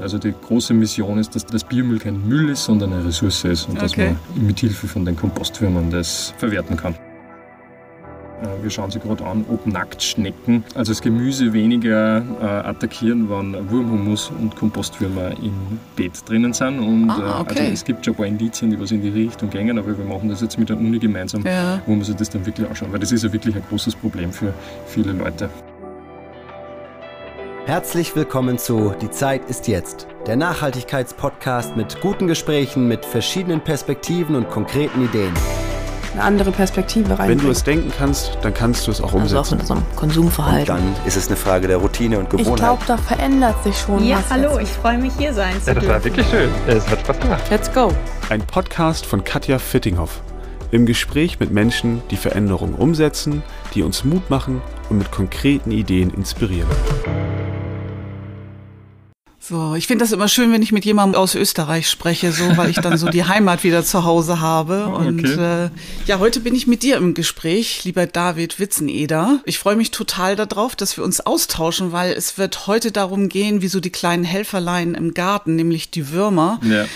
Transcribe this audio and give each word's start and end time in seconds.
Also 0.00 0.18
die 0.18 0.32
große 0.32 0.74
Mission 0.74 1.18
ist, 1.18 1.34
dass 1.34 1.46
das 1.46 1.64
Biomüll 1.64 1.98
kein 1.98 2.26
Müll 2.28 2.50
ist, 2.50 2.64
sondern 2.64 2.92
eine 2.92 3.04
Ressource 3.04 3.44
ist 3.44 3.68
und 3.68 3.76
okay. 3.76 3.82
dass 3.82 3.96
man 3.96 4.46
mit 4.46 4.60
Hilfe 4.60 4.86
von 4.86 5.04
den 5.04 5.16
Kompostfirmen 5.16 5.90
das 5.90 6.32
verwerten 6.38 6.76
kann. 6.76 6.94
Äh, 8.42 8.62
wir 8.62 8.70
schauen 8.70 8.90
sie 8.90 8.98
gerade 8.98 9.24
an, 9.24 9.44
ob 9.50 9.66
Nacktschnecken, 9.66 10.64
also 10.74 10.92
das 10.92 11.02
Gemüse 11.02 11.52
weniger 11.52 12.22
äh, 12.40 12.44
attackieren, 12.44 13.28
wenn 13.28 13.70
Wurmhumus 13.70 14.30
und 14.38 14.56
Kompostwürmer 14.56 15.30
im 15.42 15.78
Beet 15.96 16.28
drinnen 16.28 16.52
sind. 16.52 16.78
Und 16.78 17.10
ah, 17.10 17.38
äh, 17.38 17.40
okay. 17.40 17.60
also 17.60 17.72
es 17.72 17.84
gibt 17.84 18.04
schon 18.04 18.14
ein 18.14 18.16
paar 18.16 18.26
Indizien, 18.26 18.70
die 18.70 18.80
was 18.80 18.90
in 18.90 19.02
die 19.02 19.08
Richtung 19.08 19.50
gehen, 19.50 19.78
aber 19.78 19.96
wir 19.96 20.04
machen 20.04 20.28
das 20.28 20.40
jetzt 20.40 20.58
mit 20.58 20.68
der 20.68 20.78
Uni 20.78 20.98
gemeinsam, 20.98 21.44
ja. 21.44 21.80
wo 21.86 21.94
wir 21.94 22.04
sich 22.04 22.16
das 22.16 22.30
dann 22.30 22.44
wirklich 22.46 22.68
anschauen, 22.68 22.92
weil 22.92 23.00
das 23.00 23.12
ist 23.12 23.24
ja 23.24 23.32
wirklich 23.32 23.54
ein 23.54 23.62
großes 23.68 23.94
Problem 23.96 24.32
für 24.32 24.52
viele 24.86 25.12
Leute. 25.12 25.50
Herzlich 27.66 28.16
willkommen 28.16 28.58
zu 28.58 28.94
Die 29.02 29.10
Zeit 29.10 29.48
ist 29.48 29.68
jetzt, 29.68 30.06
der 30.26 30.34
Nachhaltigkeitspodcast 30.34 31.76
mit 31.76 32.00
guten 32.00 32.26
Gesprächen, 32.26 32.88
mit 32.88 33.04
verschiedenen 33.04 33.60
Perspektiven 33.60 34.34
und 34.34 34.48
konkreten 34.48 35.04
Ideen. 35.04 35.32
Eine 36.14 36.22
andere 36.22 36.52
Perspektive 36.52 37.18
rein. 37.18 37.28
Wenn 37.28 37.38
du 37.38 37.50
es 37.50 37.62
denken 37.62 37.92
kannst, 37.96 38.38
dann 38.42 38.54
kannst 38.54 38.86
du 38.86 38.90
es 38.90 39.00
auch 39.00 39.12
umsetzen. 39.12 39.36
Also 39.36 39.40
auch 39.40 39.50
mit 39.50 39.60
unserem 39.60 39.96
Konsumverhalten. 39.96 40.74
Und 40.74 40.96
dann 40.96 41.06
ist 41.06 41.16
es 41.16 41.28
eine 41.28 41.36
Frage 41.36 41.68
der 41.68 41.76
Routine 41.76 42.18
und 42.18 42.30
Gewohnheit. 42.30 42.54
Ich 42.54 42.56
glaube, 42.56 42.82
da 42.86 42.96
verändert 42.96 43.62
sich 43.62 43.78
schon 43.78 44.04
ja, 44.04 44.16
was. 44.16 44.30
Ja, 44.30 44.36
hallo, 44.36 44.58
ich 44.58 44.68
freue 44.68 44.98
mich 44.98 45.12
hier 45.18 45.34
sein 45.34 45.52
zu 45.60 45.68
ja, 45.68 45.74
das 45.74 45.84
dürfen. 45.84 45.88
war 45.88 46.04
wirklich 46.04 46.26
schön. 46.28 46.50
Es 46.66 46.88
hat 46.88 47.00
Spaß 47.00 47.20
gemacht. 47.20 47.42
Let's 47.50 47.72
go. 47.72 47.92
Ein 48.30 48.40
Podcast 48.40 49.04
von 49.04 49.22
Katja 49.22 49.58
Fittinghoff. 49.58 50.22
Im 50.72 50.86
Gespräch 50.86 51.38
mit 51.38 51.50
Menschen, 51.50 52.00
die 52.10 52.16
Veränderungen 52.16 52.74
umsetzen, 52.74 53.42
die 53.74 53.82
uns 53.82 54.04
Mut 54.04 54.30
machen 54.30 54.62
und 54.88 54.98
mit 54.98 55.10
konkreten 55.10 55.72
Ideen 55.72 56.10
inspirieren. 56.10 56.68
So, 59.50 59.74
ich 59.74 59.88
finde 59.88 60.04
das 60.04 60.12
immer 60.12 60.28
schön, 60.28 60.52
wenn 60.52 60.62
ich 60.62 60.70
mit 60.70 60.84
jemandem 60.84 61.20
aus 61.20 61.34
Österreich 61.34 61.90
spreche, 61.90 62.30
so, 62.30 62.56
weil 62.56 62.70
ich 62.70 62.76
dann 62.76 62.96
so 62.96 63.08
die 63.08 63.24
Heimat 63.24 63.64
wieder 63.64 63.82
zu 63.82 64.04
Hause 64.04 64.40
habe. 64.40 64.60
Oh, 64.90 64.94
und 64.94 65.20
okay. 65.20 65.66
äh, 65.66 65.70
ja, 66.06 66.18
heute 66.18 66.40
bin 66.40 66.54
ich 66.54 66.66
mit 66.66 66.82
dir 66.82 66.96
im 66.96 67.14
Gespräch, 67.14 67.84
lieber 67.84 68.06
David 68.06 68.58
Witzeneder. 68.58 69.40
Ich 69.44 69.58
freue 69.58 69.76
mich 69.76 69.90
total 69.90 70.36
darauf, 70.36 70.74
dass 70.74 70.96
wir 70.96 71.04
uns 71.04 71.20
austauschen, 71.20 71.92
weil 71.92 72.12
es 72.12 72.38
wird 72.38 72.66
heute 72.66 72.92
darum 72.92 73.28
gehen, 73.28 73.62
wie 73.62 73.68
so 73.68 73.78
die 73.78 73.90
kleinen 73.90 74.24
Helferlein 74.24 74.94
im 74.94 75.14
Garten, 75.14 75.54
nämlich 75.56 75.90
die 75.90 76.10
Würmer, 76.10 76.60
ja. 76.64 76.86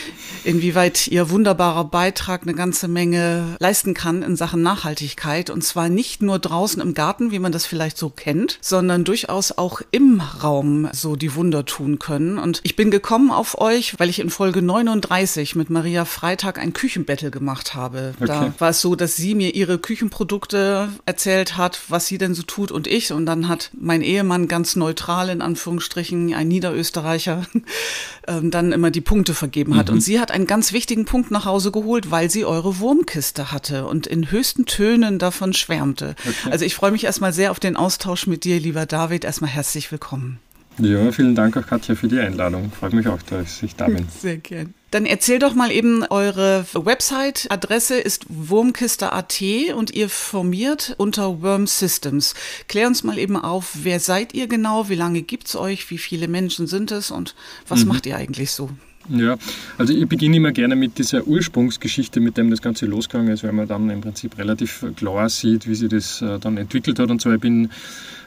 inwieweit 0.44 1.06
ihr 1.08 1.30
wunderbarer 1.30 1.84
Beitrag 1.84 2.42
eine 2.42 2.54
ganze 2.54 2.88
Menge 2.88 3.56
leisten 3.60 3.94
kann 3.94 4.22
in 4.22 4.34
Sachen 4.36 4.62
Nachhaltigkeit. 4.62 5.50
Und 5.50 5.62
zwar 5.62 5.88
nicht 5.88 6.22
nur 6.22 6.38
draußen 6.38 6.82
im 6.82 6.94
Garten, 6.94 7.30
wie 7.30 7.38
man 7.38 7.52
das 7.52 7.66
vielleicht 7.66 7.98
so 7.98 8.08
kennt, 8.08 8.58
sondern 8.60 9.04
durchaus 9.04 9.52
auch 9.52 9.82
im 9.90 10.20
Raum 10.20 10.88
so 10.92 11.16
die 11.16 11.34
Wunder 11.34 11.64
tun 11.64 11.98
können. 11.98 12.38
Und 12.44 12.60
ich 12.62 12.76
bin 12.76 12.90
gekommen 12.90 13.30
auf 13.30 13.58
euch, 13.58 13.98
weil 13.98 14.10
ich 14.10 14.20
in 14.20 14.28
Folge 14.28 14.60
39 14.60 15.56
mit 15.56 15.70
Maria 15.70 16.04
Freitag 16.04 16.58
ein 16.58 16.74
Küchenbattle 16.74 17.30
gemacht 17.30 17.74
habe. 17.74 18.12
Okay. 18.20 18.26
Da 18.26 18.54
war 18.58 18.68
es 18.68 18.82
so, 18.82 18.94
dass 18.96 19.16
sie 19.16 19.34
mir 19.34 19.54
ihre 19.54 19.78
Küchenprodukte 19.78 20.90
erzählt 21.06 21.56
hat, 21.56 21.80
was 21.88 22.06
sie 22.06 22.18
denn 22.18 22.34
so 22.34 22.42
tut 22.42 22.70
und 22.70 22.86
ich. 22.86 23.14
Und 23.14 23.24
dann 23.24 23.48
hat 23.48 23.70
mein 23.72 24.02
Ehemann 24.02 24.46
ganz 24.46 24.76
neutral, 24.76 25.30
in 25.30 25.40
Anführungsstrichen, 25.40 26.34
ein 26.34 26.48
Niederösterreicher, 26.48 27.46
ähm, 28.28 28.50
dann 28.50 28.72
immer 28.72 28.90
die 28.90 29.00
Punkte 29.00 29.32
vergeben 29.32 29.74
hat. 29.74 29.88
Mhm. 29.88 29.94
Und 29.94 30.00
sie 30.02 30.20
hat 30.20 30.30
einen 30.30 30.46
ganz 30.46 30.74
wichtigen 30.74 31.06
Punkt 31.06 31.30
nach 31.30 31.46
Hause 31.46 31.72
geholt, 31.72 32.10
weil 32.10 32.30
sie 32.30 32.44
eure 32.44 32.78
Wurmkiste 32.78 33.52
hatte 33.52 33.86
und 33.86 34.06
in 34.06 34.30
höchsten 34.30 34.66
Tönen 34.66 35.18
davon 35.18 35.54
schwärmte. 35.54 36.14
Okay. 36.18 36.50
Also 36.50 36.66
ich 36.66 36.74
freue 36.74 36.92
mich 36.92 37.04
erstmal 37.04 37.32
sehr 37.32 37.52
auf 37.52 37.58
den 37.58 37.74
Austausch 37.74 38.26
mit 38.26 38.44
dir, 38.44 38.60
lieber 38.60 38.84
David. 38.84 39.24
Erstmal 39.24 39.48
herzlich 39.48 39.90
willkommen. 39.90 40.40
Ja, 40.78 41.12
vielen 41.12 41.34
Dank 41.34 41.56
auch 41.56 41.66
Katja 41.66 41.94
für 41.94 42.08
die 42.08 42.18
Einladung. 42.18 42.72
Freut 42.72 42.92
mich 42.92 43.06
auch, 43.06 43.22
dass 43.22 43.62
ich 43.62 43.76
da 43.76 43.86
bin. 43.86 44.06
Sehr 44.20 44.38
gern. 44.38 44.74
Dann 44.90 45.06
erzähl 45.06 45.38
doch 45.38 45.54
mal 45.54 45.70
eben 45.70 46.04
eure 46.04 46.64
Website. 46.72 47.46
Adresse 47.50 47.98
ist 47.98 48.26
wurmkiste.at 48.28 49.42
und 49.74 49.92
ihr 49.92 50.08
formiert 50.08 50.94
unter 50.98 51.42
Worm 51.42 51.66
Systems. 51.66 52.34
Klär 52.68 52.86
uns 52.86 53.02
mal 53.02 53.18
eben 53.18 53.36
auf, 53.36 53.72
wer 53.82 54.00
seid 54.00 54.34
ihr 54.34 54.46
genau, 54.46 54.88
wie 54.88 54.94
lange 54.94 55.22
gibt 55.22 55.48
es 55.48 55.56
euch, 55.56 55.90
wie 55.90 55.98
viele 55.98 56.28
Menschen 56.28 56.66
sind 56.66 56.90
es 56.92 57.10
und 57.10 57.34
was 57.68 57.82
mhm. 57.82 57.88
macht 57.88 58.06
ihr 58.06 58.16
eigentlich 58.16 58.50
so? 58.52 58.70
Ja, 59.10 59.36
also 59.76 59.92
ich 59.92 60.08
beginne 60.08 60.36
immer 60.36 60.52
gerne 60.52 60.76
mit 60.76 60.98
dieser 60.98 61.26
Ursprungsgeschichte, 61.26 62.20
mit 62.20 62.38
dem 62.38 62.50
das 62.50 62.62
Ganze 62.62 62.86
losgegangen 62.86 63.32
ist, 63.32 63.44
weil 63.44 63.52
man 63.52 63.68
dann 63.68 63.90
im 63.90 64.00
Prinzip 64.00 64.38
relativ 64.38 64.84
klar 64.96 65.28
sieht, 65.28 65.68
wie 65.68 65.74
sich 65.74 65.90
das 65.90 66.22
äh, 66.22 66.38
dann 66.38 66.56
entwickelt 66.56 66.98
hat. 66.98 67.10
Und 67.10 67.20
zwar, 67.20 67.34
ich 67.34 67.40
bin 67.40 67.68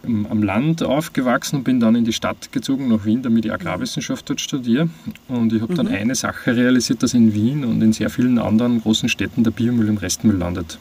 am 0.04 0.44
Land 0.44 0.84
aufgewachsen 0.84 1.58
und 1.58 1.64
bin 1.64 1.80
dann 1.80 1.96
in 1.96 2.06
die 2.06 2.14
Stadt 2.14 2.52
gezogen, 2.52 2.88
nach 2.90 3.06
Wien, 3.06 3.24
damit 3.24 3.46
ich 3.46 3.52
Agrarwissenschaft 3.52 4.30
dort 4.30 4.40
studiere. 4.40 4.90
Und 5.28 5.52
ich 5.52 5.62
habe 5.62 5.74
dann 5.74 5.88
mhm. 5.88 5.94
eine 5.94 6.16
Sache 6.16 6.56
realisiert, 6.56 7.02
dass 7.02 7.14
in 7.14 7.34
Wien 7.34 7.66
und 7.66 7.82
in 7.82 7.94
sehr 7.94 8.10
vielen 8.10 8.38
anderen 8.38 8.82
großen 8.82 9.10
Städten 9.10 9.44
der 9.44 9.52
Biomüll 9.52 9.88
im 9.88 9.98
Restmüll 9.98 10.36
landet. 10.36 10.78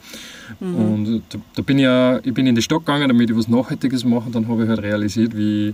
Mhm. 0.59 0.75
Und 0.75 1.23
da, 1.29 1.39
da, 1.55 1.61
bin 1.61 1.79
ich 1.79 1.83
ja, 1.83 2.19
ich 2.23 2.33
bin 2.33 2.45
in 2.47 2.55
die 2.55 2.61
Stadt 2.61 2.79
gegangen, 2.79 3.07
damit 3.07 3.29
ich 3.29 3.35
was 3.35 3.47
Nachhaltiges 3.47 4.05
mache. 4.05 4.29
Dann 4.29 4.47
habe 4.47 4.63
ich 4.63 4.69
halt 4.69 4.81
realisiert, 4.81 5.35
wie 5.35 5.73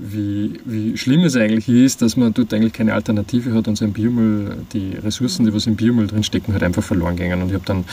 wie, 0.00 0.60
wie 0.64 0.96
schlimm 0.96 1.22
es 1.22 1.36
eigentlich 1.36 1.68
ist, 1.68 2.02
dass 2.02 2.16
man 2.16 2.32
dort 2.34 2.52
eigentlich 2.54 2.72
keine 2.72 2.94
Alternative 2.94 3.52
hat 3.54 3.68
und 3.68 3.76
sein 3.76 3.92
Biomüll, 3.92 4.56
die 4.72 4.92
Ressourcen, 5.02 5.44
die 5.44 5.52
was 5.52 5.66
im 5.66 5.76
Biomüll 5.76 6.06
drin 6.06 6.22
stecken, 6.22 6.52
halt 6.52 6.62
einfach 6.62 6.82
verloren 6.82 7.16
gingen. 7.16 7.42
Und 7.42 7.48
ich 7.48 7.54
habe 7.54 7.64
dann 7.64 7.84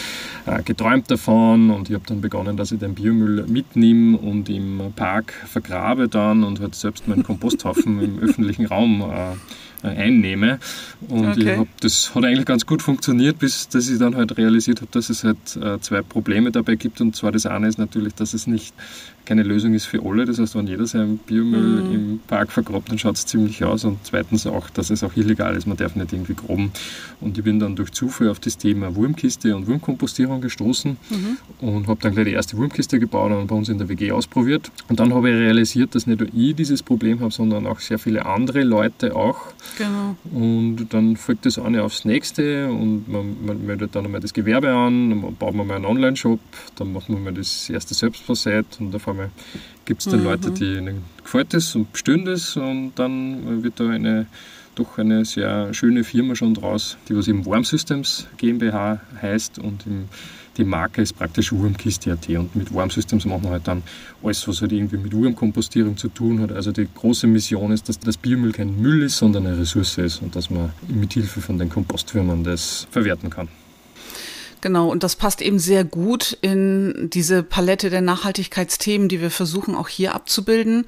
äh, 0.45 0.63
geträumt 0.63 1.09
davon 1.09 1.71
und 1.71 1.89
ich 1.89 1.95
habe 1.95 2.05
dann 2.07 2.21
begonnen, 2.21 2.57
dass 2.57 2.71
ich 2.71 2.79
den 2.79 2.95
Biomüll 2.95 3.45
mitnehme 3.47 4.17
und 4.17 4.49
im 4.49 4.81
Park 4.95 5.33
vergrabe 5.47 6.07
dann 6.07 6.43
und 6.43 6.59
halt 6.59 6.75
selbst 6.75 7.07
meinen 7.07 7.23
Komposthaufen 7.23 8.01
im 8.01 8.19
öffentlichen 8.19 8.65
Raum 8.65 9.01
äh, 9.01 9.35
einnehme. 9.87 10.59
Und 11.07 11.29
okay. 11.29 11.57
hab, 11.57 11.67
das 11.81 12.13
hat 12.15 12.23
eigentlich 12.23 12.45
ganz 12.45 12.65
gut 12.65 12.81
funktioniert, 12.81 13.39
bis 13.39 13.69
dass 13.69 13.89
ich 13.89 13.99
dann 13.99 14.15
halt 14.15 14.37
realisiert 14.37 14.81
habe, 14.81 14.91
dass 14.91 15.09
es 15.09 15.23
halt 15.23 15.37
äh, 15.55 15.79
zwei 15.79 16.01
Probleme 16.01 16.51
dabei 16.51 16.75
gibt. 16.75 17.01
Und 17.01 17.15
zwar 17.15 17.31
das 17.31 17.45
eine 17.45 17.67
ist 17.67 17.77
natürlich, 17.77 18.15
dass 18.15 18.33
es 18.33 18.47
nicht 18.47 18.73
keine 19.25 19.43
Lösung 19.43 19.73
ist 19.73 19.85
für 19.85 20.03
alle. 20.05 20.25
Das 20.25 20.39
heißt, 20.39 20.55
wenn 20.55 20.67
jeder 20.67 20.85
sein 20.85 21.17
Biomüll 21.17 21.83
mhm. 21.83 21.93
im 21.93 22.19
Park 22.27 22.51
vergrabt, 22.51 22.89
dann 22.89 22.99
schaut 22.99 23.15
es 23.15 23.25
ziemlich 23.25 23.63
aus. 23.63 23.83
Und 23.83 23.99
zweitens 24.03 24.47
auch, 24.47 24.69
dass 24.69 24.89
es 24.89 25.03
auch 25.03 25.15
illegal 25.15 25.55
ist. 25.55 25.67
Man 25.67 25.77
darf 25.77 25.95
nicht 25.95 26.13
irgendwie 26.13 26.35
groben. 26.35 26.71
Und 27.21 27.37
ich 27.37 27.43
bin 27.43 27.59
dann 27.59 27.75
durch 27.75 27.91
Zufall 27.91 28.29
auf 28.29 28.39
das 28.39 28.57
Thema 28.57 28.95
Wurmkiste 28.95 29.55
und 29.55 29.67
Wurmkompostierung 29.67 30.41
gestoßen 30.41 30.97
mhm. 31.09 31.37
und 31.67 31.87
habe 31.87 31.99
dann 32.01 32.13
gleich 32.13 32.25
die 32.25 32.33
erste 32.33 32.57
Wurmkiste 32.57 32.99
gebaut 32.99 33.31
und 33.31 33.47
bei 33.47 33.55
uns 33.55 33.69
in 33.69 33.77
der 33.77 33.89
WG 33.89 34.11
ausprobiert. 34.11 34.71
Und 34.87 34.99
dann 34.99 35.13
habe 35.13 35.29
ich 35.29 35.35
realisiert, 35.35 35.95
dass 35.95 36.07
nicht 36.07 36.19
nur 36.19 36.29
ich 36.33 36.55
dieses 36.55 36.83
Problem 36.83 37.19
habe, 37.19 37.31
sondern 37.31 37.65
auch 37.65 37.79
sehr 37.79 37.99
viele 37.99 38.25
andere 38.25 38.63
Leute 38.63 39.15
auch. 39.15 39.53
Genau. 39.77 40.15
Und 40.31 40.87
dann 40.89 41.17
folgt 41.17 41.45
das 41.45 41.59
eine 41.59 41.83
aufs 41.83 42.05
nächste 42.05 42.67
und 42.67 43.07
man, 43.07 43.45
man 43.45 43.65
meldet 43.65 43.95
dann 43.95 44.05
einmal 44.05 44.21
das 44.21 44.33
Gewerbe 44.33 44.69
an, 44.69 45.09
dann 45.09 45.35
baut 45.35 45.53
man 45.53 45.67
mal 45.67 45.75
einen 45.75 45.85
Online-Shop, 45.85 46.39
dann 46.75 46.93
macht 46.93 47.09
man 47.09 47.23
mal 47.23 47.33
das 47.33 47.69
erste 47.69 47.93
Selbstversät 47.93 48.65
und 48.79 48.95
auf 48.95 49.07
einmal 49.07 49.29
gibt 49.85 50.01
es 50.01 50.07
dann 50.09 50.19
mhm. 50.19 50.25
Leute, 50.25 50.51
die 50.51 50.77
ihnen 50.77 51.03
gefällt 51.23 51.53
es 51.53 51.75
und 51.75 51.91
bestellen 51.91 52.25
das 52.25 52.55
und 52.55 52.93
dann 52.95 53.63
wird 53.63 53.79
da 53.79 53.89
eine 53.89 54.27
doch 54.75 54.97
eine 54.97 55.23
sehr 55.23 55.73
schöne 55.73 56.03
Firma 56.03 56.35
schon 56.35 56.53
draus, 56.53 56.97
die 57.07 57.15
was 57.15 57.27
eben 57.27 57.45
Warm 57.45 57.63
Systems 57.63 58.27
GmbH 58.37 58.99
heißt 59.21 59.57
und 59.57 59.85
im 59.87 60.09
die 60.57 60.63
Marke 60.63 61.01
ist 61.01 61.13
praktisch 61.13 61.51
Wurmkiste.at 61.51 62.29
und 62.29 62.55
mit 62.55 62.73
Warm 62.73 62.89
Systems 62.89 63.25
machen 63.25 63.43
wir 63.43 63.51
halt 63.51 63.67
dann 63.67 63.83
alles, 64.23 64.47
was 64.47 64.61
halt 64.61 64.71
irgendwie 64.71 64.97
mit 64.97 65.13
Wurmkompostierung 65.13 65.97
zu 65.97 66.07
tun 66.09 66.39
hat. 66.41 66.51
Also 66.51 66.71
die 66.71 66.87
große 66.93 67.27
Mission 67.27 67.71
ist, 67.71 67.89
dass 67.89 67.99
das 67.99 68.17
Biomüll 68.17 68.51
kein 68.51 68.81
Müll 68.81 69.03
ist, 69.03 69.17
sondern 69.17 69.47
eine 69.47 69.57
Ressource 69.57 69.97
ist 69.97 70.21
und 70.21 70.35
dass 70.35 70.49
man 70.49 70.71
mit 70.87 71.13
Hilfe 71.13 71.41
von 71.41 71.57
den 71.57 71.69
Kompostfirmen 71.69 72.43
das 72.43 72.87
verwerten 72.91 73.29
kann. 73.29 73.47
Genau, 74.65 74.89
und 74.89 75.03
das 75.03 75.15
passt 75.15 75.43
eben 75.43 75.59
sehr 75.59 75.83
gut 75.83 76.39
in 76.41 77.11
diese 77.13 77.43
Palette 77.43 77.91
der 77.91 78.01
Nachhaltigkeitsthemen, 78.01 79.07
die 79.07 79.21
wir 79.21 79.29
versuchen 79.29 79.75
auch 79.75 79.87
hier 79.87 80.15
abzubilden. 80.15 80.87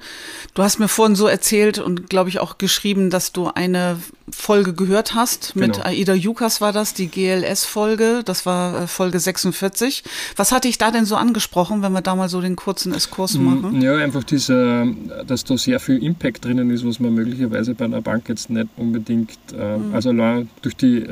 Du 0.54 0.64
hast 0.64 0.80
mir 0.80 0.88
vorhin 0.88 1.14
so 1.14 1.28
erzählt 1.28 1.78
und 1.78 2.10
glaube 2.10 2.28
ich 2.28 2.40
auch 2.40 2.58
geschrieben, 2.58 3.08
dass 3.08 3.30
du 3.30 3.46
eine 3.46 4.00
Folge 4.32 4.72
gehört 4.72 5.14
hast. 5.14 5.54
Mit 5.54 5.74
genau. 5.74 5.86
Aida 5.86 6.14
Jukas 6.14 6.60
war 6.60 6.72
das, 6.72 6.92
die 6.92 7.06
GLS-Folge. 7.06 8.22
Das 8.24 8.46
war 8.46 8.82
äh, 8.82 8.86
Folge 8.88 9.20
46. 9.20 10.02
Was 10.34 10.50
hatte 10.50 10.66
ich 10.66 10.78
da 10.78 10.90
denn 10.90 11.04
so 11.04 11.14
angesprochen, 11.14 11.80
wenn 11.80 11.92
wir 11.92 12.02
da 12.02 12.16
mal 12.16 12.28
so 12.28 12.40
den 12.40 12.56
kurzen 12.56 12.92
Eskurs 12.92 13.34
machen? 13.34 13.80
Ja, 13.80 13.94
einfach 13.94 14.24
dieser, 14.24 14.88
dass 15.24 15.44
da 15.44 15.56
sehr 15.56 15.78
viel 15.78 16.02
Impact 16.02 16.44
drinnen 16.44 16.70
ist, 16.70 16.84
was 16.84 16.98
man 16.98 17.14
möglicherweise 17.14 17.76
bei 17.76 17.84
einer 17.84 18.02
Bank 18.02 18.28
jetzt 18.28 18.50
nicht 18.50 18.66
unbedingt, 18.76 19.38
äh, 19.56 19.78
mhm. 19.78 19.94
also 19.94 20.08
allein 20.08 20.50
durch 20.62 20.74
die 20.74 21.06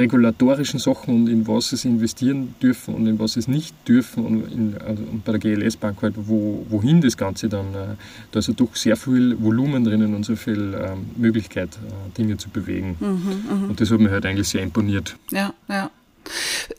regulatorischen 0.00 0.80
Sachen 0.80 1.14
und 1.14 1.28
in 1.28 1.46
was 1.46 1.70
sie 1.70 1.88
investieren 1.88 2.54
dürfen 2.60 2.94
und 2.94 3.06
in 3.06 3.18
was 3.18 3.34
sie 3.34 3.40
es 3.40 3.48
nicht 3.48 3.74
dürfen 3.86 4.24
und, 4.24 4.52
in, 4.52 4.74
also, 4.78 5.02
und 5.02 5.24
bei 5.24 5.32
der 5.32 5.40
GLS 5.40 5.76
Bank 5.76 6.02
halt, 6.02 6.14
wo, 6.16 6.66
wohin 6.68 7.00
das 7.00 7.16
Ganze 7.16 7.48
dann, 7.48 7.74
äh, 7.74 7.96
da 8.32 8.38
ist 8.38 8.48
ja 8.48 8.54
doch 8.54 8.74
sehr 8.74 8.96
viel 8.96 9.40
Volumen 9.40 9.84
drinnen 9.84 10.14
und 10.14 10.24
so 10.24 10.36
viel 10.36 10.74
ähm, 10.74 11.06
Möglichkeit, 11.16 11.70
äh, 11.76 12.16
Dinge 12.16 12.36
zu 12.36 12.48
bewegen. 12.48 12.96
Mhm, 12.98 13.62
mh. 13.62 13.68
Und 13.68 13.80
das 13.80 13.90
hat 13.90 14.00
mir 14.00 14.10
halt 14.10 14.26
eigentlich 14.26 14.48
sehr 14.48 14.62
imponiert. 14.62 15.16
Ja, 15.30 15.52
ja. 15.68 15.90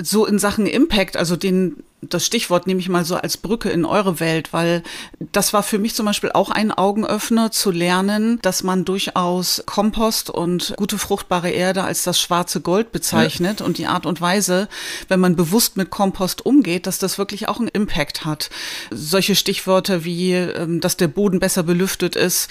So 0.01 0.25
in 0.25 0.39
Sachen 0.39 0.65
Impact, 0.65 1.17
also 1.17 1.35
den 1.35 1.83
das 2.01 2.25
Stichwort 2.25 2.65
nehme 2.65 2.79
ich 2.79 2.89
mal 2.89 3.05
so 3.05 3.15
als 3.15 3.38
Brücke 3.38 3.69
in 3.69 3.85
eure 3.85 4.19
Welt, 4.19 4.53
weil 4.53 4.81
das 5.19 5.53
war 5.53 5.61
für 5.61 5.77
mich 5.77 5.93
zum 5.93 6.07
Beispiel 6.07 6.31
auch 6.31 6.49
ein 6.49 6.71
Augenöffner 6.71 7.51
zu 7.51 7.69
lernen, 7.69 8.39
dass 8.41 8.63
man 8.63 8.85
durchaus 8.85 9.61
Kompost 9.67 10.31
und 10.31 10.73
gute 10.77 10.97
fruchtbare 10.97 11.51
Erde 11.51 11.83
als 11.83 12.03
das 12.03 12.19
schwarze 12.19 12.61
Gold 12.61 12.91
bezeichnet 12.91 13.59
ja. 13.59 13.65
und 13.65 13.77
die 13.77 13.85
Art 13.85 14.07
und 14.07 14.19
Weise, 14.19 14.67
wenn 15.09 15.19
man 15.19 15.35
bewusst 15.35 15.77
mit 15.77 15.91
Kompost 15.91 16.43
umgeht, 16.43 16.88
dass 16.88 16.97
das 16.97 17.19
wirklich 17.19 17.47
auch 17.47 17.59
einen 17.59 17.67
Impact 17.67 18.25
hat. 18.25 18.49
Solche 18.89 19.35
Stichworte 19.35 20.03
wie, 20.03 20.33
ähm, 20.33 20.81
dass 20.81 20.97
der 20.97 21.07
Boden 21.07 21.39
besser 21.39 21.61
belüftet 21.61 22.15
ist, 22.15 22.49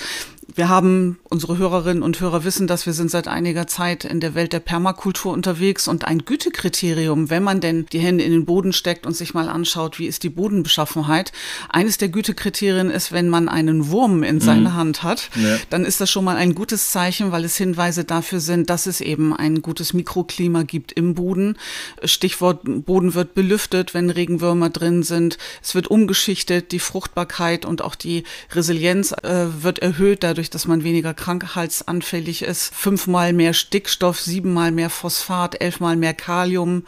wir 0.54 0.68
haben, 0.68 1.18
unsere 1.24 1.58
Hörerinnen 1.58 2.02
und 2.02 2.20
Hörer 2.20 2.44
wissen, 2.44 2.66
dass 2.66 2.86
wir 2.86 2.92
sind 2.92 3.10
seit 3.10 3.28
einiger 3.28 3.66
Zeit 3.66 4.04
in 4.04 4.20
der 4.20 4.34
Welt 4.34 4.52
der 4.52 4.60
Permakultur 4.60 5.32
unterwegs 5.32 5.88
und 5.88 6.04
ein 6.04 6.24
Gütekriterium, 6.24 7.30
wenn 7.30 7.42
man 7.42 7.60
denn 7.60 7.86
die 7.92 8.00
Hände 8.00 8.24
in 8.24 8.32
den 8.32 8.44
Boden 8.44 8.72
steckt 8.72 9.06
und 9.06 9.16
sich 9.16 9.34
mal 9.34 9.48
anschaut, 9.48 9.98
wie 9.98 10.06
ist 10.06 10.22
die 10.22 10.28
Bodenbeschaffenheit. 10.30 11.32
Eines 11.68 11.98
der 11.98 12.08
Gütekriterien 12.08 12.90
ist, 12.90 13.12
wenn 13.12 13.28
man 13.28 13.48
einen 13.48 13.88
Wurm 13.90 14.22
in 14.22 14.36
mhm. 14.36 14.40
seiner 14.40 14.74
Hand 14.74 15.02
hat, 15.02 15.30
ja. 15.36 15.56
dann 15.70 15.84
ist 15.84 16.00
das 16.00 16.10
schon 16.10 16.24
mal 16.24 16.36
ein 16.36 16.54
gutes 16.54 16.90
Zeichen, 16.90 17.32
weil 17.32 17.44
es 17.44 17.56
Hinweise 17.56 18.04
dafür 18.04 18.40
sind, 18.40 18.70
dass 18.70 18.86
es 18.86 19.00
eben 19.00 19.34
ein 19.34 19.62
gutes 19.62 19.92
Mikroklima 19.92 20.62
gibt 20.62 20.92
im 20.92 21.14
Boden. 21.14 21.56
Stichwort 22.04 22.60
Boden 22.64 23.14
wird 23.14 23.34
belüftet, 23.34 23.94
wenn 23.94 24.10
Regenwürmer 24.10 24.70
drin 24.70 25.02
sind. 25.02 25.38
Es 25.62 25.74
wird 25.74 25.88
umgeschichtet, 25.88 26.72
die 26.72 26.78
Fruchtbarkeit 26.78 27.64
und 27.64 27.82
auch 27.82 27.94
die 27.94 28.24
Resilienz 28.52 29.12
äh, 29.12 29.46
wird 29.62 29.78
erhöht 29.80 30.22
dadurch, 30.22 30.39
dadurch, 30.40 30.48
dass 30.48 30.66
man 30.66 30.84
weniger 30.84 31.12
krankheitsanfällig 31.12 32.42
ist. 32.42 32.74
Fünfmal 32.74 33.34
mehr 33.34 33.52
Stickstoff, 33.52 34.18
siebenmal 34.20 34.72
mehr 34.72 34.88
Phosphat, 34.88 35.60
elfmal 35.60 35.96
mehr 35.96 36.14
Kalium. 36.14 36.84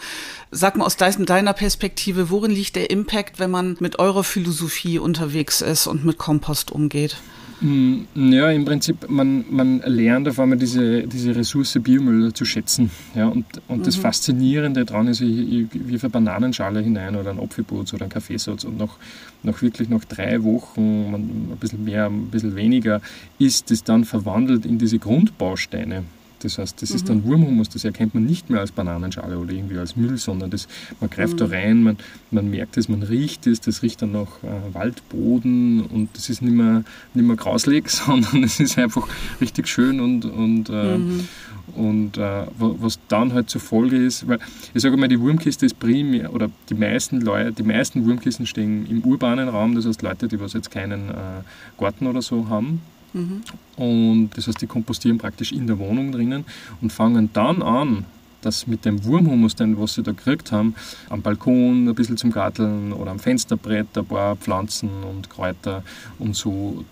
Sag 0.50 0.76
mal 0.76 0.86
aus 0.86 0.96
deiner 0.96 1.52
Perspektive, 1.52 2.30
worin 2.30 2.50
liegt 2.50 2.76
der 2.76 2.88
Impact, 2.88 3.38
wenn 3.38 3.50
man 3.50 3.76
mit 3.78 3.98
eurer 3.98 4.24
Philosophie 4.24 4.98
unterwegs 4.98 5.60
ist 5.60 5.86
und 5.86 6.02
mit 6.02 6.16
Kompost 6.16 6.70
umgeht? 6.70 7.18
Mm, 7.62 8.32
ja, 8.32 8.50
im 8.50 8.64
Prinzip, 8.64 9.08
man, 9.08 9.44
man 9.48 9.80
lernt 9.86 10.28
auf 10.28 10.40
einmal 10.40 10.58
diese, 10.58 11.06
diese 11.06 11.34
Ressource 11.34 11.78
Biomüll 11.80 12.32
zu 12.32 12.44
schätzen. 12.44 12.90
Ja, 13.14 13.28
und 13.28 13.46
und 13.68 13.78
mhm. 13.78 13.82
das 13.84 13.96
Faszinierende 13.96 14.84
daran 14.84 15.06
ist, 15.06 15.20
ich, 15.20 15.52
ich 15.52 15.66
wirfe 15.72 16.06
eine 16.06 16.12
Bananenschale 16.12 16.80
hinein 16.80 17.14
oder 17.14 17.30
ein 17.30 17.38
Apfelputz 17.38 17.94
oder 17.94 18.04
ein 18.04 18.10
Kaffeesatz 18.10 18.64
und 18.64 18.78
nach, 18.78 18.96
nach 19.44 19.62
wirklich 19.62 19.88
nach 19.88 20.04
drei 20.04 20.42
Wochen, 20.42 21.14
ein 21.14 21.56
bisschen 21.60 21.84
mehr, 21.84 22.06
ein 22.06 22.30
bisschen 22.30 22.56
weniger, 22.56 23.00
ist 23.38 23.70
es 23.70 23.84
dann 23.84 24.04
verwandelt 24.04 24.66
in 24.66 24.78
diese 24.78 24.98
Grundbausteine. 24.98 26.02
Das 26.44 26.58
heißt, 26.58 26.80
das 26.82 26.90
mhm. 26.90 26.96
ist 26.96 27.08
dann 27.08 27.24
Wurmhumus, 27.24 27.68
das 27.68 27.84
erkennt 27.84 28.14
man 28.14 28.24
nicht 28.24 28.50
mehr 28.50 28.60
als 28.60 28.72
Bananenschale 28.72 29.38
oder 29.38 29.52
irgendwie 29.52 29.78
als 29.78 29.96
Müll, 29.96 30.16
sondern 30.16 30.50
das, 30.50 30.68
man 31.00 31.10
greift 31.10 31.34
mhm. 31.34 31.38
da 31.38 31.46
rein, 31.46 31.82
man, 31.82 31.96
man 32.30 32.50
merkt 32.50 32.76
es, 32.76 32.88
man 32.88 33.02
riecht 33.02 33.46
es, 33.46 33.60
das 33.60 33.82
riecht 33.82 34.02
dann 34.02 34.12
nach 34.12 34.42
äh, 34.42 34.74
Waldboden 34.74 35.82
und 35.82 36.08
das 36.14 36.28
ist 36.28 36.42
nicht 36.42 36.54
mehr, 36.54 36.84
nicht 37.14 37.26
mehr 37.26 37.36
grauslig, 37.36 37.88
sondern 37.90 38.44
es 38.44 38.60
ist 38.60 38.78
einfach 38.78 39.06
richtig 39.40 39.68
schön 39.68 40.00
und, 40.00 40.24
und, 40.24 40.68
äh, 40.70 40.98
mhm. 40.98 41.28
und 41.74 42.18
äh, 42.18 42.46
was 42.58 42.98
dann 43.08 43.32
halt 43.32 43.50
zur 43.50 43.60
Folge 43.60 43.96
ist, 43.96 44.28
weil 44.28 44.38
ich 44.74 44.82
sage 44.82 44.96
mal, 44.96 45.08
die 45.08 45.20
Wurmkiste 45.20 45.66
ist 45.66 45.78
primär, 45.78 46.32
oder 46.32 46.50
die 46.68 46.74
meisten 46.74 47.20
Leute, 47.20 47.52
die 47.52 47.62
meisten 47.62 48.04
Wurmkisten 48.06 48.46
stehen 48.46 48.86
im 48.86 49.02
urbanen 49.02 49.48
Raum, 49.48 49.74
das 49.74 49.86
heißt 49.86 50.02
Leute, 50.02 50.28
die 50.28 50.40
was 50.40 50.52
jetzt 50.52 50.70
keinen 50.70 51.10
äh, 51.10 51.42
Garten 51.78 52.06
oder 52.06 52.22
so 52.22 52.48
haben, 52.48 52.80
Mhm. 53.12 53.42
Und 53.76 54.30
das 54.34 54.46
heißt, 54.46 54.60
die 54.60 54.66
kompostieren 54.66 55.18
praktisch 55.18 55.52
in 55.52 55.66
der 55.66 55.78
Wohnung 55.78 56.12
drinnen 56.12 56.44
und 56.80 56.92
fangen 56.92 57.30
dann 57.32 57.62
an, 57.62 58.04
das 58.44 58.66
mit 58.66 58.84
dem 58.84 59.04
Wurmhumus, 59.04 59.54
den 59.54 59.78
was 59.80 59.94
sie 59.94 60.02
da 60.02 60.12
gekriegt 60.12 60.52
haben, 60.52 60.74
am 61.08 61.22
Balkon 61.22 61.88
ein 61.88 61.94
bisschen 61.94 62.16
zum 62.16 62.30
Garteln 62.30 62.92
oder 62.92 63.10
am 63.10 63.18
Fensterbrett 63.18 63.96
ein 63.96 64.04
paar 64.04 64.36
Pflanzen 64.36 64.90
und 65.08 65.30
Kräuter 65.30 65.82
und 66.18 66.36
so 66.36 66.84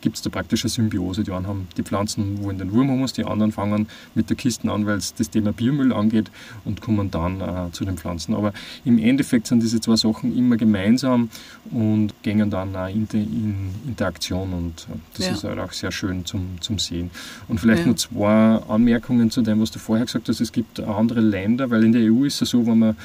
gibt 0.00 0.16
es 0.16 0.22
da 0.22 0.30
praktisch 0.30 0.64
eine 0.64 0.70
Symbiose. 0.70 1.22
Die 1.22 1.32
einen 1.32 1.46
haben 1.46 1.68
die 1.76 1.82
Pflanzen 1.82 2.42
wollen 2.42 2.58
den 2.58 2.72
Wurmhumus, 2.72 3.12
die 3.12 3.24
anderen 3.24 3.52
fangen 3.52 3.88
mit 4.14 4.28
der 4.30 4.36
Kiste 4.36 4.70
an, 4.70 4.86
weil 4.86 4.98
es 4.98 5.14
das 5.14 5.30
Thema 5.30 5.52
Biomüll 5.52 5.92
angeht 5.92 6.30
und 6.64 6.80
kommen 6.80 7.10
dann 7.10 7.40
äh, 7.40 7.72
zu 7.72 7.84
den 7.84 7.96
Pflanzen. 7.96 8.34
Aber 8.34 8.52
im 8.84 8.98
Endeffekt 8.98 9.46
sind 9.46 9.62
diese 9.62 9.80
zwei 9.80 9.96
Sachen 9.96 10.36
immer 10.36 10.56
gemeinsam 10.56 11.30
und 11.70 12.14
gehen 12.22 12.50
dann 12.50 12.74
auch 12.74 12.88
in, 12.88 13.06
in 13.12 13.70
Interaktion 13.86 14.52
und 14.52 14.86
äh, 14.90 14.98
das 15.16 15.26
ja. 15.26 15.32
ist 15.32 15.44
halt 15.44 15.58
auch 15.58 15.72
sehr 15.72 15.92
schön 15.92 16.24
zum, 16.24 16.60
zum 16.60 16.78
Sehen. 16.78 17.10
Und 17.48 17.60
vielleicht 17.60 17.82
ja. 17.82 17.88
noch 17.88 17.96
zwei 17.96 18.60
Anmerkungen 18.68 19.30
zu 19.30 19.42
dem, 19.42 19.60
was 19.60 19.70
du 19.70 19.78
vorher 19.78 20.06
gesagt 20.06 20.28
hast. 20.28 20.40
Es 20.40 20.52
gibt 20.52 20.80
andere 20.96 21.20
Länder, 21.20 21.70
weil 21.70 21.84
in 21.84 21.92
der 21.92 22.12
EU 22.12 22.24
ist 22.24 22.42
es 22.42 22.50
so, 22.50 22.66
wenn 22.66 22.78
man 22.78 22.96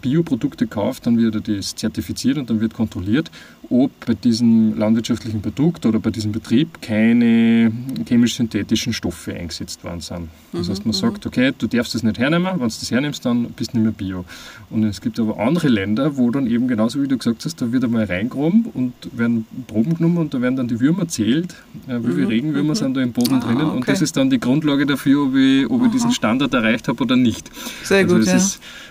Bioprodukte 0.00 0.66
kauft, 0.66 1.06
dann 1.06 1.18
wird 1.18 1.48
das 1.48 1.74
zertifiziert 1.74 2.38
und 2.38 2.50
dann 2.50 2.60
wird 2.60 2.74
kontrolliert, 2.74 3.30
ob 3.70 3.90
bei 4.06 4.14
diesem 4.14 4.76
landwirtschaftlichen 4.76 5.40
Produkt 5.40 5.86
oder 5.86 5.98
bei 5.98 6.10
diesem 6.10 6.32
Betrieb 6.32 6.82
keine 6.82 7.72
chemisch-synthetischen 8.06 8.92
Stoffe 8.92 9.34
eingesetzt 9.34 9.84
worden 9.84 10.00
sind. 10.00 10.28
Das 10.52 10.68
heißt, 10.68 10.84
man 10.84 10.94
mhm, 10.94 11.00
sagt, 11.00 11.26
okay, 11.26 11.52
du 11.56 11.66
darfst 11.66 11.94
das 11.94 12.02
nicht 12.02 12.18
hernehmen, 12.18 12.46
wenn 12.46 12.58
du 12.58 12.64
das 12.64 12.90
hernimmst, 12.90 13.24
dann 13.24 13.50
bist 13.50 13.72
du 13.72 13.78
nicht 13.78 13.84
mehr 13.84 13.92
Bio. 13.92 14.24
Und 14.70 14.84
es 14.84 15.00
gibt 15.00 15.18
aber 15.18 15.38
andere 15.38 15.68
Länder, 15.68 16.16
wo 16.16 16.30
dann 16.30 16.46
eben 16.46 16.68
genauso 16.68 17.02
wie 17.02 17.08
du 17.08 17.16
gesagt 17.16 17.44
hast, 17.44 17.60
da 17.60 17.72
wird 17.72 17.84
einmal 17.84 18.04
reingegraben 18.04 18.66
und 18.74 18.92
werden 19.12 19.46
Proben 19.66 19.96
genommen 19.96 20.18
und 20.18 20.34
da 20.34 20.40
werden 20.40 20.56
dann 20.56 20.68
die 20.68 20.80
Würmer 20.80 21.08
zählt, 21.08 21.54
äh, 21.88 21.98
wie 22.00 22.12
viele 22.12 22.26
mhm, 22.26 22.26
Regenwürmer 22.26 22.70
mhm. 22.70 22.74
sind 22.74 22.96
da 22.96 23.02
im 23.02 23.12
Boden 23.12 23.34
ah, 23.34 23.40
drinnen 23.40 23.70
und 23.70 23.88
das 23.88 24.02
ist 24.02 24.16
dann 24.16 24.30
die 24.30 24.40
Grundlage 24.40 24.86
dafür, 24.86 25.26
ob 25.26 25.34
ich, 25.34 25.70
ob 25.70 25.84
ich 25.84 25.90
diesen 25.90 26.12
Standard 26.12 26.52
erreicht 26.54 26.88
habe 26.88 27.02
oder 27.02 27.16
nicht. 27.16 27.50
Sehr 27.82 27.98
also 27.98 28.16
gut, 28.16 28.26
ja. 28.26 28.40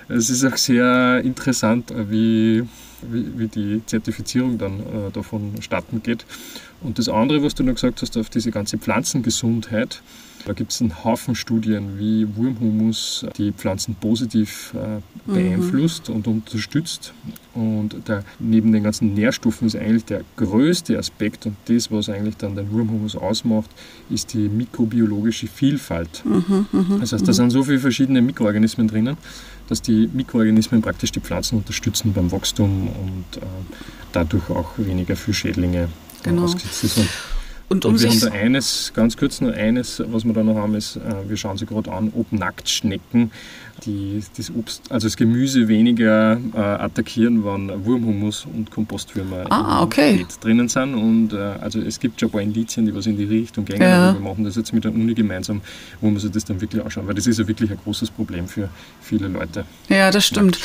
Es 0.10 0.30
ist 0.30 0.44
auch 0.46 0.58
sehr 0.58 1.22
interessant, 1.24 1.92
äh, 1.92 2.10
wie, 2.10 2.64
wie, 3.10 3.40
wie 3.40 3.48
die 3.48 3.82
Zertifizierung 3.86 4.58
dann 4.58 4.80
äh, 4.80 5.12
davon 5.12 5.54
starten 5.62 6.02
geht. 6.04 6.26
Und 6.82 7.00
das 7.00 7.10
andere, 7.10 7.44
was 7.44 7.56
du 7.56 7.64
noch 7.64 7.76
gesagt 7.76 8.02
hast, 8.02 8.18
auf 8.18 8.30
diese 8.30 8.52
ganze 8.52 8.78
Pflanzengesundheit, 8.78 10.02
da 10.46 10.52
gibt 10.52 10.74
es 10.74 10.82
einen 10.82 11.06
Haufen 11.06 11.36
Studien, 11.36 11.98
wie 11.98 12.28
Wurmhumus 12.36 13.26
die 13.38 13.54
Pflanzen 13.54 13.96
positiv 13.96 14.74
äh, 14.76 14.98
mhm. 14.98 15.34
beeinflusst 15.34 16.10
mhm. 16.10 16.16
und 16.16 16.28
unterstützt. 16.28 17.14
Und 17.54 17.96
der, 18.08 18.26
neben 18.40 18.74
den 18.74 18.84
ganzen 18.84 19.14
Nährstoffen 19.14 19.68
ist 19.68 19.76
eigentlich 19.76 20.06
der 20.06 20.24
größte 20.36 20.98
Aspekt 20.98 21.46
und 21.46 21.56
das, 21.66 21.92
was 21.92 22.10
eigentlich 22.10 22.36
dann 22.36 22.56
den 22.56 22.70
Wurmhumus 22.72 23.16
ausmacht, 23.16 23.70
ist 24.10 24.34
die 24.34 24.50
mikrobiologische 24.50 25.48
Vielfalt. 25.48 26.24
Mhm, 26.26 26.66
mh, 26.72 26.98
das 27.00 27.14
heißt, 27.14 27.26
da 27.26 27.32
mhm. 27.32 27.36
sind 27.36 27.50
so 27.52 27.64
viele 27.64 27.80
verschiedene 27.80 28.22
Mikroorganismen 28.22 28.88
drinnen 28.88 29.18
dass 29.70 29.82
die 29.82 30.10
Mikroorganismen 30.12 30.82
praktisch 30.82 31.12
die 31.12 31.20
Pflanzen 31.20 31.58
unterstützen 31.58 32.14
beim 32.14 32.32
Wachstum 32.32 32.88
und 32.88 33.38
äh, 33.38 33.46
dadurch 34.12 34.50
auch 34.50 34.72
weniger 34.78 35.16
für 35.16 35.34
Schädlinge 35.34 35.90
genau. 36.24 36.44
ausgesetzt 36.44 36.96
sind. 36.96 37.10
Und, 37.74 37.86
um 37.86 37.94
und 37.94 38.02
wir 38.02 38.10
haben 38.10 38.20
da 38.20 38.32
eines, 38.32 38.92
ganz 38.94 39.18
kurz 39.18 39.42
nur 39.42 39.52
eines, 39.54 40.02
was 40.06 40.26
wir 40.26 40.34
da 40.34 40.44
noch 40.44 40.56
haben, 40.56 40.76
ist, 40.76 40.98
äh, 40.98 41.00
wir 41.28 41.38
schauen 41.38 41.58
sie 41.58 41.66
gerade 41.66 41.92
an, 41.92 42.14
ob 42.16 42.32
Nacktschnecken 42.32 43.32
die, 43.86 44.24
das 44.38 44.52
Obst, 44.52 44.84
also 44.90 45.08
das 45.08 45.18
Gemüse 45.18 45.68
weniger 45.68 46.40
äh, 46.54 46.60
attackieren, 46.60 47.44
wenn 47.44 47.86
Wurmhumus 47.86 48.46
und 48.46 48.72
Kompostwürmer 48.72 49.46
ah, 49.50 49.82
okay. 49.82 50.26
drinnen 50.42 50.70
sind. 50.70 50.94
Und 50.94 51.34
äh, 51.34 51.38
also 51.38 51.80
es 51.80 52.00
gibt 52.00 52.20
schon 52.20 52.30
ein 52.30 52.32
paar 52.32 52.42
Indizien, 52.42 52.86
die 52.86 52.96
was 52.96 53.06
in 53.08 53.18
die 53.18 53.26
Richtung 53.26 53.66
gehen. 53.66 53.82
Ja. 53.82 54.14
Wir 54.14 54.20
machen 54.20 54.44
das 54.44 54.56
jetzt 54.56 54.74
mit 54.74 54.84
der 54.84 54.94
Uni 54.94 55.14
gemeinsam, 55.14 55.62
wo 56.02 56.10
man 56.10 56.20
sich 56.20 56.32
das 56.32 56.46
dann 56.46 56.62
wirklich 56.62 56.84
anschauen, 56.84 57.08
weil 57.08 57.16
das 57.16 57.28
ist 57.28 57.40
ja 57.40 57.48
wirklich 57.48 57.72
ein 57.72 57.80
großes 57.84 58.12
Problem 58.12 58.48
für 58.48 58.70
viele 59.02 59.28
Leute. 59.28 59.66
Ja, 59.90 60.12
das 60.12 60.26
stimmt. 60.26 60.60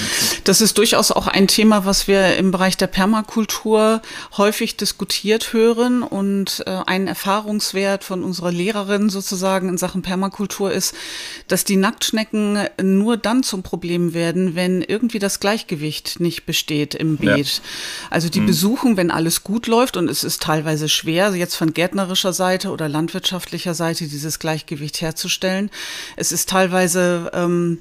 Das 0.44 0.60
ist 0.60 0.78
durchaus 0.78 1.10
auch 1.10 1.26
ein 1.26 1.48
Thema, 1.48 1.84
was 1.84 2.08
wir 2.08 2.36
im 2.36 2.50
Bereich 2.50 2.76
der 2.76 2.86
Permakultur 2.88 4.02
häufig 4.36 4.76
diskutiert 4.76 5.52
hören. 5.52 6.02
Und 6.02 6.62
äh, 6.66 6.78
ein 6.86 6.97
Erfahrungswert 7.06 8.04
von 8.04 8.24
unserer 8.24 8.50
Lehrerin 8.50 9.08
sozusagen 9.10 9.68
in 9.68 9.78
Sachen 9.78 10.02
Permakultur 10.02 10.72
ist, 10.72 10.94
dass 11.46 11.64
die 11.64 11.76
Nacktschnecken 11.76 12.58
nur 12.82 13.16
dann 13.16 13.42
zum 13.42 13.62
Problem 13.62 14.14
werden, 14.14 14.54
wenn 14.54 14.82
irgendwie 14.82 15.18
das 15.18 15.40
Gleichgewicht 15.40 16.20
nicht 16.20 16.46
besteht 16.46 16.94
im 16.94 17.16
Beet. 17.16 17.46
Ja. 17.46 17.62
Also 18.10 18.28
die 18.28 18.40
mhm. 18.40 18.46
Besuchung, 18.46 18.96
wenn 18.96 19.10
alles 19.10 19.44
gut 19.44 19.66
läuft 19.66 19.96
und 19.96 20.08
es 20.08 20.24
ist 20.24 20.42
teilweise 20.42 20.88
schwer, 20.88 21.34
jetzt 21.34 21.54
von 21.54 21.72
gärtnerischer 21.72 22.32
Seite 22.32 22.70
oder 22.70 22.88
landwirtschaftlicher 22.88 23.74
Seite 23.74 24.08
dieses 24.08 24.38
Gleichgewicht 24.38 25.00
herzustellen. 25.00 25.70
Es 26.16 26.32
ist 26.32 26.48
teilweise 26.48 27.30
ähm, 27.34 27.78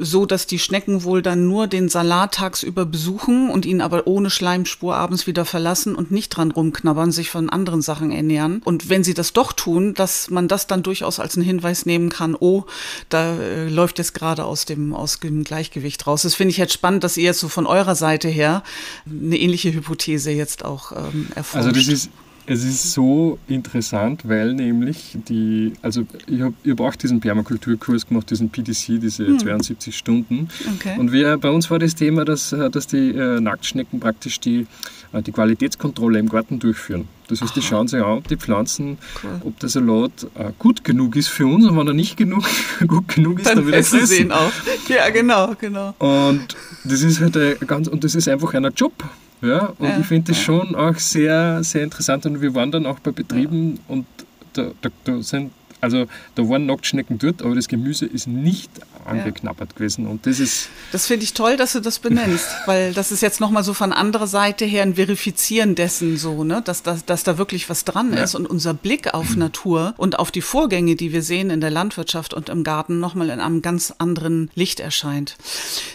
so, 0.00 0.24
dass 0.24 0.46
die 0.46 0.58
Schnecken 0.58 1.04
wohl 1.04 1.20
dann 1.20 1.46
nur 1.46 1.66
den 1.66 1.88
Salat 1.88 2.34
tagsüber 2.34 2.86
besuchen 2.86 3.50
und 3.50 3.66
ihn 3.66 3.82
aber 3.82 4.06
ohne 4.06 4.30
Schleimspur 4.30 4.96
abends 4.96 5.26
wieder 5.26 5.44
verlassen 5.44 5.94
und 5.94 6.10
nicht 6.10 6.30
dran 6.30 6.50
rumknabbern, 6.50 7.12
sich 7.12 7.30
von 7.30 7.50
anderen 7.50 7.82
Sachen 7.82 8.10
ernähren. 8.10 8.62
Und 8.64 8.88
wenn 8.88 9.04
sie 9.04 9.14
das 9.14 9.34
doch 9.34 9.52
tun, 9.52 9.92
dass 9.94 10.30
man 10.30 10.48
das 10.48 10.66
dann 10.66 10.82
durchaus 10.82 11.20
als 11.20 11.36
einen 11.36 11.44
Hinweis 11.44 11.84
nehmen 11.84 12.08
kann, 12.08 12.34
oh, 12.34 12.64
da 13.10 13.36
äh, 13.38 13.68
läuft 13.68 13.98
jetzt 13.98 14.14
gerade 14.14 14.44
aus 14.44 14.64
dem, 14.64 14.94
aus 14.94 15.20
dem 15.20 15.44
Gleichgewicht 15.44 16.06
raus. 16.06 16.22
Das 16.22 16.34
finde 16.34 16.50
ich 16.52 16.56
jetzt 16.56 16.72
spannend, 16.72 17.04
dass 17.04 17.18
ihr 17.18 17.24
jetzt 17.24 17.40
so 17.40 17.48
von 17.48 17.66
eurer 17.66 17.94
Seite 17.94 18.28
her 18.28 18.62
eine 19.06 19.38
ähnliche 19.38 19.72
Hypothese 19.72 20.30
jetzt 20.30 20.64
auch 20.64 20.92
ähm, 20.92 21.28
erforscht. 21.34 21.66
Also 21.66 21.72
das 21.72 21.88
ist 21.88 22.10
Es 22.50 22.64
ist 22.64 22.94
so 22.94 23.38
interessant, 23.46 24.22
weil 24.24 24.54
nämlich 24.54 25.16
die, 25.28 25.72
also 25.82 26.04
ich 26.26 26.40
habe 26.40 26.54
hab 26.66 26.80
auch 26.80 26.96
diesen 26.96 27.20
Permakulturkurs 27.20 28.08
gemacht, 28.08 28.28
diesen 28.28 28.50
PDC, 28.50 29.00
diese 29.00 29.24
hm. 29.24 29.38
72 29.38 29.96
Stunden. 29.96 30.48
Okay. 30.74 30.98
Und 30.98 31.12
wir, 31.12 31.38
bei 31.38 31.48
uns 31.48 31.70
war 31.70 31.78
das 31.78 31.94
Thema, 31.94 32.24
dass, 32.24 32.50
dass 32.50 32.88
die 32.88 33.10
äh, 33.10 33.40
Nacktschnecken 33.40 34.00
praktisch 34.00 34.40
die, 34.40 34.66
äh, 35.12 35.22
die 35.22 35.30
Qualitätskontrolle 35.30 36.18
im 36.18 36.28
Garten 36.28 36.58
durchführen. 36.58 37.06
Das 37.28 37.40
heißt, 37.40 37.54
die 37.54 37.62
schauen 37.62 37.86
sich 37.86 38.02
an, 38.02 38.18
ob 38.18 38.26
die 38.26 38.36
Pflanzen, 38.36 38.98
cool. 39.22 39.30
ob 39.44 39.60
der 39.60 39.68
Salat 39.68 40.10
äh, 40.34 40.50
gut 40.58 40.82
genug 40.82 41.14
ist 41.14 41.28
für 41.28 41.46
uns 41.46 41.64
und 41.64 41.78
wenn 41.78 41.86
er 41.86 41.94
nicht 41.94 42.16
genug, 42.16 42.42
gut 42.88 43.06
genug 43.06 43.38
ist, 43.38 43.46
dann, 43.46 43.58
dann 43.58 43.68
wieder 43.68 43.84
fressen. 43.84 44.06
Sie 44.06 44.22
ihn 44.22 44.32
auch. 44.32 44.50
Ja, 44.88 45.08
genau, 45.10 45.54
genau. 45.56 45.94
Und 46.00 46.56
das 46.82 47.02
ist 47.02 47.20
halt 47.20 47.60
ganz, 47.68 47.86
und 47.86 48.02
das 48.02 48.16
ist 48.16 48.26
einfach 48.26 48.54
ein 48.54 48.68
Job. 48.74 49.04
Ja, 49.42 49.72
und 49.78 49.88
ja, 49.88 49.98
ich 49.98 50.06
finde 50.06 50.32
das 50.32 50.38
ja. 50.38 50.44
schon 50.44 50.74
auch 50.74 50.96
sehr, 50.96 51.64
sehr 51.64 51.84
interessant. 51.84 52.26
Und 52.26 52.42
wir 52.42 52.54
waren 52.54 52.70
dann 52.70 52.86
auch 52.86 52.98
bei 52.98 53.10
Betrieben 53.10 53.74
ja. 53.76 53.80
und 53.88 54.06
da, 54.52 54.70
da, 54.82 54.90
da, 55.04 55.22
sind, 55.22 55.52
also 55.80 56.06
da 56.34 56.48
waren 56.48 56.66
Nacktschnecken 56.66 57.18
dort, 57.18 57.42
aber 57.42 57.54
das 57.54 57.68
Gemüse 57.68 58.06
ist 58.06 58.26
nicht 58.26 58.70
angeknabbert 59.04 59.70
ja. 59.70 59.76
gewesen. 59.76 60.06
Und 60.06 60.26
das 60.26 60.40
ist. 60.40 60.68
Das 60.92 61.06
finde 61.06 61.24
ich 61.24 61.34
toll, 61.34 61.56
dass 61.56 61.72
du 61.72 61.80
das 61.80 61.98
benennst, 61.98 62.48
weil 62.66 62.92
das 62.92 63.12
ist 63.12 63.22
jetzt 63.22 63.40
nochmal 63.40 63.64
so 63.64 63.74
von 63.74 63.92
anderer 63.92 64.26
Seite 64.26 64.64
her 64.64 64.82
ein 64.82 64.94
Verifizieren 64.94 65.74
dessen 65.74 66.16
so, 66.16 66.44
ne, 66.44 66.62
dass, 66.64 66.82
dass, 66.82 67.04
dass 67.04 67.24
da 67.24 67.38
wirklich 67.38 67.68
was 67.68 67.84
dran 67.84 68.12
ja. 68.12 68.22
ist 68.22 68.34
und 68.34 68.46
unser 68.46 68.74
Blick 68.74 69.14
auf 69.14 69.36
Natur 69.36 69.94
und 69.96 70.18
auf 70.18 70.30
die 70.30 70.42
Vorgänge, 70.42 70.96
die 70.96 71.12
wir 71.12 71.22
sehen 71.22 71.50
in 71.50 71.60
der 71.60 71.70
Landwirtschaft 71.70 72.34
und 72.34 72.48
im 72.48 72.64
Garten, 72.64 73.00
nochmal 73.00 73.30
in 73.30 73.40
einem 73.40 73.62
ganz 73.62 73.92
anderen 73.98 74.50
Licht 74.54 74.80
erscheint. 74.80 75.36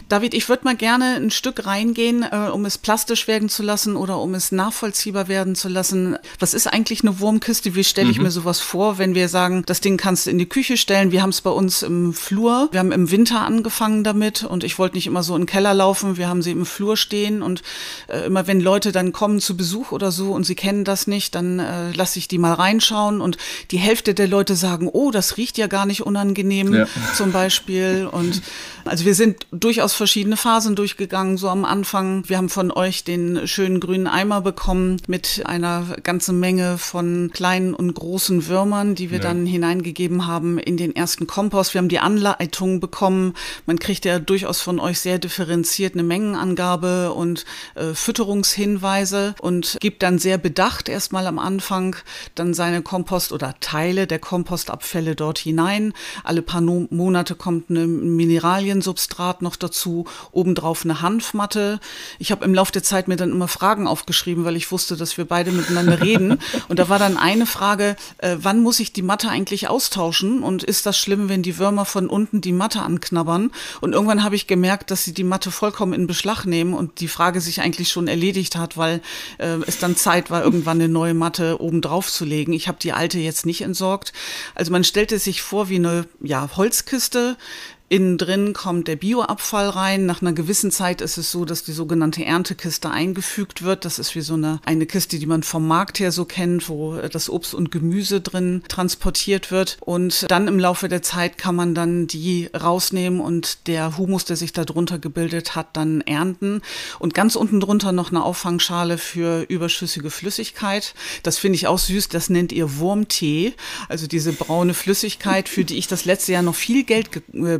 David, 0.09 0.33
ich 0.33 0.49
würde 0.49 0.65
mal 0.65 0.75
gerne 0.75 1.15
ein 1.15 1.31
Stück 1.31 1.65
reingehen, 1.65 2.23
äh, 2.23 2.49
um 2.51 2.65
es 2.65 2.77
plastisch 2.77 3.27
werden 3.27 3.49
zu 3.49 3.63
lassen 3.63 3.95
oder 3.95 4.19
um 4.19 4.33
es 4.33 4.51
nachvollziehbar 4.51 5.27
werden 5.27 5.55
zu 5.55 5.69
lassen. 5.69 6.17
Was 6.39 6.53
ist 6.53 6.67
eigentlich 6.67 7.01
eine 7.01 7.19
Wurmkiste? 7.19 7.75
Wie 7.75 7.83
stelle 7.83 8.09
ich 8.09 8.17
mhm. 8.17 8.23
mir 8.23 8.31
sowas 8.31 8.59
vor, 8.59 8.97
wenn 8.97 9.15
wir 9.15 9.29
sagen, 9.29 9.63
das 9.65 9.74
Ding 9.81 9.97
kannst 9.97 10.25
du 10.25 10.31
in 10.31 10.37
die 10.37 10.47
Küche 10.47 10.77
stellen? 10.77 11.11
Wir 11.11 11.21
haben 11.21 11.29
es 11.29 11.41
bei 11.41 11.49
uns 11.49 11.83
im 11.83 12.13
Flur. 12.13 12.69
Wir 12.71 12.79
haben 12.79 12.91
im 12.91 13.11
Winter 13.11 13.41
angefangen 13.41 14.03
damit 14.03 14.43
und 14.43 14.63
ich 14.63 14.77
wollte 14.79 14.95
nicht 14.95 15.07
immer 15.07 15.23
so 15.23 15.35
in 15.35 15.41
den 15.41 15.47
Keller 15.47 15.73
laufen. 15.73 16.17
Wir 16.17 16.27
haben 16.27 16.41
sie 16.41 16.51
im 16.51 16.65
Flur 16.65 16.97
stehen 16.97 17.41
und 17.41 17.63
äh, 18.07 18.25
immer 18.25 18.47
wenn 18.47 18.59
Leute 18.59 18.91
dann 18.91 19.11
kommen 19.11 19.39
zu 19.39 19.57
Besuch 19.57 19.91
oder 19.91 20.11
so 20.11 20.31
und 20.31 20.45
sie 20.45 20.55
kennen 20.55 20.83
das 20.83 21.07
nicht, 21.07 21.35
dann 21.35 21.59
äh, 21.59 21.91
lasse 21.91 22.19
ich 22.19 22.27
die 22.27 22.37
mal 22.37 22.53
reinschauen 22.53 23.21
und 23.21 23.37
die 23.71 23.77
Hälfte 23.77 24.13
der 24.13 24.27
Leute 24.27 24.55
sagen, 24.55 24.89
oh, 24.91 25.11
das 25.11 25.37
riecht 25.37 25.57
ja 25.57 25.67
gar 25.67 25.85
nicht 25.85 26.01
unangenehm 26.01 26.73
ja. 26.73 26.87
zum 27.15 27.31
Beispiel. 27.31 28.07
Und 28.11 28.41
also 28.85 29.05
wir 29.05 29.15
sind 29.15 29.47
durchaus 29.51 29.93
verschiedene 29.93 30.37
Phasen 30.37 30.75
durchgegangen, 30.75 31.37
so 31.37 31.49
am 31.49 31.65
Anfang. 31.65 32.27
Wir 32.27 32.37
haben 32.37 32.49
von 32.49 32.71
euch 32.71 33.03
den 33.03 33.47
schönen 33.47 33.79
grünen 33.79 34.07
Eimer 34.07 34.41
bekommen 34.41 35.01
mit 35.07 35.43
einer 35.45 35.97
ganzen 36.03 36.39
Menge 36.39 36.77
von 36.77 37.31
kleinen 37.33 37.73
und 37.73 37.93
großen 37.93 38.47
Würmern, 38.47 38.95
die 38.95 39.11
wir 39.11 39.17
ja. 39.17 39.23
dann 39.23 39.45
hineingegeben 39.65 40.27
haben 40.27 40.59
in 40.59 40.77
den 40.77 40.95
ersten 40.95 41.27
Kompost. 41.27 41.73
Wir 41.73 41.79
haben 41.79 41.89
die 41.89 41.99
Anleitung 41.99 42.79
bekommen. 42.79 43.33
Man 43.65 43.79
kriegt 43.79 44.05
ja 44.05 44.19
durchaus 44.19 44.61
von 44.61 44.79
euch 44.79 44.99
sehr 44.99 45.17
differenziert 45.17 45.93
eine 45.93 46.03
Mengenangabe 46.03 47.13
und 47.13 47.45
äh, 47.73 47.93
Fütterungshinweise 47.93 49.35
und 49.41 49.77
gibt 49.79 50.03
dann 50.03 50.19
sehr 50.19 50.37
bedacht 50.37 50.87
erstmal 50.87 51.25
am 51.27 51.39
Anfang 51.39 51.95
dann 52.35 52.53
seine 52.53 52.81
Kompost 52.81 53.31
oder 53.31 53.55
Teile 53.59 54.07
der 54.07 54.19
Kompostabfälle 54.19 55.15
dort 55.15 55.39
hinein. 55.39 55.93
Alle 56.23 56.41
paar 56.41 56.61
no 56.61 56.87
Monate 56.91 57.35
kommt 57.35 57.69
eine 57.69 57.87
Mineraliensubstrat 57.87 59.41
noch 59.41 59.55
dazu, 59.55 60.05
obendrauf 60.31 60.83
eine 60.83 61.01
Hanfmatte. 61.01 61.79
Ich 62.19 62.31
habe 62.31 62.45
im 62.45 62.53
Laufe 62.53 62.71
der 62.71 62.83
Zeit 62.83 63.07
mir 63.07 63.15
dann 63.15 63.31
immer 63.31 63.47
Fragen 63.47 63.87
aufgeschrieben, 63.87 64.45
weil 64.45 64.55
ich 64.55 64.71
wusste, 64.71 64.97
dass 64.97 65.17
wir 65.17 65.25
beide 65.25 65.51
miteinander 65.51 66.01
reden. 66.01 66.39
Und 66.67 66.79
da 66.79 66.89
war 66.89 66.99
dann 66.99 67.17
eine 67.17 67.45
Frage, 67.45 67.95
äh, 68.17 68.35
wann 68.39 68.61
muss 68.61 68.79
ich 68.79 68.93
die 68.93 69.01
Matte 69.01 69.29
eigentlich 69.29 69.54
austauschen? 69.63 70.43
Und 70.43 70.63
ist 70.63 70.85
das 70.85 70.97
schlimm, 70.97 71.29
wenn 71.29 71.41
die 71.41 71.57
Würmer 71.57 71.85
von 71.85 72.07
unten 72.07 72.41
die 72.41 72.51
Matte 72.51 72.81
anknabbern? 72.81 73.51
Und 73.81 73.93
irgendwann 73.93 74.23
habe 74.23 74.35
ich 74.35 74.47
gemerkt, 74.47 74.91
dass 74.91 75.03
sie 75.03 75.13
die 75.13 75.23
Matte 75.23 75.51
vollkommen 75.51 75.93
in 75.93 76.07
Beschlag 76.07 76.45
nehmen 76.45 76.73
und 76.73 76.99
die 76.99 77.07
Frage 77.07 77.41
sich 77.41 77.61
eigentlich 77.61 77.89
schon 77.89 78.07
erledigt 78.07 78.55
hat, 78.55 78.77
weil 78.77 79.01
äh, 79.37 79.57
es 79.65 79.79
dann 79.79 79.95
Zeit 79.95 80.29
war, 80.29 80.43
irgendwann 80.43 80.77
eine 80.77 80.89
neue 80.89 81.13
Matte 81.13 81.61
oben 81.61 81.81
drauf 81.81 82.11
zu 82.11 82.25
legen. 82.25 82.53
Ich 82.53 82.67
habe 82.67 82.77
die 82.81 82.93
alte 82.93 83.19
jetzt 83.19 83.45
nicht 83.45 83.61
entsorgt. 83.61 84.13
Also 84.53 84.71
man 84.71 84.83
stellte 84.83 85.19
sich 85.19 85.41
vor 85.41 85.69
wie 85.69 85.75
eine 85.75 86.07
ja, 86.21 86.49
Holzkiste 86.55 87.37
Innen 87.87 88.17
drin 88.17 88.53
kommt 88.53 88.87
der 88.87 88.95
Bioabfall 88.95 89.69
rein. 89.69 90.07
Nach 90.07 90.19
einer 90.19 90.33
gewissen 90.33 90.71
Zeit 90.71 91.01
ist 91.01 91.17
es 91.17 91.31
so, 91.31 91.45
dass 91.45 91.63
die 91.63 91.71
sogenannte 91.71 92.25
Erntekiste 92.25 92.89
eingefügt 92.89 93.61
wird. 93.61 93.85
Das 93.85 93.99
ist 93.99 94.15
wie 94.15 94.21
so 94.21 94.33
eine, 94.33 94.59
eine 94.65 94.87
Kiste, 94.87 95.19
die 95.19 95.27
man 95.27 95.43
vom 95.43 95.67
Markt 95.67 95.99
her 95.99 96.11
so 96.11 96.25
kennt, 96.25 96.67
wo 96.67 96.95
das 96.97 97.29
Obst 97.29 97.53
und 97.53 97.71
Gemüse 97.71 98.21
drin 98.21 98.63
transportiert 98.67 99.51
wird. 99.51 99.77
Und 99.81 100.25
dann 100.31 100.47
im 100.47 100.57
Laufe 100.57 100.89
der 100.89 101.03
Zeit 101.03 101.37
kann 101.37 101.55
man 101.55 101.75
dann 101.75 102.07
die 102.07 102.49
rausnehmen 102.59 103.19
und 103.19 103.67
der 103.67 103.99
Humus, 103.99 104.25
der 104.25 104.35
sich 104.35 104.51
darunter 104.51 104.97
gebildet 104.97 105.55
hat, 105.55 105.77
dann 105.77 106.01
ernten. 106.01 106.63
Und 106.97 107.13
ganz 107.13 107.35
unten 107.35 107.59
drunter 107.59 107.91
noch 107.91 108.09
eine 108.09 108.23
Auffangschale 108.23 108.97
für 108.97 109.43
überschüssige 109.43 110.09
Flüssigkeit. 110.09 110.95
Das 111.21 111.37
finde 111.37 111.57
ich 111.57 111.67
auch 111.67 111.77
süß. 111.79 112.09
Das 112.09 112.31
nennt 112.31 112.51
ihr 112.51 112.79
Wurmtee. 112.79 113.53
Also 113.89 114.07
diese 114.07 114.33
braune 114.33 114.73
Flüssigkeit, 114.73 115.47
für 115.47 115.63
die 115.63 115.77
ich 115.77 115.85
das 115.85 116.05
letzte 116.05 116.31
Jahr 116.31 116.41
noch 116.41 116.55
viel 116.55 116.83
Geld 116.83 117.11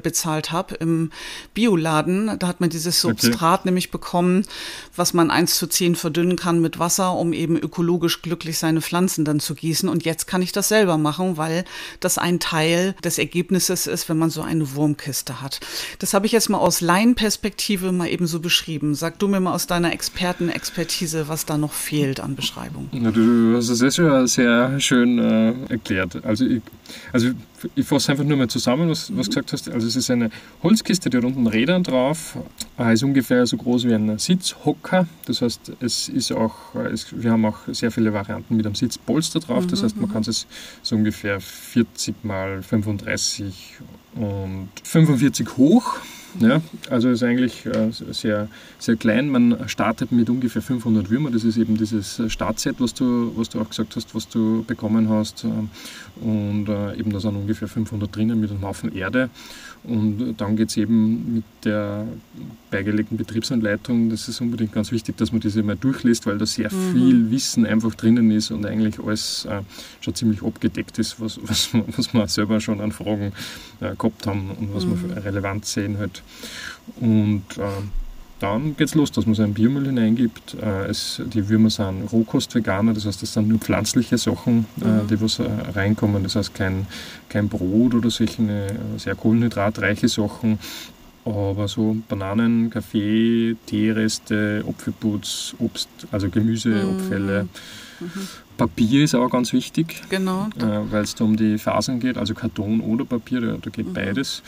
bezahlt 0.02 0.15
bezahlt 0.16 0.54
habe 0.54 0.76
im 0.76 1.12
Bioladen. 1.54 2.40
Da 2.40 2.48
hat 2.48 2.62
man 2.62 2.70
dieses 2.70 3.02
Substrat 3.02 3.60
okay. 3.60 3.68
nämlich 3.68 3.92
bekommen, 3.92 4.46
was 4.96 5.14
man 5.14 5.30
eins 5.30 5.58
zu 5.58 5.68
zehn 5.68 5.96
verdünnen 5.96 6.38
kann 6.38 6.62
mit 6.62 6.80
Wasser, 6.80 7.14
um 7.14 7.34
eben 7.34 7.58
ökologisch 7.58 8.22
glücklich 8.22 8.58
seine 8.58 8.80
Pflanzen 8.80 9.26
dann 9.26 9.42
zu 9.42 9.56
gießen. 9.56 9.90
Und 9.90 10.06
jetzt 10.06 10.26
kann 10.26 10.42
ich 10.42 10.54
das 10.54 10.70
selber 10.70 10.98
machen, 10.98 11.36
weil 11.36 11.66
das 12.00 12.18
ein 12.18 12.40
Teil 12.40 12.96
des 13.04 13.18
Ergebnisses 13.18 13.88
ist, 13.88 14.08
wenn 14.08 14.18
man 14.18 14.30
so 14.30 14.42
eine 14.42 14.74
Wurmkiste 14.74 15.42
hat. 15.42 15.60
Das 16.00 16.14
habe 16.14 16.28
ich 16.28 16.32
jetzt 16.32 16.50
mal 16.50 16.60
aus 16.60 16.80
Laienperspektive 16.80 17.92
mal 17.92 18.08
eben 18.08 18.26
so 18.26 18.40
beschrieben. 18.40 18.96
Sag 18.96 19.20
du 19.20 19.28
mir 19.28 19.42
mal 19.42 19.54
aus 19.54 19.68
deiner 19.68 19.92
Expertenexpertise, 19.92 21.28
was 21.28 21.46
da 21.46 21.58
noch 21.58 21.74
fehlt 21.74 22.22
an 22.22 22.38
Beschreibung. 22.38 22.88
Na, 22.94 23.12
du 23.12 23.58
hast 23.58 23.68
es 23.68 23.80
sehr, 23.80 24.28
sehr 24.28 24.80
schön 24.80 25.20
äh, 25.20 25.74
erklärt. 25.74 26.24
Also 26.24 26.46
ich, 26.46 26.62
also 27.12 27.32
ich 27.76 27.86
fasse 27.86 28.12
einfach 28.12 28.24
nur 28.24 28.38
mal 28.38 28.48
zusammen, 28.48 28.90
was 28.90 29.08
du 29.08 29.16
gesagt 29.16 29.54
hast. 29.54 29.70
Also 29.70 29.88
es 29.88 29.96
ist 29.96 30.10
eine 30.10 30.30
Holzkiste, 30.64 31.10
die 31.10 31.18
hat 31.18 31.24
unten 31.24 31.48
Rädern 31.48 31.84
drauf, 31.84 32.38
äh, 32.78 32.94
ist 32.94 33.04
ungefähr 33.04 33.46
so 33.46 33.58
groß 33.58 33.86
wie 33.86 33.94
ein 33.94 34.18
Sitzhocker. 34.18 35.08
Das 35.26 35.42
heißt, 35.42 35.74
es 35.80 36.10
ist 36.10 36.32
auch, 36.32 36.76
es, 36.92 37.08
wir 37.12 37.32
haben 37.32 37.46
auch 37.46 37.60
sehr 37.68 37.92
viele 37.92 38.14
Varianten 38.14 38.56
mit 38.56 38.66
einem 38.66 38.76
Sitzpolster 38.76 39.40
drauf. 39.40 39.68
Das 39.68 39.84
heißt, 39.84 39.98
man 39.98 40.12
kann 40.12 40.24
es 40.24 40.48
so 40.82 40.96
ungefähr 40.96 41.40
40 41.40 42.24
mal 42.24 42.62
35 42.62 43.76
und 44.16 44.70
45 44.84 45.58
hoch 45.58 46.00
ja, 46.40 46.62
also 46.90 47.10
ist 47.10 47.24
eigentlich 47.24 47.66
äh, 47.66 47.92
sehr, 47.92 48.48
sehr 48.78 48.96
klein. 48.96 49.30
Man 49.30 49.68
startet 49.68 50.12
mit 50.12 50.30
ungefähr 50.30 50.62
500 50.62 51.10
Würmer. 51.10 51.32
Das 51.32 51.44
ist 51.44 51.58
eben 51.58 51.78
dieses 51.78 52.22
Startset, 52.28 52.76
was 52.80 52.94
du, 52.94 53.32
was 53.36 53.50
du 53.50 53.62
auch 53.62 53.70
gesagt 53.70 53.96
hast, 53.96 54.14
was 54.16 54.28
du 54.28 54.64
bekommen 54.66 55.10
hast. 55.10 55.44
Ähm, 55.44 55.70
und 56.22 56.70
äh, 56.70 56.96
eben 56.98 57.12
da 57.12 57.20
sind 57.20 57.36
ungefähr 57.36 57.68
500 57.68 58.14
drinnen 58.16 58.40
mit 58.40 58.52
einem 58.52 58.62
Haufen 58.62 58.94
Erde. 58.94 59.30
Und 59.88 60.36
dann 60.38 60.56
geht 60.56 60.70
es 60.70 60.78
eben 60.78 61.36
mit 61.36 61.44
der 61.64 62.08
beigelegten 62.72 63.18
Betriebsanleitung, 63.18 64.10
das 64.10 64.28
ist 64.28 64.42
unbedingt 64.42 64.74
ganz 64.74 64.92
wichtig, 64.92 65.18
dass 65.18 65.32
man 65.32 65.42
diese 65.42 65.62
mal 65.64 65.76
durchliest, 65.76 66.26
weil 66.26 66.38
da 66.38 66.46
sehr 66.46 66.74
mhm. 66.74 66.92
viel 66.92 67.32
Wissen 67.32 67.66
einfach 67.66 67.94
drinnen 67.94 68.32
ist 68.32 68.52
und 68.52 68.66
eigentlich 68.66 69.00
alles 69.00 69.46
äh, 69.46 69.62
schon 70.02 70.16
ziemlich 70.16 70.44
abgedeckt 70.44 70.98
ist, 70.98 71.20
was, 71.20 71.40
was, 71.44 71.74
man, 71.74 71.84
was 71.96 72.14
wir 72.14 72.28
selber 72.28 72.60
schon 72.60 72.82
an 72.82 72.92
Fragen 72.92 73.32
äh, 73.80 73.96
gehabt 73.96 74.26
haben 74.26 74.52
und 74.60 74.74
was 74.74 74.86
mhm. 74.86 75.16
wir 75.16 75.24
relevant 75.24 75.66
sehen 75.66 75.98
halt. 75.98 76.24
Und 77.00 77.44
äh, 77.58 77.64
dann 78.40 78.76
geht 78.76 78.90
es 78.90 78.96
los, 78.96 79.12
dass 79.12 79.26
man 79.26 79.36
so 79.36 79.44
einen 79.44 79.54
Biomüll 79.54 79.86
hineingibt. 79.86 80.56
Äh, 80.62 80.88
es, 80.88 81.22
die 81.26 81.48
Würmer 81.48 81.70
sind 81.70 82.12
Rohkost-Veganer, 82.12 82.94
das 82.94 83.06
heißt, 83.06 83.22
das 83.22 83.34
sind 83.34 83.48
nur 83.48 83.60
pflanzliche 83.60 84.18
Sachen, 84.18 84.66
äh, 84.82 84.88
mhm. 84.88 85.08
die 85.08 85.22
was 85.22 85.40
äh, 85.40 85.48
reinkommen. 85.74 86.24
Das 86.24 86.36
heißt, 86.36 86.54
kein, 86.54 86.88
kein 87.30 87.48
Brot 87.48 87.94
oder 87.94 88.10
solche 88.10 88.68
sehr 88.98 89.16
kohlenhydratreiche 89.16 90.10
Sachen. 90.10 90.60
Aber 91.24 91.68
so 91.68 91.98
Bananen, 92.08 92.70
Kaffee, 92.70 93.56
Teereste, 93.66 94.64
Apfelputz, 94.68 95.56
Obst, 95.58 95.90
also 96.12 96.30
Gemüseabfälle. 96.30 97.44
Mhm. 98.00 98.06
Mhm. 98.06 98.28
Papier 98.58 99.04
ist 99.04 99.16
auch 99.16 99.30
ganz 99.30 99.54
wichtig, 99.54 100.02
genau. 100.10 100.48
äh, 100.58 100.92
weil 100.92 101.04
es 101.04 101.16
da 101.16 101.24
um 101.24 101.36
die 101.36 101.58
Fasern 101.58 102.00
geht, 102.00 102.18
also 102.18 102.34
Karton 102.34 102.80
oder 102.82 103.06
Papier, 103.06 103.42
da, 103.42 103.58
da 103.62 103.70
geht 103.70 103.88
mhm. 103.88 103.94
beides. 103.94 104.44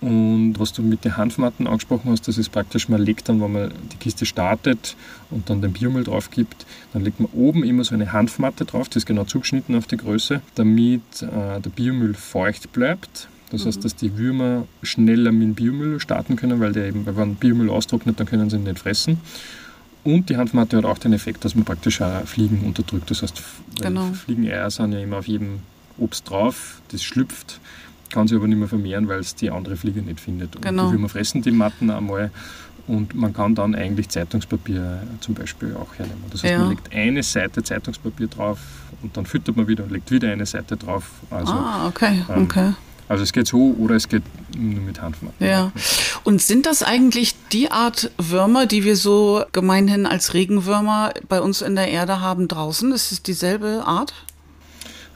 Und 0.00 0.54
was 0.58 0.72
du 0.72 0.82
mit 0.82 1.04
den 1.04 1.16
Hanfmatten 1.16 1.66
angesprochen 1.66 2.10
hast, 2.10 2.26
das 2.26 2.38
ist 2.38 2.50
praktisch, 2.50 2.88
man 2.88 3.00
legt 3.00 3.28
dann, 3.28 3.40
wenn 3.40 3.52
man 3.52 3.72
die 3.92 3.96
Kiste 3.96 4.26
startet 4.26 4.96
und 5.30 5.50
dann 5.50 5.60
den 5.60 5.72
Biomüll 5.72 6.04
drauf 6.04 6.30
gibt, 6.30 6.66
dann 6.92 7.04
legt 7.04 7.20
man 7.20 7.28
oben 7.32 7.64
immer 7.64 7.84
so 7.84 7.94
eine 7.94 8.12
Hanfmatte 8.12 8.64
drauf, 8.64 8.88
die 8.88 8.98
ist 8.98 9.06
genau 9.06 9.24
zugeschnitten 9.24 9.76
auf 9.76 9.86
die 9.86 9.96
Größe, 9.96 10.40
damit 10.54 11.02
äh, 11.22 11.60
der 11.60 11.70
Biomüll 11.70 12.14
feucht 12.14 12.72
bleibt. 12.72 13.28
Das 13.50 13.62
mhm. 13.62 13.68
heißt, 13.68 13.84
dass 13.84 13.94
die 13.94 14.16
Würmer 14.16 14.66
schneller 14.82 15.32
mit 15.32 15.42
dem 15.42 15.54
Biomüll 15.54 16.00
starten 16.00 16.36
können, 16.36 16.60
weil 16.60 16.72
der 16.72 16.86
eben, 16.86 17.06
wenn 17.06 17.36
Biomüll 17.36 17.70
austrocknet, 17.70 18.18
dann 18.18 18.26
können 18.26 18.50
sie 18.50 18.56
ihn 18.56 18.64
nicht 18.64 18.78
fressen. 18.78 19.20
Und 20.04 20.28
die 20.28 20.36
Hanfmatte 20.36 20.76
hat 20.76 20.84
auch 20.84 20.98
den 20.98 21.14
Effekt, 21.14 21.44
dass 21.44 21.54
man 21.54 21.64
praktisch 21.64 22.00
auch 22.02 22.24
Fliegen 22.26 22.60
unterdrückt. 22.66 23.10
Das 23.10 23.22
heißt, 23.22 23.42
genau. 23.80 24.12
Fliegeneier 24.12 24.70
sind 24.70 24.92
ja 24.92 25.00
immer 25.00 25.18
auf 25.18 25.26
jedem 25.26 25.60
Obst 25.98 26.28
drauf, 26.28 26.80
das 26.92 27.02
schlüpft, 27.02 27.60
kann 28.10 28.28
sich 28.28 28.36
aber 28.36 28.46
nicht 28.46 28.58
mehr 28.58 28.68
vermehren, 28.68 29.08
weil 29.08 29.20
es 29.20 29.34
die 29.34 29.50
andere 29.50 29.76
Fliege 29.76 30.02
nicht 30.02 30.20
findet. 30.20 30.56
Und 30.56 30.62
genau. 30.62 30.88
die 30.88 30.92
Würmer 30.92 31.08
fressen 31.08 31.40
die 31.42 31.50
Matten 31.52 31.90
einmal 31.90 32.30
und 32.86 33.14
man 33.14 33.32
kann 33.32 33.54
dann 33.54 33.74
eigentlich 33.74 34.08
Zeitungspapier 34.10 35.02
zum 35.20 35.34
Beispiel 35.34 35.74
auch 35.74 35.94
hernehmen. 35.98 36.24
Das 36.30 36.42
heißt, 36.42 36.52
Ja. 36.52 36.58
man 36.58 36.70
legt 36.70 36.94
eine 36.94 37.22
Seite 37.22 37.62
Zeitungspapier 37.62 38.26
drauf 38.26 38.58
und 39.02 39.16
dann 39.16 39.24
füttert 39.24 39.56
man 39.56 39.66
wieder 39.68 39.84
und 39.84 39.90
legt 39.92 40.10
wieder 40.10 40.30
eine 40.30 40.46
Seite 40.46 40.76
drauf. 40.76 41.10
Also, 41.30 41.52
ah, 41.52 41.86
okay, 41.88 42.22
ähm, 42.28 42.42
okay. 42.44 42.72
Also 43.08 43.22
es 43.22 43.32
geht 43.32 43.46
so 43.46 43.74
oder 43.78 43.94
es 43.94 44.08
geht 44.08 44.22
nur 44.56 44.80
mit 44.80 45.00
Hanfmatten. 45.00 45.46
Ja. 45.46 45.72
Und 46.24 46.40
sind 46.40 46.66
das 46.66 46.82
eigentlich 46.82 47.34
die 47.52 47.70
Art 47.70 48.10
Würmer, 48.18 48.66
die 48.66 48.84
wir 48.84 48.96
so 48.96 49.44
gemeinhin 49.52 50.06
als 50.06 50.34
Regenwürmer 50.34 51.12
bei 51.28 51.40
uns 51.40 51.62
in 51.62 51.74
der 51.74 51.88
Erde 51.88 52.20
haben 52.20 52.48
draußen? 52.48 52.92
Ist 52.92 53.12
es 53.12 53.22
dieselbe 53.22 53.82
Art? 53.86 54.14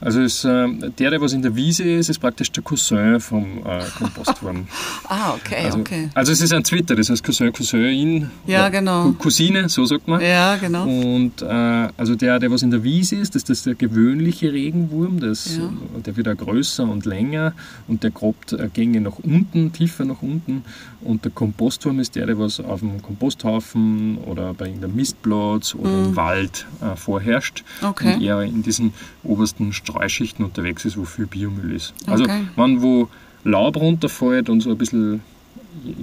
Also 0.01 0.21
ist, 0.21 0.45
äh, 0.45 0.67
der, 0.97 1.11
der 1.11 1.19
was 1.21 1.33
in 1.33 1.41
der 1.41 1.55
Wiese 1.55 1.83
ist, 1.83 2.09
ist 2.09 2.19
praktisch 2.19 2.51
der 2.51 2.63
Cousin 2.63 3.19
vom 3.19 3.59
äh, 3.65 3.81
Kompostwurm. 3.97 4.67
Ah, 5.11 5.33
okay, 5.33 5.65
Also, 5.65 5.79
okay. 5.79 6.09
also 6.13 6.31
es 6.31 6.39
ist 6.41 6.53
ein 6.53 6.63
Twitter, 6.63 6.95
das 6.95 7.09
heißt 7.09 7.23
Cousin, 7.23 7.51
Cousin, 7.51 8.29
Ja, 8.45 8.69
genau. 8.69 9.05
Cou- 9.05 9.13
Cousine, 9.13 9.67
so 9.69 9.85
sagt 9.85 10.07
man. 10.07 10.21
Ja, 10.21 10.55
genau. 10.57 10.83
Und 10.87 11.41
äh, 11.41 11.87
also 11.97 12.15
der, 12.15 12.37
der 12.39 12.51
was 12.51 12.61
in 12.61 12.69
der 12.71 12.83
Wiese 12.83 13.15
ist, 13.15 13.33
das 13.35 13.43
ist 13.49 13.65
der 13.65 13.73
gewöhnliche 13.75 14.53
Regenwurm, 14.53 15.19
das, 15.19 15.57
Ja. 15.57 15.69
der 16.05 16.15
wird 16.15 16.27
auch 16.27 16.37
größer 16.37 16.83
und 16.83 17.05
länger 17.05 17.53
und 17.87 18.03
der 18.03 18.11
grabt 18.11 18.53
äh, 18.53 18.69
Gänge 18.71 19.01
nach 19.01 19.17
unten, 19.23 19.73
tiefer 19.73 20.05
nach 20.05 20.21
unten. 20.21 20.63
Und 21.01 21.23
der 21.25 21.31
Kompostwurm 21.31 21.99
ist 21.99 22.15
der, 22.15 22.25
der 22.27 22.37
was 22.37 22.59
auf 22.59 22.81
dem 22.81 23.01
Komposthaufen 23.01 24.17
oder 24.19 24.53
bei 24.53 24.65
irgendeinem 24.67 24.95
Mistplatz 24.95 25.73
oder 25.75 25.89
im 26.05 26.15
Wald 26.15 26.65
äh, 26.81 26.95
vorherrscht 26.95 27.63
Mhm. 27.81 27.87
Okay. 27.87 28.13
und 28.15 28.21
eher 28.21 28.41
in 28.41 28.61
diesen 28.63 28.93
obersten 29.23 29.73
Streuschichten 29.89 30.45
unterwegs 30.45 30.85
ist, 30.85 30.97
wo 30.97 31.05
viel 31.05 31.25
Biomüll 31.27 31.73
ist. 31.73 31.93
Also 32.07 32.23
Okay. 32.25 32.47
wenn 32.55 32.81
wo 32.81 33.07
Laub 33.43 33.77
runterfällt 33.77 34.49
und 34.49 34.61
so 34.61 34.71
ein 34.71 34.77
bisschen 34.77 35.21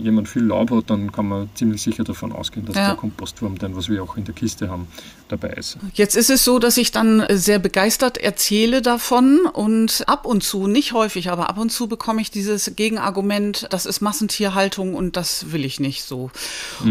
jemand 0.03 0.29
viel 0.29 0.45
Laub 0.45 0.71
hat, 0.71 0.91
dann 0.91 1.13
kann 1.13 1.29
man 1.29 1.49
ziemlich 1.55 1.83
sicher 1.83 2.05
davon 2.05 2.33
ausgehen, 2.33 2.65
dass 2.67 2.77
Ja. 2.77 2.89
der 2.89 2.97
Kompostwurm, 2.97 3.59
dann, 3.59 3.77
was 3.77 3.89
wir 3.89 4.03
auch 4.03 4.17
in 4.17 4.25
der 4.25 4.35
Kiste 4.35 4.69
haben, 4.71 4.87
dabei 5.29 5.51
ist. 5.51 5.79
Jetzt 5.95 6.17
ist 6.17 6.31
es 6.31 6.45
so, 6.45 6.59
dass 6.59 6.77
ich 6.77 6.93
dann 6.93 7.25
sehr 7.31 7.59
begeistert 7.59 8.19
erzähle 8.19 8.83
davon 8.83 9.41
und 9.53 10.05
ab 10.07 10.27
und 10.27 10.43
zu, 10.43 10.67
nicht 10.67 10.93
häufig, 10.93 11.31
aber 11.31 11.49
ab 11.49 11.59
und 11.59 11.71
zu 11.71 11.87
bekomme 11.89 12.21
ich 12.21 12.31
dieses 12.31 12.73
Gegenargument, 12.77 13.67
das 13.71 13.87
ist 13.87 14.01
Massentierhaltung 14.01 14.95
und 14.95 15.17
das 15.17 15.53
will 15.53 15.65
ich 15.65 15.81
nicht 15.81 16.05
so. 16.05 16.31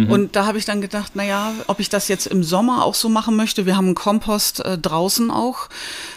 Und 0.09 0.35
da 0.35 0.45
habe 0.45 0.57
ich 0.57 0.65
dann 0.65 0.81
gedacht, 0.81 1.15
naja, 1.15 1.53
ob 1.67 1.79
ich 1.79 1.89
das 1.89 2.07
jetzt 2.07 2.27
im 2.27 2.43
Sommer 2.43 2.83
auch 2.83 2.95
so 2.95 3.09
machen 3.09 3.35
möchte. 3.35 3.65
Wir 3.65 3.77
haben 3.77 3.85
einen 3.85 3.95
Kompost 3.95 4.63
äh, 4.63 4.77
draußen 4.77 5.31
auch. 5.31 5.69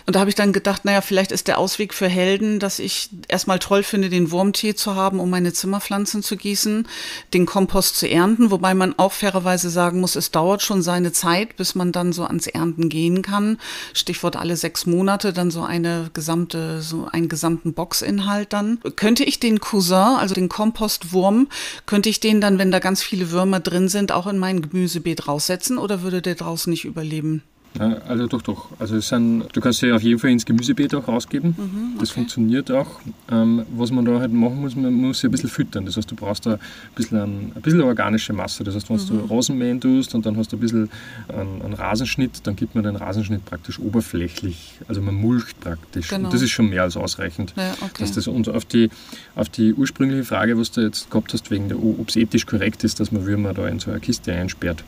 Und 0.07 0.17
da 0.17 0.21
habe 0.21 0.31
ich 0.31 0.37
dann 0.37 0.53
gedacht, 0.53 0.85
naja, 0.85 1.01
vielleicht 1.01 1.33
ist 1.33 1.49
der 1.49 1.59
Ausweg 1.59 1.95
für 1.95 2.09
Helden, 2.09 2.59
dass 2.59 2.79
ich 2.79 3.11
erstmal 3.29 3.59
toll 3.59 3.83
finde, 3.83 4.09
den 4.09 4.31
Wurmtee 4.31 4.75
zu 4.75 4.95
haben, 4.95 5.21
um 5.21 5.31
meine 5.31 5.53
Zimmerpflanzen 5.53 6.23
zu 6.23 6.37
gießen, 6.37 6.89
den 7.35 7.47
Kompost 7.47 7.97
zu 7.97 8.09
ernten, 8.09 8.51
wobei 8.51 8.75
man 8.75 8.99
auch 8.99 9.13
fairerweise 9.13 9.71
sagen 9.71 10.01
muss, 10.01 10.17
es 10.17 10.31
dauert 10.31 10.63
schon 10.63 10.83
seine 10.83 11.13
Zeit, 11.13 11.57
bis 11.57 11.75
man 11.75 11.93
dann 12.09 12.13
so 12.13 12.25
ans 12.25 12.47
Ernten 12.47 12.89
gehen 12.89 13.23
kann. 13.23 13.59
Stichwort 13.93 14.37
alle 14.37 14.57
sechs 14.57 14.87
Monate, 14.87 15.33
dann 15.33 15.51
so 15.51 15.63
eine 15.63 16.11
gesamte, 16.13 16.81
so 16.81 17.09
einen 17.11 17.29
gesamten 17.29 17.75
Boxinhalt 17.75 18.53
dann. 18.53 18.79
Könnte 18.97 19.25
ich 19.25 19.41
den 19.41 19.61
Cousin, 19.61 20.17
also 20.19 20.35
den 20.35 20.49
Kompostwurm, 20.49 21.49
könnte 21.87 22.09
ich 22.09 22.21
den 22.21 22.41
dann, 22.41 22.59
wenn 22.59 22.71
da 22.71 22.79
ganz 22.79 23.03
viele 23.03 23.31
Würmer 23.31 23.61
drin 23.61 23.89
sind, 23.89 24.13
auch 24.13 24.27
in 24.27 24.39
mein 24.39 24.63
Gemüsebeet 24.63 25.29
raussetzen 25.29 25.79
oder 25.79 26.03
würde 26.03 26.23
der 26.23 26.35
draußen 26.35 26.71
nicht 26.71 26.85
überleben? 26.85 27.43
Ja, 27.79 27.99
also 28.09 28.27
doch, 28.27 28.43
doch. 28.43 28.69
Also 28.79 28.99
sind, 29.01 29.45
du 29.53 29.61
kannst 29.61 29.81
sie 29.81 29.93
auf 29.93 30.03
jeden 30.03 30.19
Fall 30.19 30.31
ins 30.31 30.45
Gemüsebeet 30.45 30.95
auch 30.95 31.07
rausgeben. 31.07 31.97
Das 32.01 32.11
funktioniert 32.11 32.71
auch. 32.71 33.01
Ähm, 33.31 33.63
was 33.77 33.91
man 33.91 34.05
da 34.05 34.19
halt 34.19 34.33
machen 34.33 34.61
muss, 34.61 34.75
man 34.75 34.93
muss 34.93 35.21
sie 35.21 35.29
ein 35.29 35.31
bisschen 35.31 35.51
füttern. 35.51 35.85
Das 35.85 35.97
heißt, 35.97 36.11
du 36.11 36.17
brauchst 36.17 36.47
da 36.47 36.55
ein 36.55 36.61
bisschen, 36.95 37.19
ein, 37.19 37.53
ein 37.55 37.63
bisschen 37.63 37.81
organische 37.83 38.33
Masse. 38.33 38.65
Das 38.65 38.75
heißt, 38.75 38.91
wenn 38.91 38.97
du 38.97 39.33
Rasenmähen 39.33 39.81
tust 39.81 40.15
und 40.15 40.27
dann 40.27 40.37
hast 40.37 40.53
du 40.53 40.57
ein 40.57 40.61
bisschen 40.61 40.91
einen, 41.29 41.63
einen 41.63 41.75
Rasenschnitt, 41.75 42.47
dann 42.47 42.57
gibt 42.57 42.75
man 42.75 42.85
den 42.85 42.97
Rasenschnitt 42.97 43.45
praktisch 43.45 43.79
oberflächlich. 43.79 44.81
Also 44.89 45.01
man 45.01 45.15
mulcht 45.15 45.61
praktisch. 45.61 46.09
Genau. 46.09 46.25
Und 46.25 46.35
das 46.35 46.43
ist 46.43 46.51
schon 46.51 46.71
mehr 46.71 46.83
als 46.83 46.97
ausreichend. 46.97 47.55
Ja, 47.57 47.75
okay. 47.81 48.01
Dass 48.01 48.13
das, 48.13 48.27
und 48.27 48.49
auf 48.49 48.65
die, 48.65 48.91
auf 49.37 49.49
die 49.49 49.75
ursprüngliche 49.75 50.25
Frage, 50.25 50.59
was 50.59 50.73
du 50.73 50.81
jetzt 50.81 51.11
gehabt 51.11 51.33
hast, 51.33 51.51
wegen 51.51 51.69
der, 51.69 51.79
ob 51.79 52.09
es 52.09 52.17
ethisch 52.17 52.47
korrekt 52.47 52.83
ist, 52.83 52.99
dass 52.99 53.13
man 53.13 53.27
Würmer 53.27 53.55
da 53.55 53.69
in 53.69 53.79
so 53.79 53.91
eine 53.91 54.01
Kiste 54.01 54.33
einsperrt, 54.33 54.83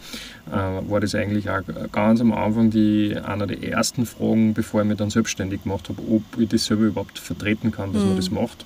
äh, 0.51 0.90
war 0.90 1.01
das 1.01 1.14
eigentlich 1.14 1.49
auch 1.51 1.62
ganz 1.93 2.21
am 2.21 2.33
Anfang 2.33 2.69
die, 2.70 3.16
einer 3.16 3.46
der 3.46 3.62
ersten 3.62 4.06
Fragen, 4.06 4.54
bevor 4.54 4.83
ich 4.83 4.88
mich 4.88 4.96
dann 4.98 5.11
selbstständig 5.11 5.64
gemacht 5.64 5.88
habe, 5.88 6.00
ob 6.11 6.22
ich 6.38 6.48
das 6.48 6.64
selber 6.66 6.85
überhaupt 6.85 7.18
vertreten 7.18 7.70
kann, 7.72 7.92
dass 7.92 8.02
man 8.04 8.16
das 8.16 8.30
macht. 8.30 8.64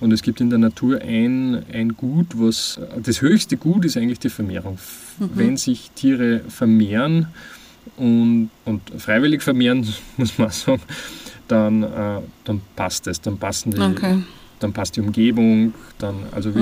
Und 0.00 0.12
es 0.12 0.22
gibt 0.22 0.40
in 0.40 0.50
der 0.50 0.58
Natur 0.58 1.00
ein, 1.02 1.64
ein 1.72 1.96
Gut, 1.96 2.26
was 2.34 2.78
das 3.02 3.20
höchste 3.20 3.56
Gut 3.56 3.84
ist 3.84 3.96
eigentlich 3.96 4.18
die 4.20 4.28
Vermehrung. 4.30 4.78
Wenn 5.18 5.56
sich 5.56 5.90
Tiere 5.94 6.40
vermehren 6.48 7.28
und, 7.96 8.50
und 8.64 8.82
freiwillig 8.98 9.42
vermehren, 9.42 9.86
muss 10.16 10.38
man 10.38 10.50
sagen, 10.50 10.82
dann, 11.48 11.82
äh, 11.82 12.20
dann 12.44 12.60
passt 12.74 13.06
es, 13.06 13.20
dann 13.20 13.38
passen 13.38 13.70
die, 13.70 13.80
Okay. 13.80 14.22
dann 14.60 14.72
passt 14.72 14.96
die 14.96 15.00
Umgebung, 15.00 15.74
dann 15.98 16.16
also 16.32 16.54
wie, 16.54 16.58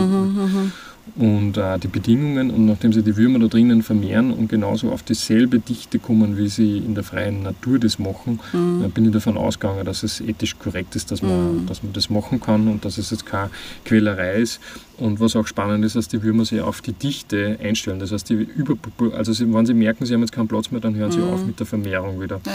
und 1.16 1.56
äh, 1.56 1.78
die 1.78 1.88
Bedingungen 1.88 2.50
und 2.50 2.66
nachdem 2.66 2.92
sie 2.92 3.02
die 3.02 3.16
Würmer 3.16 3.38
da 3.38 3.46
drinnen 3.46 3.82
vermehren 3.82 4.32
und 4.32 4.48
genauso 4.48 4.90
auf 4.90 5.02
dieselbe 5.02 5.58
Dichte 5.58 5.98
kommen, 5.98 6.36
wie 6.36 6.48
sie 6.48 6.78
in 6.78 6.94
der 6.94 7.04
freien 7.04 7.42
Natur 7.42 7.78
das 7.78 7.98
machen, 7.98 8.40
dann 8.52 8.90
bin 8.90 9.04
ich 9.04 9.12
davon 9.12 9.36
ausgegangen, 9.36 9.84
dass 9.84 10.02
es 10.02 10.20
ethisch 10.20 10.58
korrekt 10.58 10.96
ist, 10.96 11.10
dass 11.10 11.22
man, 11.22 11.66
dass 11.66 11.82
man 11.82 11.92
das 11.92 12.10
machen 12.10 12.40
kann 12.40 12.68
und 12.68 12.84
dass 12.84 12.98
es 12.98 13.10
jetzt 13.10 13.26
keine 13.26 13.50
Quälerei 13.84 14.36
ist. 14.36 14.60
Und 14.96 15.20
was 15.20 15.36
auch 15.36 15.46
spannend 15.46 15.84
ist, 15.84 15.96
dass 15.96 16.08
die 16.08 16.22
Würmer 16.22 16.44
sich 16.44 16.60
auf 16.60 16.80
die 16.80 16.92
Dichte 16.92 17.58
einstellen. 17.62 17.98
Das 17.98 18.12
heißt, 18.12 18.28
die 18.30 18.34
Überpopu 18.34 19.10
also 19.10 19.32
sie, 19.32 19.52
wenn 19.52 19.66
sie 19.66 19.74
merken, 19.74 20.06
sie 20.06 20.14
haben 20.14 20.20
jetzt 20.20 20.32
keinen 20.32 20.48
Platz 20.48 20.70
mehr, 20.70 20.80
dann 20.80 20.94
hören 20.94 21.12
sie 21.12 21.20
auf 21.20 21.44
mit 21.44 21.58
der 21.58 21.66
Vermehrung 21.66 22.20
wieder. 22.20 22.40
Ja. 22.46 22.52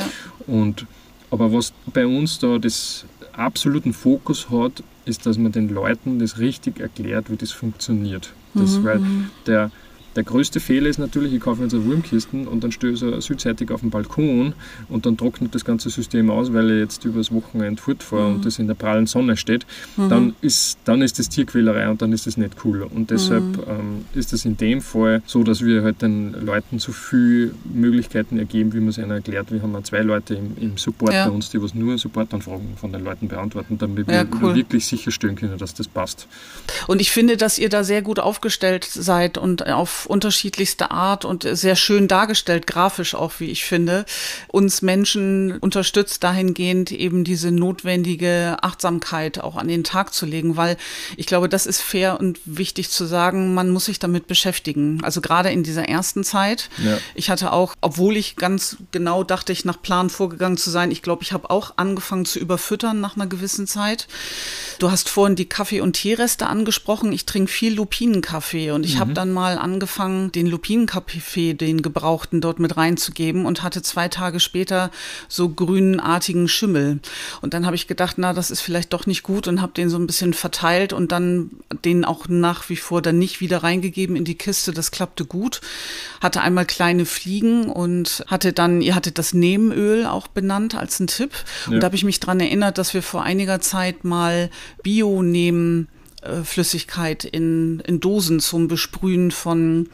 Und, 0.47 0.85
aber 1.31 1.53
was 1.53 1.73
bei 1.93 2.05
uns 2.05 2.39
da 2.39 2.57
das 2.57 3.05
absoluten 3.33 3.93
Fokus 3.93 4.49
hat, 4.49 4.83
ist, 5.05 5.25
dass 5.25 5.37
man 5.37 5.51
den 5.51 5.69
Leuten 5.69 6.19
das 6.19 6.39
richtig 6.39 6.79
erklärt, 6.79 7.31
wie 7.31 7.37
das 7.37 7.51
funktioniert. 7.51 8.33
Das, 8.53 8.83
Weil 8.83 9.01
der, 9.45 9.71
der 10.15 10.23
größte 10.23 10.59
Fehler 10.59 10.89
ist 10.89 10.97
natürlich, 10.99 11.33
ich 11.33 11.39
kaufe 11.41 11.63
jetzt 11.63 11.73
eine 11.73 11.85
Wurmkisten 11.85 12.47
und 12.47 12.63
dann 12.63 12.71
ich 12.71 12.99
so 12.99 13.19
südseitig 13.19 13.71
auf 13.71 13.81
dem 13.81 13.89
Balkon 13.89 14.53
und 14.89 15.05
dann 15.05 15.17
trocknet 15.17 15.53
das 15.55 15.65
ganze 15.65 15.89
System 15.89 16.29
aus, 16.29 16.53
weil 16.53 16.71
ich 16.71 16.79
jetzt 16.79 17.05
übers 17.05 17.31
Wochenende 17.31 17.81
fortfahre 17.81 18.27
und 18.27 18.45
das 18.45 18.59
in 18.59 18.67
der 18.67 18.73
prallen 18.75 19.07
Sonne 19.07 19.37
steht. 19.37 19.65
Dann, 19.97 20.35
ist, 20.41 20.77
dann 20.85 21.01
ist 21.01 21.19
das 21.19 21.29
Tierquälerei 21.29 21.89
und 21.89 22.01
dann 22.01 22.13
ist 22.13 22.27
das 22.27 22.37
nicht 22.37 22.53
cool. 22.63 22.83
Und 22.83 23.11
deshalb 23.11 23.43
ähm, 23.67 24.05
ist 24.13 24.33
es 24.33 24.45
in 24.45 24.57
dem 24.57 24.81
Fall 24.81 25.21
so, 25.25 25.43
dass 25.43 25.63
wir 25.63 25.83
halt 25.83 26.01
den 26.01 26.33
Leuten 26.45 26.79
so 26.79 26.91
viele 26.91 27.51
Möglichkeiten 27.73 28.37
ergeben, 28.39 28.73
wie 28.73 28.79
man 28.79 28.89
es 28.89 28.97
ihnen 28.97 29.11
erklärt. 29.11 29.51
Wir 29.51 29.61
haben 29.61 29.75
auch 29.75 29.83
zwei 29.83 30.01
Leute 30.01 30.35
im, 30.35 30.55
im 30.59 30.77
Support 30.77 31.13
Ja. 31.13 31.25
bei 31.27 31.31
uns, 31.31 31.49
die 31.49 31.61
was 31.61 31.73
nur 31.73 31.97
Supportanfragen 31.97 32.77
von 32.77 32.91
den 32.93 33.03
Leuten 33.03 33.27
beantworten, 33.27 33.77
damit 33.77 34.07
Ja, 34.07 34.23
wir 34.29 34.41
cool. 34.41 34.55
wirklich 34.55 34.85
sicherstellen 34.85 35.35
können, 35.35 35.57
dass 35.57 35.73
das 35.73 35.87
passt. 35.87 36.27
Und 36.87 37.01
ich 37.01 37.11
finde, 37.11 37.35
dass 37.37 37.59
ihr 37.59 37.69
da 37.69 37.83
sehr 37.83 38.01
gut 38.01 38.19
aufgestellt 38.19 38.85
seid 38.85 39.37
und 39.37 39.67
auf 39.67 39.98
unterschiedlichste 40.05 40.91
Art 40.91 41.25
und 41.25 41.43
sehr 41.43 41.75
schön 41.75 42.07
dargestellt, 42.07 42.67
grafisch 42.67 43.15
auch, 43.15 43.33
wie 43.39 43.51
ich 43.51 43.63
finde, 43.65 44.05
uns 44.47 44.81
Menschen 44.81 45.57
unterstützt 45.59 46.23
dahingehend 46.23 46.91
eben 46.91 47.23
diese 47.23 47.51
notwendige 47.51 48.57
Achtsamkeit 48.61 49.41
auch 49.41 49.55
an 49.55 49.67
den 49.67 49.83
Tag 49.83 50.13
zu 50.13 50.25
legen, 50.25 50.57
weil 50.57 50.77
ich 51.17 51.25
glaube, 51.25 51.49
das 51.49 51.65
ist 51.65 51.81
fair 51.81 52.19
und 52.19 52.39
wichtig 52.45 52.89
zu 52.89 53.05
sagen, 53.05 53.53
man 53.53 53.69
muss 53.69 53.85
sich 53.85 53.99
damit 53.99 54.27
beschäftigen. 54.27 54.99
Also 55.03 55.21
gerade 55.21 55.51
in 55.51 55.63
dieser 55.63 55.87
ersten 55.87 56.23
Zeit. 56.23 56.69
Ja. 56.83 56.97
Ich 57.15 57.29
hatte 57.29 57.51
auch, 57.51 57.75
obwohl 57.81 58.17
ich 58.17 58.35
ganz 58.35 58.77
genau 58.91 59.23
dachte, 59.23 59.51
ich 59.51 59.65
nach 59.65 59.81
Plan 59.81 60.09
vorgegangen 60.09 60.57
zu 60.57 60.69
sein, 60.69 60.91
ich 60.91 61.01
glaube, 61.01 61.23
ich 61.23 61.31
habe 61.31 61.49
auch 61.49 61.73
angefangen 61.77 62.25
zu 62.25 62.39
überfüttern 62.39 62.99
nach 63.01 63.15
einer 63.15 63.27
gewissen 63.27 63.67
Zeit. 63.67 64.07
Du 64.79 64.91
hast 64.91 65.09
vorhin 65.09 65.35
die 65.35 65.47
Kaffee- 65.47 65.81
und 65.81 65.93
Teereste 65.93 66.47
angesprochen. 66.47 67.11
Ich 67.11 67.25
trinke 67.25 67.51
viel 67.51 67.73
Lupinenkaffee 67.73 68.71
und 68.71 68.85
ich 68.85 68.97
habe 68.99 69.13
dann 69.13 69.31
mal 69.31 69.57
angefangen, 69.57 69.88
den 69.97 70.47
Lupinenkaffee, 70.47 71.53
den 71.53 71.81
gebrauchten, 71.81 72.41
dort 72.41 72.59
mit 72.59 72.77
reinzugeben 72.77 73.45
und 73.45 73.63
hatte 73.63 73.81
zwei 73.81 74.07
Tage 74.07 74.39
später 74.39 74.91
so 75.27 75.49
grünartigen 75.49 76.47
Schimmel. 76.47 76.99
Und 77.41 77.53
dann 77.53 77.65
habe 77.65 77.75
ich 77.75 77.87
gedacht, 77.87 78.15
na, 78.17 78.33
das 78.33 78.51
ist 78.51 78.61
vielleicht 78.61 78.93
doch 78.93 79.05
nicht 79.05 79.23
gut 79.23 79.47
und 79.47 79.61
habe 79.61 79.73
den 79.73 79.89
so 79.89 79.97
ein 79.97 80.07
bisschen 80.07 80.33
verteilt 80.33 80.93
und 80.93 81.11
dann 81.11 81.51
den 81.83 82.05
auch 82.05 82.27
nach 82.27 82.69
wie 82.69 82.75
vor 82.75 83.01
dann 83.01 83.17
nicht 83.19 83.41
wieder 83.41 83.63
reingegeben 83.63 84.15
in 84.15 84.25
die 84.25 84.35
Kiste. 84.35 84.71
Das 84.71 84.91
klappte 84.91 85.25
gut. 85.25 85.61
Hatte 86.21 86.41
einmal 86.41 86.65
kleine 86.65 87.05
Fliegen 87.05 87.69
und 87.69 88.23
hatte 88.27 88.53
dann, 88.53 88.81
ihr 88.81 88.95
hattet 88.95 89.17
das 89.17 89.33
Nebenöl 89.33 90.05
auch 90.05 90.27
benannt 90.27 90.75
als 90.75 90.99
ein 90.99 91.07
Tipp. 91.07 91.31
Und 91.67 91.73
Ja. 91.73 91.79
da 91.79 91.85
habe 91.85 91.95
ich 91.95 92.03
mich 92.03 92.19
dran 92.19 92.39
erinnert, 92.39 92.77
dass 92.77 92.93
wir 92.93 93.01
vor 93.03 93.23
einiger 93.23 93.59
Zeit 93.59 94.03
mal 94.03 94.49
Bio-Nehmen 94.83 95.87
äh, 95.87 95.98
Flüssigkeit 96.43 97.23
in, 97.23 97.79
in 97.81 97.99
Dosen 97.99 98.39
zum 98.39 98.67
Besprühen 98.67 99.31
von 99.31 99.89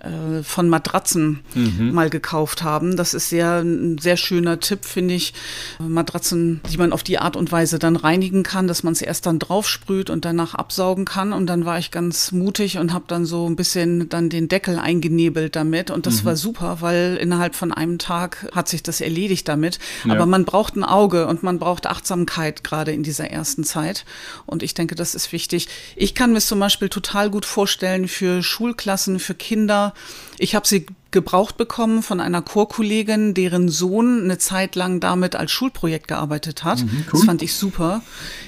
äh, 0.00 0.42
von 0.42 0.68
Matratzen 0.68 1.40
mhm. 1.54 1.92
mal 1.92 2.10
gekauft 2.10 2.62
haben. 2.62 2.96
Das 2.96 3.14
ist 3.14 3.28
sehr, 3.28 3.60
ein 3.60 3.98
sehr 3.98 4.16
schöner 4.16 4.60
Tipp, 4.60 4.84
finde 4.84 5.14
ich. 5.14 5.34
Matratzen, 5.78 6.60
die 6.70 6.78
man 6.78 6.92
auf 6.92 7.02
die 7.02 7.18
Art 7.18 7.36
und 7.36 7.52
Weise 7.52 7.78
dann 7.78 7.96
reinigen 7.96 8.42
kann, 8.42 8.66
dass 8.66 8.82
man 8.82 8.92
es 8.92 9.02
erst 9.02 9.26
dann 9.26 9.38
draufsprüht 9.38 10.10
und 10.10 10.24
danach 10.24 10.54
absaugen 10.54 11.04
kann. 11.04 11.32
Und 11.32 11.46
dann 11.46 11.64
war 11.64 11.78
ich 11.78 11.90
ganz 11.90 12.32
mutig 12.32 12.78
und 12.78 12.92
habe 12.92 13.04
dann 13.08 13.24
so 13.24 13.48
ein 13.48 13.56
bisschen 13.56 14.08
dann 14.08 14.30
den 14.30 14.48
Deckel 14.48 14.78
eingenebelt 14.78 15.56
damit. 15.56 15.90
Und 15.90 16.06
das 16.06 16.22
mhm. 16.22 16.26
war 16.26 16.36
super, 16.36 16.78
weil 16.80 17.18
innerhalb 17.20 17.54
von 17.54 17.72
einem 17.72 17.98
Tag 17.98 18.48
hat 18.54 18.68
sich 18.68 18.82
das 18.82 19.00
erledigt 19.00 19.48
damit. 19.48 19.78
Ja. 20.04 20.14
Aber 20.14 20.26
man 20.26 20.44
braucht 20.44 20.76
ein 20.76 20.84
Auge 20.84 21.26
und 21.26 21.42
man 21.42 21.58
braucht 21.58 21.86
Achtsamkeit 21.86 22.64
gerade 22.64 22.92
in 22.92 23.02
dieser 23.02 23.30
ersten 23.30 23.64
Zeit. 23.64 24.04
Und 24.46 24.62
ich 24.62 24.74
denke, 24.74 24.94
das 24.94 25.14
ist 25.14 25.32
wichtig. 25.32 25.68
Ich 25.96 26.14
kann 26.14 26.32
mir 26.32 26.40
zum 26.40 26.58
Beispiel 26.60 26.88
total 26.88 27.30
gut 27.30 27.44
vorstellen 27.44 28.08
für 28.08 28.42
Schulklassen, 28.42 29.18
für 29.18 29.34
Kinder. 29.34 29.89
Ich 30.38 30.54
habe 30.54 30.66
sie 30.66 30.86
gebraucht 31.10 31.56
bekommen 31.56 32.02
von 32.02 32.20
einer 32.20 32.40
Chorkollegin, 32.40 33.34
deren 33.34 33.68
Sohn 33.68 34.24
eine 34.24 34.38
Zeit 34.38 34.76
lang 34.76 35.00
damit 35.00 35.36
als 35.36 35.50
Schulprojekt 35.50 36.08
gearbeitet 36.08 36.64
hat. 36.64 36.82
Mhm, 36.82 36.88
cool. 36.88 37.04
Das 37.12 37.24
fand 37.24 37.42
ich 37.42 37.54
super. 37.54 38.02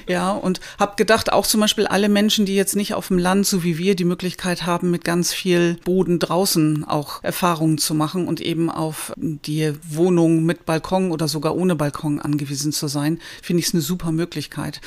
Ja, 0.07 0.31
und 0.31 0.59
habe 0.79 0.95
gedacht, 0.95 1.31
auch 1.31 1.45
zum 1.45 1.59
Beispiel 1.59 1.85
alle 1.85 2.09
Menschen, 2.09 2.45
die 2.45 2.55
jetzt 2.55 2.75
nicht 2.75 2.93
auf 2.93 3.09
dem 3.09 3.17
Land, 3.17 3.45
so 3.45 3.63
wie 3.63 3.77
wir, 3.77 3.95
die 3.95 4.05
Möglichkeit 4.05 4.65
haben, 4.65 4.91
mit 4.91 5.03
ganz 5.03 5.33
viel 5.33 5.77
Boden 5.83 6.19
draußen 6.19 6.85
auch 6.85 7.23
Erfahrungen 7.23 7.77
zu 7.77 7.93
machen 7.93 8.27
und 8.27 8.41
eben 8.41 8.69
auf 8.69 9.13
die 9.17 9.73
Wohnung 9.87 10.43
mit 10.43 10.65
Balkon 10.65 11.11
oder 11.11 11.27
sogar 11.27 11.55
ohne 11.55 11.75
Balkon 11.75 12.19
angewiesen 12.19 12.71
zu 12.71 12.87
sein, 12.87 13.19
finde 13.41 13.59
ich 13.59 13.67
es 13.67 13.73
eine 13.73 13.81
super 13.81 14.11
Möglichkeit. 14.11 14.81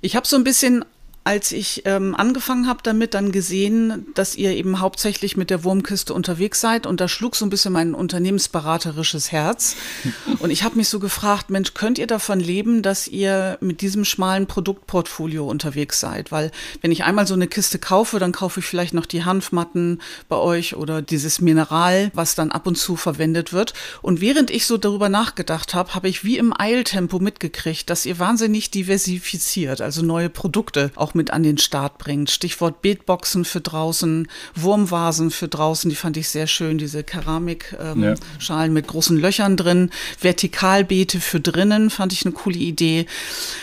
Ich 0.00 0.16
habe 0.16 0.26
so 0.26 0.36
ein 0.36 0.44
bisschen 0.44 0.84
als 1.24 1.52
ich 1.52 1.82
ähm, 1.86 2.14
angefangen 2.14 2.68
habe 2.68 2.80
damit, 2.82 3.14
dann 3.14 3.32
gesehen, 3.32 4.06
dass 4.14 4.36
ihr 4.36 4.52
eben 4.52 4.80
hauptsächlich 4.80 5.38
mit 5.38 5.48
der 5.48 5.64
Wurmkiste 5.64 6.12
unterwegs 6.12 6.60
seid 6.60 6.86
und 6.86 7.00
da 7.00 7.08
schlug 7.08 7.34
so 7.34 7.46
ein 7.46 7.50
bisschen 7.50 7.72
mein 7.72 7.94
unternehmensberaterisches 7.94 9.32
Herz. 9.32 9.76
Und 10.40 10.50
ich 10.50 10.62
habe 10.64 10.76
mich 10.76 10.90
so 10.90 10.98
gefragt, 10.98 11.48
Mensch, 11.48 11.72
könnt 11.72 11.98
ihr 11.98 12.06
davon 12.06 12.38
leben, 12.38 12.82
dass 12.82 13.08
ihr 13.08 13.56
mit 13.60 13.80
diesem 13.80 14.04
schmalen 14.04 14.46
Produktportfolio 14.46 15.48
unterwegs 15.48 16.00
seid? 16.00 16.30
Weil 16.30 16.50
wenn 16.82 16.92
ich 16.92 17.04
einmal 17.04 17.26
so 17.26 17.32
eine 17.32 17.46
Kiste 17.46 17.78
kaufe, 17.78 18.18
dann 18.18 18.32
kaufe 18.32 18.60
ich 18.60 18.66
vielleicht 18.66 18.92
noch 18.92 19.06
die 19.06 19.24
Hanfmatten 19.24 20.02
bei 20.28 20.36
euch 20.36 20.76
oder 20.76 21.00
dieses 21.00 21.40
Mineral, 21.40 22.10
was 22.12 22.34
dann 22.34 22.50
ab 22.50 22.66
und 22.66 22.76
zu 22.76 22.96
verwendet 22.96 23.54
wird. 23.54 23.72
Und 24.02 24.20
während 24.20 24.50
ich 24.50 24.66
so 24.66 24.76
darüber 24.76 25.08
nachgedacht 25.08 25.72
habe, 25.72 25.94
habe 25.94 26.08
ich 26.08 26.24
wie 26.24 26.36
im 26.36 26.52
Eiltempo 26.58 27.18
mitgekriegt, 27.18 27.88
dass 27.88 28.04
ihr 28.04 28.18
wahnsinnig 28.18 28.70
diversifiziert, 28.70 29.80
also 29.80 30.02
neue 30.02 30.28
Produkte 30.28 30.90
auch 30.96 31.13
mit 31.14 31.30
an 31.30 31.42
den 31.42 31.58
Start 31.58 31.98
bringt. 31.98 32.30
Stichwort 32.30 32.82
Beetboxen 32.82 33.44
für 33.44 33.60
draußen, 33.60 34.28
Wurmvasen 34.54 35.30
für 35.30 35.48
draußen, 35.48 35.88
die 35.88 35.96
fand 35.96 36.16
ich 36.16 36.28
sehr 36.28 36.46
schön, 36.46 36.78
diese 36.78 37.02
Keramikschalen 37.02 38.00
ähm, 38.02 38.16
ja. 38.40 38.68
mit 38.68 38.86
großen 38.86 39.18
Löchern 39.18 39.56
drin. 39.56 39.90
Vertikalbeete 40.18 41.20
für 41.20 41.40
drinnen 41.40 41.90
fand 41.90 42.12
ich 42.12 42.24
eine 42.24 42.34
coole 42.34 42.58
Idee. 42.58 43.06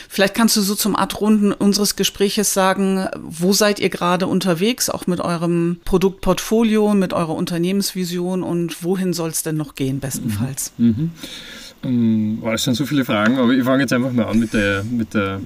Vielleicht 0.10 0.34
kannst 0.34 0.58
du 0.58 0.62
so 0.62 0.76
zum 0.76 0.96
Abrunden 0.96 1.54
unseres 1.54 1.96
Gespräches 1.96 2.54
sagen, 2.54 3.08
wo 3.22 3.54
seid 3.54 3.80
ihr 3.80 3.90
gerade 3.90 4.28
unterwegs, 4.28 4.90
auch 4.90 5.08
mit 5.08 5.22
eurem 5.22 5.78
Produktportfolio, 5.86 6.94
mit 6.94 7.14
eurer 7.14 7.34
Unternehmensvision 7.34 8.44
und 8.44 8.84
wohin 8.84 9.14
soll 9.14 9.30
es 9.30 9.44
denn 9.44 9.56
noch 9.56 9.76
gehen, 9.76 10.00
bestenfalls? 10.00 10.74
Mhm. 10.78 11.12
Mhm. 11.84 12.40
Oh, 12.44 12.52
es 12.52 12.64
sind 12.64 12.76
so 12.76 12.86
viele 12.86 13.06
Fragen, 13.06 13.38
aber 13.38 13.52
ich 13.52 13.64
fange 13.64 13.82
jetzt 13.82 13.94
einfach 13.94 14.12
mal 14.12 14.26
an 14.26 14.40
mit 14.40 14.54
der, 14.54 14.84
mit 14.84 15.14
der 15.14 15.42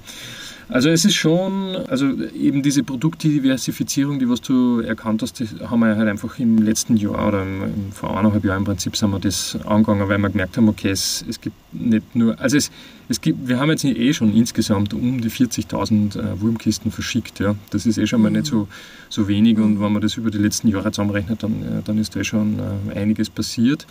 also 0.68 0.88
es 0.88 1.04
ist 1.04 1.14
schon, 1.14 1.76
also 1.88 2.12
eben 2.34 2.62
diese 2.62 2.82
Produktdiversifizierung, 2.82 4.18
die 4.18 4.28
was 4.28 4.40
du 4.40 4.80
erkannt 4.80 5.22
hast, 5.22 5.40
haben 5.70 5.80
wir 5.80 5.96
halt 5.96 6.08
einfach 6.08 6.38
im 6.40 6.58
letzten 6.58 6.96
Jahr 6.96 7.28
oder 7.28 7.42
im, 7.42 7.92
vor 7.92 8.16
eineinhalb 8.18 8.44
Jahren 8.44 8.58
im 8.58 8.64
Prinzip 8.64 8.96
sind 8.96 9.10
wir 9.10 9.20
das 9.20 9.56
angegangen, 9.64 10.08
weil 10.08 10.18
wir 10.18 10.30
gemerkt 10.30 10.56
haben, 10.56 10.68
okay, 10.68 10.90
es, 10.90 11.24
es 11.28 11.40
gibt 11.40 11.56
nicht 11.72 12.16
nur, 12.16 12.40
also 12.40 12.56
es, 12.56 12.70
es 13.08 13.20
gibt, 13.20 13.46
wir 13.48 13.58
haben 13.58 13.70
jetzt 13.70 13.84
eh 13.84 14.12
schon 14.12 14.34
insgesamt 14.34 14.92
um 14.94 15.20
die 15.20 15.30
40.000 15.30 16.18
äh, 16.18 16.40
Wurmkisten 16.40 16.90
verschickt. 16.90 17.38
Ja. 17.38 17.54
Das 17.70 17.86
ist 17.86 17.98
eh 17.98 18.06
schon 18.06 18.22
mal 18.22 18.30
nicht 18.30 18.46
so, 18.46 18.68
so 19.08 19.28
wenig 19.28 19.58
und 19.58 19.80
wenn 19.80 19.92
man 19.92 20.02
das 20.02 20.16
über 20.16 20.30
die 20.30 20.38
letzten 20.38 20.68
Jahre 20.68 20.90
zusammenrechnet, 20.90 21.42
dann, 21.42 21.62
äh, 21.62 21.82
dann 21.84 21.98
ist 21.98 22.16
da 22.16 22.24
schon 22.24 22.58
äh, 22.58 22.98
einiges 22.98 23.30
passiert. 23.30 23.86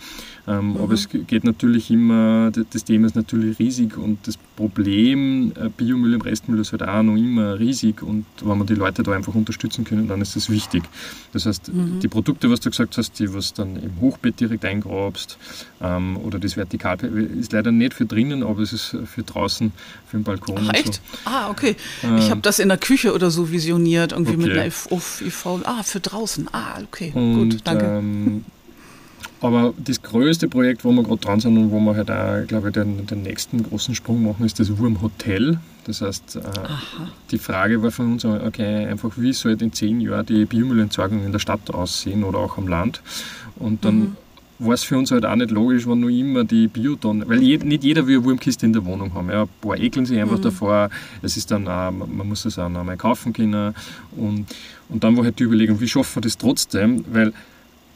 Ähm, 0.46 0.72
mhm. 0.72 0.76
Aber 0.78 0.94
es 0.94 1.08
geht 1.08 1.44
natürlich 1.44 1.90
immer, 1.90 2.50
das 2.50 2.84
Thema 2.84 3.06
ist 3.06 3.16
natürlich 3.16 3.58
riesig 3.58 3.96
und 3.96 4.18
das 4.26 4.36
Problem 4.56 5.52
äh, 5.56 5.68
Biomüll 5.68 6.14
im 6.14 6.20
Restmüll 6.20 6.60
ist 6.60 6.72
halt 6.72 6.82
auch 6.82 7.02
noch 7.02 7.16
immer 7.16 7.58
riesig 7.58 8.02
und 8.02 8.26
wenn 8.42 8.58
wir 8.58 8.64
die 8.64 8.74
Leute 8.74 9.02
da 9.02 9.12
einfach 9.12 9.34
unterstützen 9.34 9.84
können, 9.84 10.08
dann 10.08 10.20
ist 10.20 10.36
das 10.36 10.50
wichtig. 10.50 10.82
Das 11.32 11.46
heißt, 11.46 11.72
mhm. 11.72 12.00
die 12.00 12.08
Produkte, 12.08 12.50
was 12.50 12.60
du 12.60 12.70
gesagt 12.70 12.96
hast, 12.98 13.18
die 13.18 13.32
was 13.32 13.54
dann 13.54 13.76
im 13.76 14.00
Hochbett 14.00 14.40
direkt 14.40 14.64
eingrabst 14.64 15.38
ähm, 15.80 16.16
oder 16.18 16.38
das 16.38 16.56
Vertikal, 16.56 16.98
ist 17.00 17.52
leider 17.52 17.72
nicht 17.72 17.94
für 17.94 18.06
drinnen, 18.06 18.42
aber 18.42 18.62
es 18.62 18.72
ist 18.72 18.96
für 19.06 19.22
draußen, 19.22 19.72
für 20.06 20.16
den 20.18 20.24
Balkon. 20.24 20.68
Ach, 20.68 20.74
echt? 20.74 20.94
So. 20.94 21.00
Ah, 21.24 21.50
okay. 21.50 21.76
Ähm, 22.02 22.18
ich 22.18 22.30
habe 22.30 22.40
das 22.40 22.58
in 22.58 22.68
der 22.68 22.78
Küche 22.78 23.12
oder 23.12 23.30
so 23.30 23.50
visioniert, 23.50 24.12
irgendwie 24.12 24.34
okay. 24.34 24.42
mit 24.42 24.52
einer 24.52 24.66
IV. 24.66 25.46
Ah, 25.64 25.82
für 25.82 26.00
draußen. 26.00 26.48
Ah, 26.52 26.80
okay. 26.82 27.12
Und, 27.14 27.50
Gut, 27.50 27.60
danke. 27.64 27.84
Ähm, 27.84 28.44
aber 29.40 29.74
das 29.76 30.00
größte 30.02 30.48
Projekt, 30.48 30.84
wo 30.84 30.92
wir 30.92 31.02
gerade 31.02 31.18
dran 31.18 31.40
sind 31.40 31.58
und 31.58 31.70
wo 31.70 31.78
wir 31.80 31.94
halt 31.94 32.10
auch, 32.10 32.46
glaube 32.46 32.68
ich, 32.68 32.74
den, 32.74 33.06
den 33.06 33.22
nächsten 33.22 33.62
großen 33.62 33.94
Sprung 33.94 34.24
machen, 34.24 34.46
ist 34.46 34.58
das 34.58 34.78
Wurmhotel. 34.78 35.58
Das 35.84 36.00
heißt, 36.00 36.36
äh, 36.36 36.40
die 37.30 37.38
Frage 37.38 37.82
war 37.82 37.90
von 37.90 38.12
uns, 38.12 38.24
okay, 38.24 38.86
einfach 38.86 39.12
wie 39.16 39.32
soll 39.32 39.60
in 39.60 39.72
zehn 39.72 40.00
Jahren 40.00 40.26
die 40.26 40.46
Biomüllentsorgung 40.46 41.24
in 41.24 41.32
der 41.32 41.38
Stadt 41.38 41.70
aussehen 41.70 42.24
oder 42.24 42.38
auch 42.38 42.56
am 42.58 42.66
Land? 42.66 43.02
Und 43.56 43.84
dann 43.84 43.98
mhm 43.98 44.16
war 44.58 44.74
es 44.74 44.84
für 44.84 44.96
uns 44.96 45.10
halt 45.10 45.24
auch 45.24 45.36
nicht 45.36 45.50
logisch, 45.50 45.86
wenn 45.86 46.00
nur 46.00 46.10
immer 46.10 46.44
die 46.44 46.68
Biotonnen, 46.68 47.28
weil 47.28 47.42
je, 47.42 47.58
nicht 47.58 47.84
jeder 47.84 48.06
will 48.06 48.16
eine 48.16 48.24
Wurmkiste 48.24 48.66
in 48.66 48.72
der 48.72 48.84
Wohnung 48.84 49.12
haben. 49.14 49.30
Ja, 49.30 49.42
ein 49.42 49.48
paar 49.60 49.78
ekeln 49.78 50.06
sich 50.06 50.18
einfach 50.18 50.38
mhm. 50.38 50.42
davor. 50.42 50.90
Es 51.22 51.36
ist 51.36 51.50
dann 51.50 51.68
auch, 51.68 51.90
man 51.90 52.28
muss 52.28 52.44
es 52.44 52.58
auch 52.58 52.68
noch 52.68 52.80
einmal 52.80 52.96
kaufen 52.96 53.32
können. 53.32 53.74
Und, 54.16 54.46
und 54.88 55.04
dann 55.04 55.16
war 55.16 55.24
halt 55.24 55.38
die 55.38 55.44
Überlegung, 55.44 55.80
wie 55.80 55.88
schaffen 55.88 56.16
wir 56.16 56.22
das 56.22 56.38
trotzdem? 56.38 57.04
Weil 57.10 57.32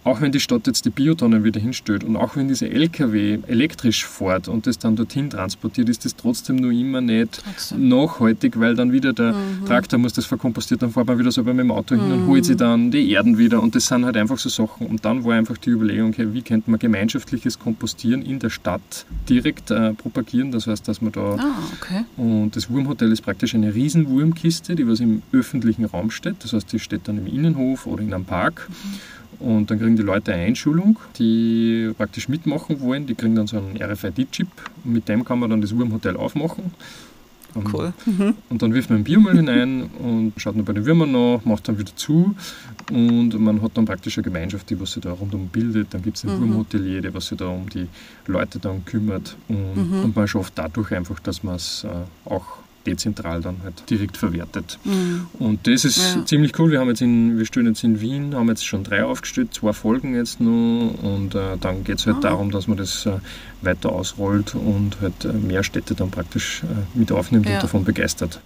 auch 0.02 0.20
wenn 0.20 0.32
die 0.32 0.40
Stadt 0.40 0.66
jetzt 0.66 0.86
die 0.86 0.90
Biotonnen 0.90 1.44
wieder 1.44 1.60
hinstellt 1.60 2.04
und 2.04 2.16
auch 2.16 2.36
wenn 2.36 2.48
dieser 2.48 2.70
LKW 2.70 3.38
elektrisch 3.46 4.06
fährt 4.06 4.48
und 4.48 4.66
das 4.66 4.78
dann 4.78 4.96
dorthin 4.96 5.28
transportiert, 5.28 5.88
ist 5.90 6.04
das 6.04 6.16
trotzdem 6.16 6.56
nur 6.56 6.72
immer 6.72 7.02
nicht 7.02 7.42
trotzdem. 7.44 7.88
nachhaltig, 7.88 8.58
weil 8.58 8.74
dann 8.74 8.92
wieder 8.92 9.12
der 9.12 9.34
mhm. 9.34 9.66
Traktor 9.66 9.98
muss 9.98 10.14
das 10.14 10.24
verkompostiert, 10.24 10.80
dann 10.80 10.90
fährt 10.90 11.06
man 11.06 11.18
wieder 11.18 11.30
selber 11.30 11.52
mit 11.52 11.64
dem 11.64 11.70
Auto 11.70 11.94
hin 11.94 12.06
mhm. 12.06 12.12
und 12.12 12.26
holt 12.26 12.46
sich 12.46 12.56
dann 12.56 12.90
die 12.90 13.10
Erden 13.10 13.36
wieder 13.36 13.62
und 13.62 13.74
das 13.74 13.86
sind 13.86 14.06
halt 14.06 14.16
einfach 14.16 14.38
so 14.38 14.48
Sachen. 14.48 14.86
Und 14.86 15.04
dann 15.04 15.24
war 15.24 15.34
einfach 15.34 15.58
die 15.58 15.70
Überlegung, 15.70 16.10
okay, 16.10 16.28
wie 16.32 16.42
könnte 16.42 16.70
man 16.70 16.80
gemeinschaftliches 16.80 17.58
Kompostieren 17.58 18.22
in 18.22 18.38
der 18.38 18.50
Stadt 18.50 19.06
direkt 19.28 19.70
äh, 19.70 19.92
propagieren, 19.92 20.50
das 20.50 20.66
heißt, 20.66 20.88
dass 20.88 21.02
man 21.02 21.12
da 21.12 21.34
ah, 21.34 21.58
okay. 21.78 22.04
und 22.16 22.56
das 22.56 22.70
Wurmhotel 22.70 23.12
ist 23.12 23.20
praktisch 23.20 23.54
eine 23.54 23.74
Riesenwurmkiste, 23.74 24.74
die 24.76 24.88
was 24.88 25.00
im 25.00 25.22
öffentlichen 25.32 25.84
Raum 25.84 26.10
steht, 26.10 26.36
das 26.42 26.54
heißt, 26.54 26.72
die 26.72 26.78
steht 26.78 27.02
dann 27.04 27.18
im 27.18 27.26
Innenhof 27.26 27.86
oder 27.86 28.02
in 28.02 28.14
einem 28.14 28.24
Park. 28.24 28.68
Mhm 28.70 29.19
und 29.40 29.70
dann 29.70 29.78
kriegen 29.78 29.96
die 29.96 30.02
Leute 30.02 30.32
eine 30.32 30.44
Einschulung, 30.44 30.98
die 31.18 31.92
praktisch 31.96 32.28
mitmachen 32.28 32.80
wollen. 32.80 33.06
Die 33.06 33.14
kriegen 33.14 33.34
dann 33.34 33.46
so 33.46 33.56
einen 33.56 33.76
RFID-Chip. 33.80 34.48
Und 34.84 34.92
mit 34.92 35.08
dem 35.08 35.24
kann 35.24 35.38
man 35.38 35.50
dann 35.50 35.60
das 35.60 35.74
Wurmhotel 35.74 36.16
aufmachen. 36.16 36.72
Cool. 37.72 37.92
Mhm. 38.06 38.34
Und 38.48 38.62
dann 38.62 38.74
wirft 38.74 38.90
man 38.90 39.00
den 39.00 39.04
Biomüll 39.04 39.36
hinein 39.36 39.90
und 39.98 40.34
schaut 40.36 40.56
noch 40.56 40.64
bei 40.64 40.72
den 40.72 40.86
Würmern 40.86 41.10
nach, 41.10 41.44
macht 41.44 41.66
dann 41.68 41.78
wieder 41.78 41.94
zu 41.96 42.34
und 42.92 43.38
man 43.38 43.60
hat 43.62 43.72
dann 43.74 43.86
praktisch 43.86 44.18
eine 44.18 44.24
Gemeinschaft, 44.24 44.70
die 44.70 44.80
was 44.80 44.92
sich 44.92 45.02
da 45.02 45.12
rundum 45.12 45.48
bildet. 45.48 45.92
Dann 45.92 46.02
gibt 46.02 46.16
es 46.16 46.24
ein 46.24 46.36
mhm. 46.36 46.40
Wurmhotelier, 46.40 47.02
der 47.02 47.12
was 47.12 47.26
sich 47.26 47.38
da 47.38 47.48
um 47.48 47.68
die 47.68 47.88
Leute 48.26 48.58
dann 48.60 48.84
kümmert 48.84 49.36
und, 49.48 49.74
mhm. 49.74 50.04
und 50.04 50.16
man 50.16 50.28
schafft 50.28 50.58
dadurch 50.58 50.92
einfach, 50.92 51.18
dass 51.18 51.42
man 51.42 51.56
es 51.56 51.84
äh, 51.84 52.28
auch 52.30 52.59
dezentral 52.86 53.40
dann 53.40 53.56
halt 53.62 53.88
direkt 53.90 54.16
verwertet. 54.16 54.78
Mhm. 54.84 55.26
Und 55.38 55.66
das 55.66 55.84
ist 55.84 55.98
ja. 55.98 56.24
ziemlich 56.24 56.58
cool. 56.58 56.70
Wir 56.70 56.80
haben 56.80 56.88
jetzt 56.88 57.02
in, 57.02 57.38
wir 57.38 57.46
stehen 57.46 57.66
jetzt 57.66 57.84
in 57.84 58.00
Wien, 58.00 58.34
haben 58.34 58.48
jetzt 58.48 58.66
schon 58.66 58.84
drei 58.84 59.04
aufgestellt, 59.04 59.54
zwei 59.54 59.72
Folgen 59.72 60.14
jetzt 60.14 60.40
nur 60.40 61.02
und 61.02 61.34
äh, 61.34 61.56
dann 61.60 61.84
geht 61.84 61.98
es 61.98 62.06
halt 62.06 62.18
ah. 62.18 62.20
darum, 62.20 62.50
dass 62.50 62.66
man 62.66 62.78
das 62.78 63.06
äh, 63.06 63.18
weiter 63.62 63.92
ausrollt 63.92 64.54
und 64.54 65.00
halt 65.00 65.24
äh, 65.24 65.32
mehr 65.32 65.62
Städte 65.62 65.94
dann 65.94 66.10
praktisch 66.10 66.62
äh, 66.62 66.98
mit 66.98 67.12
aufnimmt 67.12 67.46
ja. 67.46 67.54
und 67.54 67.62
davon 67.62 67.84
begeistert. 67.84 68.40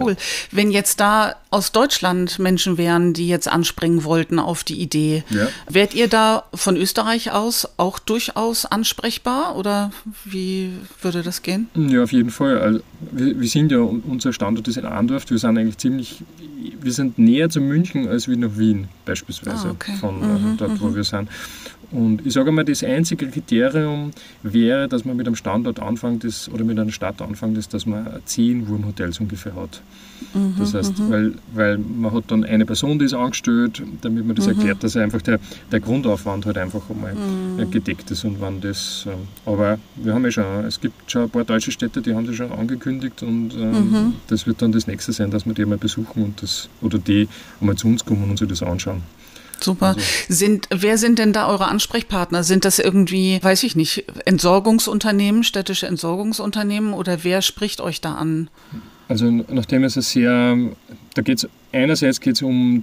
Cool. 0.00 0.12
Ja. 0.12 0.18
Wenn 0.50 0.70
jetzt 0.70 1.00
da 1.00 1.36
aus 1.50 1.72
Deutschland 1.72 2.38
Menschen 2.38 2.78
wären, 2.78 3.12
die 3.12 3.28
jetzt 3.28 3.48
anspringen 3.48 4.04
wollten 4.04 4.38
auf 4.38 4.64
die 4.64 4.80
Idee, 4.80 5.24
ja. 5.30 5.48
wärt 5.68 5.94
ihr 5.94 6.08
da 6.08 6.44
von 6.54 6.76
Österreich 6.76 7.32
aus 7.32 7.68
auch 7.76 7.98
durchaus 7.98 8.66
ansprechbar 8.66 9.56
oder 9.56 9.92
wie 10.24 10.72
würde 11.00 11.22
das 11.22 11.42
gehen? 11.42 11.68
Ja, 11.74 12.02
auf 12.02 12.12
jeden 12.12 12.30
Fall. 12.30 12.58
Also 12.58 12.80
wir, 13.12 13.40
wir 13.40 13.48
sind 13.48 13.70
ja, 13.70 13.78
unser 13.78 14.32
Standort 14.32 14.66
ist 14.68 14.76
in 14.76 14.84
Andorf, 14.84 15.30
wir 15.30 15.38
sind 15.38 15.58
eigentlich 15.58 15.78
ziemlich, 15.78 16.22
wir 16.80 16.92
sind 16.92 17.18
näher 17.18 17.48
zu 17.50 17.60
München 17.60 18.08
als 18.08 18.28
wie 18.28 18.36
nach 18.36 18.56
Wien 18.56 18.88
beispielsweise, 19.04 19.68
ah, 19.68 19.72
okay. 19.72 19.94
von 20.00 20.22
äh, 20.22 20.26
mhm, 20.26 20.56
dort, 20.56 20.80
wo 20.80 20.86
mhm. 20.88 20.96
wir 20.96 21.04
sind. 21.04 21.28
Und 21.90 22.26
ich 22.26 22.32
sage 22.32 22.52
mal, 22.52 22.64
das 22.64 22.82
einzige 22.82 23.28
Kriterium 23.28 24.10
wäre, 24.42 24.88
dass 24.88 25.04
man 25.04 25.16
mit 25.16 25.26
einem 25.26 25.36
Standort 25.36 25.80
anfängt 25.80 26.24
ist, 26.24 26.48
oder 26.48 26.64
mit 26.64 26.78
einer 26.78 26.92
Stadt 26.92 27.20
anfängt, 27.22 27.58
ist, 27.58 27.74
dass 27.74 27.86
man 27.86 28.06
zehn 28.24 28.68
Wurmhotels 28.68 29.20
ungefähr 29.20 29.54
hat. 29.54 29.82
Mhm, 30.32 30.54
das 30.58 30.74
heißt, 30.74 30.98
mhm. 30.98 31.10
weil, 31.10 31.34
weil 31.54 31.78
man 31.78 32.12
hat 32.12 32.24
dann 32.28 32.44
eine 32.44 32.66
Person, 32.66 32.98
die 32.98 33.04
ist 33.04 33.14
angestellt, 33.14 33.82
damit 34.00 34.26
man 34.26 34.36
das 34.36 34.46
mhm. 34.46 34.54
erklärt, 34.54 34.82
dass 34.82 34.96
einfach 34.96 35.22
der, 35.22 35.38
der 35.70 35.80
Grundaufwand 35.80 36.46
halt 36.46 36.58
einfach 36.58 36.82
einmal 36.90 37.14
mhm. 37.14 37.70
gedeckt 37.70 38.10
ist 38.10 38.24
und 38.24 38.40
wann 38.40 38.60
das. 38.60 39.06
Ähm, 39.06 39.28
aber 39.46 39.78
wir 39.96 40.14
haben 40.14 40.24
ja 40.24 40.30
schon, 40.30 40.64
es 40.64 40.80
gibt 40.80 41.10
schon 41.10 41.22
ein 41.22 41.30
paar 41.30 41.44
deutsche 41.44 41.70
Städte, 41.70 42.00
die 42.02 42.14
haben 42.14 42.26
das 42.26 42.36
schon 42.36 42.52
angekündigt 42.52 43.22
und 43.22 43.54
ähm, 43.54 43.90
mhm. 43.90 44.12
das 44.28 44.46
wird 44.46 44.62
dann 44.62 44.72
das 44.72 44.86
nächste 44.86 45.12
sein, 45.12 45.30
dass 45.30 45.46
wir 45.46 45.54
die 45.54 45.64
mal 45.64 45.78
besuchen 45.78 46.22
und 46.22 46.42
das 46.42 46.68
oder 46.80 46.98
die 46.98 47.28
einmal 47.60 47.76
zu 47.76 47.86
uns 47.88 48.04
kommen 48.04 48.30
und 48.30 48.38
sich 48.38 48.48
das 48.48 48.62
anschauen. 48.62 49.02
Super. 49.64 49.88
Also. 49.88 50.00
Sind, 50.28 50.68
wer 50.70 50.98
sind 50.98 51.18
denn 51.18 51.32
da 51.32 51.48
eure 51.48 51.66
Ansprechpartner? 51.66 52.44
Sind 52.44 52.64
das 52.64 52.78
irgendwie, 52.78 53.38
weiß 53.42 53.62
ich 53.64 53.76
nicht, 53.76 54.04
Entsorgungsunternehmen, 54.24 55.44
städtische 55.44 55.86
Entsorgungsunternehmen 55.86 56.92
oder 56.92 57.24
wer 57.24 57.42
spricht 57.42 57.80
euch 57.80 58.00
da 58.00 58.14
an? 58.14 58.50
Also 59.08 59.30
nachdem 59.30 59.84
es 59.84 59.96
ein 59.96 60.02
sehr, 60.02 60.56
da 61.14 61.22
geht 61.22 61.38
es 61.38 61.48
einerseits 61.74 62.20
geht 62.20 62.36
es 62.36 62.42
um, 62.42 62.76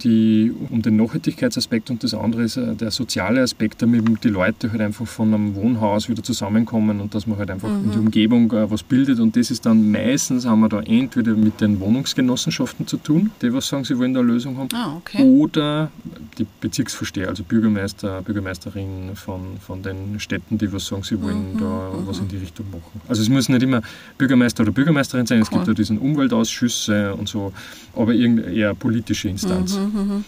um 0.70 0.82
den 0.82 0.96
Nachhaltigkeitsaspekt 0.96 1.90
und 1.90 2.04
das 2.04 2.14
andere 2.14 2.42
ist 2.42 2.56
äh, 2.56 2.74
der 2.74 2.90
soziale 2.90 3.40
Aspekt, 3.40 3.82
damit 3.82 4.04
die 4.22 4.28
Leute 4.28 4.70
halt 4.70 4.80
einfach 4.80 5.06
von 5.06 5.32
einem 5.32 5.54
Wohnhaus 5.54 6.08
wieder 6.08 6.22
zusammenkommen 6.22 7.00
und 7.00 7.14
dass 7.14 7.26
man 7.26 7.38
halt 7.38 7.50
einfach 7.50 7.68
mhm. 7.68 7.84
in 7.84 7.90
die 7.90 7.98
mhm. 7.98 8.04
Umgebung 8.06 8.52
äh, 8.52 8.70
was 8.70 8.82
bildet 8.82 9.18
und 9.18 9.36
das 9.36 9.50
ist 9.50 9.66
dann 9.66 9.90
meistens 9.90 10.46
haben 10.46 10.60
wir 10.60 10.68
da 10.68 10.80
entweder 10.80 11.32
mit 11.32 11.60
den 11.60 11.80
Wohnungsgenossenschaften 11.80 12.86
zu 12.86 12.98
tun, 12.98 13.30
die 13.40 13.52
was 13.52 13.68
sagen, 13.68 13.84
sie 13.84 13.98
wollen 13.98 14.14
da 14.14 14.20
eine 14.20 14.28
Lösung 14.30 14.58
haben, 14.58 14.68
ah, 14.74 14.96
okay. 14.96 15.22
oder 15.22 15.90
die 16.38 16.46
Bezirksvorsteher, 16.60 17.28
also 17.28 17.42
Bürgermeister, 17.42 18.22
Bürgermeisterin 18.22 19.14
von, 19.14 19.58
von 19.60 19.82
den 19.82 20.20
Städten, 20.20 20.58
die 20.58 20.72
was 20.72 20.86
sagen, 20.86 21.02
sie 21.02 21.20
wollen 21.22 21.54
mhm. 21.54 21.58
da 21.58 21.64
mhm. 21.64 22.06
was 22.06 22.18
in 22.18 22.28
die 22.28 22.36
Richtung 22.36 22.66
machen. 22.70 23.00
Also 23.08 23.22
es 23.22 23.28
muss 23.28 23.48
nicht 23.48 23.62
immer 23.62 23.82
Bürgermeister 24.18 24.62
oder 24.62 24.72
Bürgermeisterin 24.72 25.26
sein, 25.26 25.38
cool. 25.38 25.42
es 25.42 25.50
gibt 25.50 25.66
ja 25.68 25.74
diesen 25.74 25.98
Umweltausschüsse 25.98 27.14
und 27.14 27.28
so, 27.28 27.52
aber 27.94 28.14
eher 28.24 28.74
politische 28.74 29.28
Instanz. 29.28 29.74
Mhm, 29.74 29.92
mh, 29.92 30.02
mh. 30.02 30.24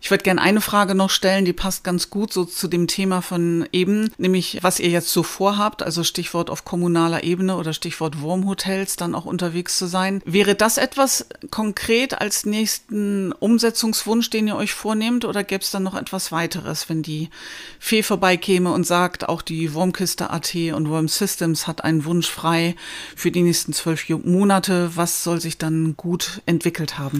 Ich 0.00 0.10
würde 0.10 0.22
gerne 0.22 0.42
eine 0.42 0.60
Frage 0.60 0.94
noch 0.94 1.10
stellen, 1.10 1.44
die 1.44 1.52
passt 1.52 1.82
ganz 1.82 2.10
gut 2.10 2.32
so 2.32 2.44
zu 2.44 2.68
dem 2.68 2.86
Thema 2.86 3.22
von 3.22 3.66
eben, 3.72 4.10
nämlich 4.18 4.58
was 4.62 4.78
ihr 4.78 4.90
jetzt 4.90 5.10
so 5.10 5.22
vorhabt, 5.22 5.82
also 5.82 6.04
Stichwort 6.04 6.50
auf 6.50 6.64
kommunaler 6.64 7.24
Ebene 7.24 7.56
oder 7.56 7.72
Stichwort 7.72 8.20
Wurmhotels 8.20 8.96
dann 8.96 9.14
auch 9.14 9.24
unterwegs 9.24 9.78
zu 9.78 9.86
sein. 9.86 10.20
Wäre 10.26 10.54
das 10.54 10.76
etwas 10.76 11.26
konkret 11.50 12.20
als 12.20 12.44
nächsten 12.44 13.32
Umsetzungswunsch, 13.32 14.28
den 14.30 14.48
ihr 14.48 14.56
euch 14.56 14.74
vornehmt 14.74 15.24
oder 15.24 15.42
gäbe 15.42 15.62
es 15.62 15.70
dann 15.70 15.82
noch 15.82 15.94
etwas 15.94 16.32
weiteres, 16.32 16.88
wenn 16.88 17.02
die 17.02 17.30
Fee 17.78 18.02
vorbeikäme 18.02 18.72
und 18.72 18.86
sagt, 18.86 19.28
auch 19.28 19.40
die 19.40 19.72
Wurmkiste 19.72 20.30
AT 20.30 20.54
und 20.54 20.88
Worm 20.88 21.08
Systems 21.08 21.66
hat 21.66 21.82
einen 21.84 22.04
Wunsch 22.04 22.28
frei 22.28 22.76
für 23.16 23.30
die 23.30 23.42
nächsten 23.42 23.72
zwölf 23.72 24.08
Monate. 24.08 24.90
Was 24.96 25.24
soll 25.24 25.40
sich 25.40 25.56
dann 25.56 25.96
gut 25.96 26.42
entwickelt 26.46 26.98
haben? 26.98 27.13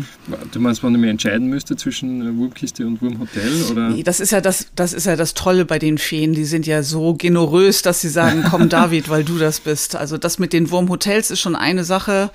Du 0.53 0.61
meinst, 0.61 0.83
ich 0.83 0.91
mich 0.91 1.11
entscheiden 1.11 1.49
müsste 1.49 1.77
zwischen 1.77 2.39
Wurmkiste 2.39 2.87
und 2.87 3.01
Wurmhotel? 3.03 3.65
Oder? 3.71 3.91
Nee, 3.91 4.03
das 4.03 4.21
ist 4.21 4.33
ja 4.33 4.41
das, 4.41 4.69
das 4.75 4.93
ist 4.93 5.07
ja 5.07 5.17
das 5.17 5.35
Tolle 5.35 5.65
bei 5.65 5.79
den 5.79 5.99
Feen. 5.99 6.33
Die 6.33 6.45
sind 6.45 6.67
ja 6.67 6.83
so 6.83 7.15
generös, 7.15 7.83
dass 7.83 8.01
sie 8.01 8.09
sagen, 8.09 8.45
komm 8.51 8.69
David, 8.69 9.09
weil 9.09 9.25
du 9.25 9.39
das 9.39 9.61
bist. 9.61 9.97
Also 9.97 10.19
das 10.19 10.39
mit 10.39 10.53
den 10.53 10.71
Wurmhotels 10.71 11.31
ist 11.31 11.41
schon 11.41 11.57
eine 11.57 11.85
Sache. 11.85 12.31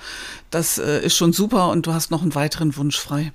Das 0.50 0.78
äh, 0.78 1.04
ist 1.04 1.16
schon 1.16 1.32
super 1.32 1.70
und 1.70 1.86
du 1.86 1.92
hast 1.92 2.10
noch 2.10 2.22
einen 2.22 2.34
weiteren 2.34 2.76
Wunsch 2.76 2.98
frei. 2.98 3.32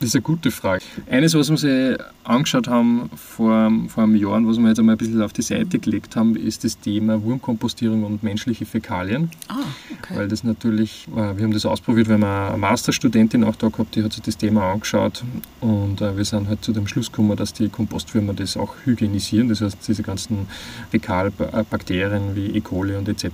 Das 0.00 0.10
ist 0.10 0.14
eine 0.14 0.22
gute 0.22 0.52
Frage. 0.52 0.84
Eines, 1.10 1.34
was 1.34 1.50
wir 1.50 1.56
sich 1.56 1.98
angeschaut 2.22 2.68
haben 2.68 3.10
vor, 3.16 3.72
vor 3.88 4.04
einem 4.04 4.14
Jahr 4.14 4.34
und 4.34 4.46
was 4.46 4.56
wir 4.58 4.68
jetzt 4.68 4.78
einmal 4.78 4.94
ein 4.94 4.98
bisschen 4.98 5.22
auf 5.22 5.32
die 5.32 5.42
Seite 5.42 5.80
gelegt 5.80 6.14
haben, 6.14 6.36
ist 6.36 6.62
das 6.62 6.78
Thema 6.78 7.20
Wurmkompostierung 7.22 8.04
und 8.04 8.22
menschliche 8.22 8.64
Fäkalien. 8.64 9.30
Ah, 9.48 9.56
okay. 9.98 10.16
Weil 10.16 10.28
das 10.28 10.44
natürlich, 10.44 11.08
äh, 11.16 11.36
wir 11.36 11.42
haben 11.42 11.52
das 11.52 11.66
ausprobiert, 11.66 12.08
weil 12.08 12.18
wir 12.18 12.48
eine 12.50 12.58
Masterstudentin 12.58 13.42
auch 13.42 13.56
da 13.56 13.70
gehabt, 13.70 13.96
die 13.96 14.04
hat 14.04 14.12
sich 14.12 14.22
das 14.22 14.36
Thema 14.36 14.70
angeschaut 14.70 15.24
und 15.60 16.00
äh, 16.00 16.16
wir 16.16 16.24
sind 16.24 16.48
halt 16.48 16.64
zu 16.64 16.72
dem 16.72 16.86
Schluss 16.86 17.10
gekommen, 17.10 17.36
dass 17.36 17.52
die 17.52 17.68
Kompostwürmer 17.68 18.34
das 18.34 18.56
auch 18.56 18.76
hygienisieren. 18.84 19.48
Das 19.48 19.62
heißt, 19.62 19.78
diese 19.88 20.04
ganzen 20.04 20.46
Fäkalbakterien 20.90 22.36
wie 22.36 22.56
E. 22.56 22.60
coli 22.60 22.94
und 22.94 23.08
etc. 23.08 23.24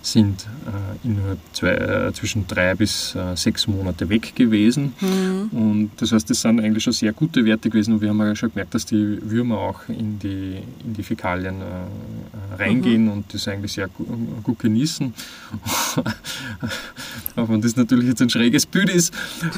sind 0.00 0.46
äh, 0.66 1.06
innerhalb 1.06 1.38
zwei, 1.52 2.12
zwischen 2.12 2.46
drei 2.46 2.74
bis 2.74 3.16
sechs 3.34 3.66
Monate 3.66 4.08
weg 4.08 4.34
gewesen. 4.34 4.94
Mhm. 5.00 5.48
Und 5.58 5.97
das 5.98 6.12
heißt, 6.12 6.30
das 6.30 6.40
sind 6.40 6.60
eigentlich 6.60 6.84
schon 6.84 6.92
sehr 6.92 7.12
gute 7.12 7.44
Werte 7.44 7.68
gewesen 7.70 7.94
und 7.94 8.00
wir 8.00 8.10
haben 8.10 8.20
ja 8.20 8.36
schon 8.36 8.50
gemerkt, 8.50 8.74
dass 8.74 8.86
die 8.86 9.18
Würmer 9.20 9.58
auch 9.58 9.88
in 9.88 10.18
die, 10.18 10.58
in 10.84 10.94
die 10.94 11.02
Fäkalien 11.02 11.56
äh, 11.60 12.54
reingehen 12.56 13.04
mhm. 13.04 13.12
und 13.12 13.34
das 13.34 13.48
eigentlich 13.48 13.72
sehr 13.72 13.88
gut, 13.88 14.58
genießen. 14.58 15.12
auch 17.36 17.48
wenn 17.48 17.60
das 17.60 17.76
natürlich 17.76 18.08
jetzt 18.08 18.22
ein 18.22 18.30
schräges 18.30 18.64
Bild 18.64 18.90
ist, 18.90 19.12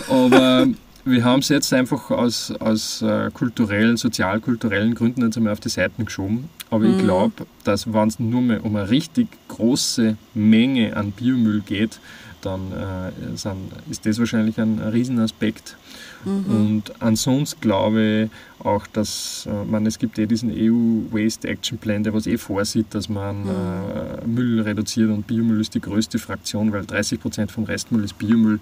aber 0.08 0.66
wir 1.04 1.24
haben 1.24 1.40
es 1.40 1.48
jetzt 1.48 1.72
einfach 1.72 2.10
aus, 2.10 2.50
aus 2.52 3.02
äh, 3.02 3.30
kulturellen, 3.32 3.96
sozialkulturellen 3.96 4.94
Gründen 4.94 5.22
jetzt 5.22 5.36
einmal 5.36 5.52
auf 5.52 5.60
die 5.60 5.68
Seiten 5.68 6.04
geschoben. 6.04 6.48
Aber 6.70 6.84
mhm. 6.84 6.96
ich 6.96 7.04
glaube, 7.04 7.46
dass 7.64 7.92
wenn 7.92 8.08
es 8.08 8.18
nur 8.18 8.40
mehr 8.40 8.64
um 8.64 8.76
eine 8.76 8.88
richtig 8.90 9.28
große 9.48 10.16
Menge 10.34 10.96
an 10.96 11.12
Biomüll 11.12 11.60
geht, 11.60 12.00
dann 12.42 12.72
äh, 12.72 13.36
sind, 13.36 13.72
ist 13.90 14.06
das 14.06 14.18
wahrscheinlich 14.18 14.58
ein 14.58 14.78
Riesenaspekt. 14.78 15.76
Mhm. 16.24 16.44
Und 16.48 17.02
ansonsten 17.02 17.60
glaube 17.60 18.30
ich 18.60 18.64
auch, 18.66 18.86
dass 18.86 19.48
äh, 19.50 19.64
man, 19.64 19.86
es 19.86 19.98
gibt 19.98 20.18
eh 20.18 20.26
diesen 20.26 20.50
EU 20.50 21.14
Waste 21.14 21.48
Action 21.48 21.78
Plan, 21.78 22.02
der 22.02 22.12
was 22.12 22.26
eh 22.26 22.36
vorsieht, 22.36 22.86
dass 22.90 23.08
man 23.08 23.44
mhm. 23.44 23.50
äh, 23.50 24.26
Müll 24.26 24.60
reduziert 24.60 25.10
und 25.10 25.26
Biomüll 25.26 25.60
ist 25.60 25.74
die 25.74 25.80
größte 25.80 26.18
Fraktion, 26.18 26.72
weil 26.72 26.84
30 26.84 27.20
Prozent 27.20 27.52
vom 27.52 27.64
Restmüll 27.64 28.04
ist 28.04 28.18
Biomüll, 28.18 28.60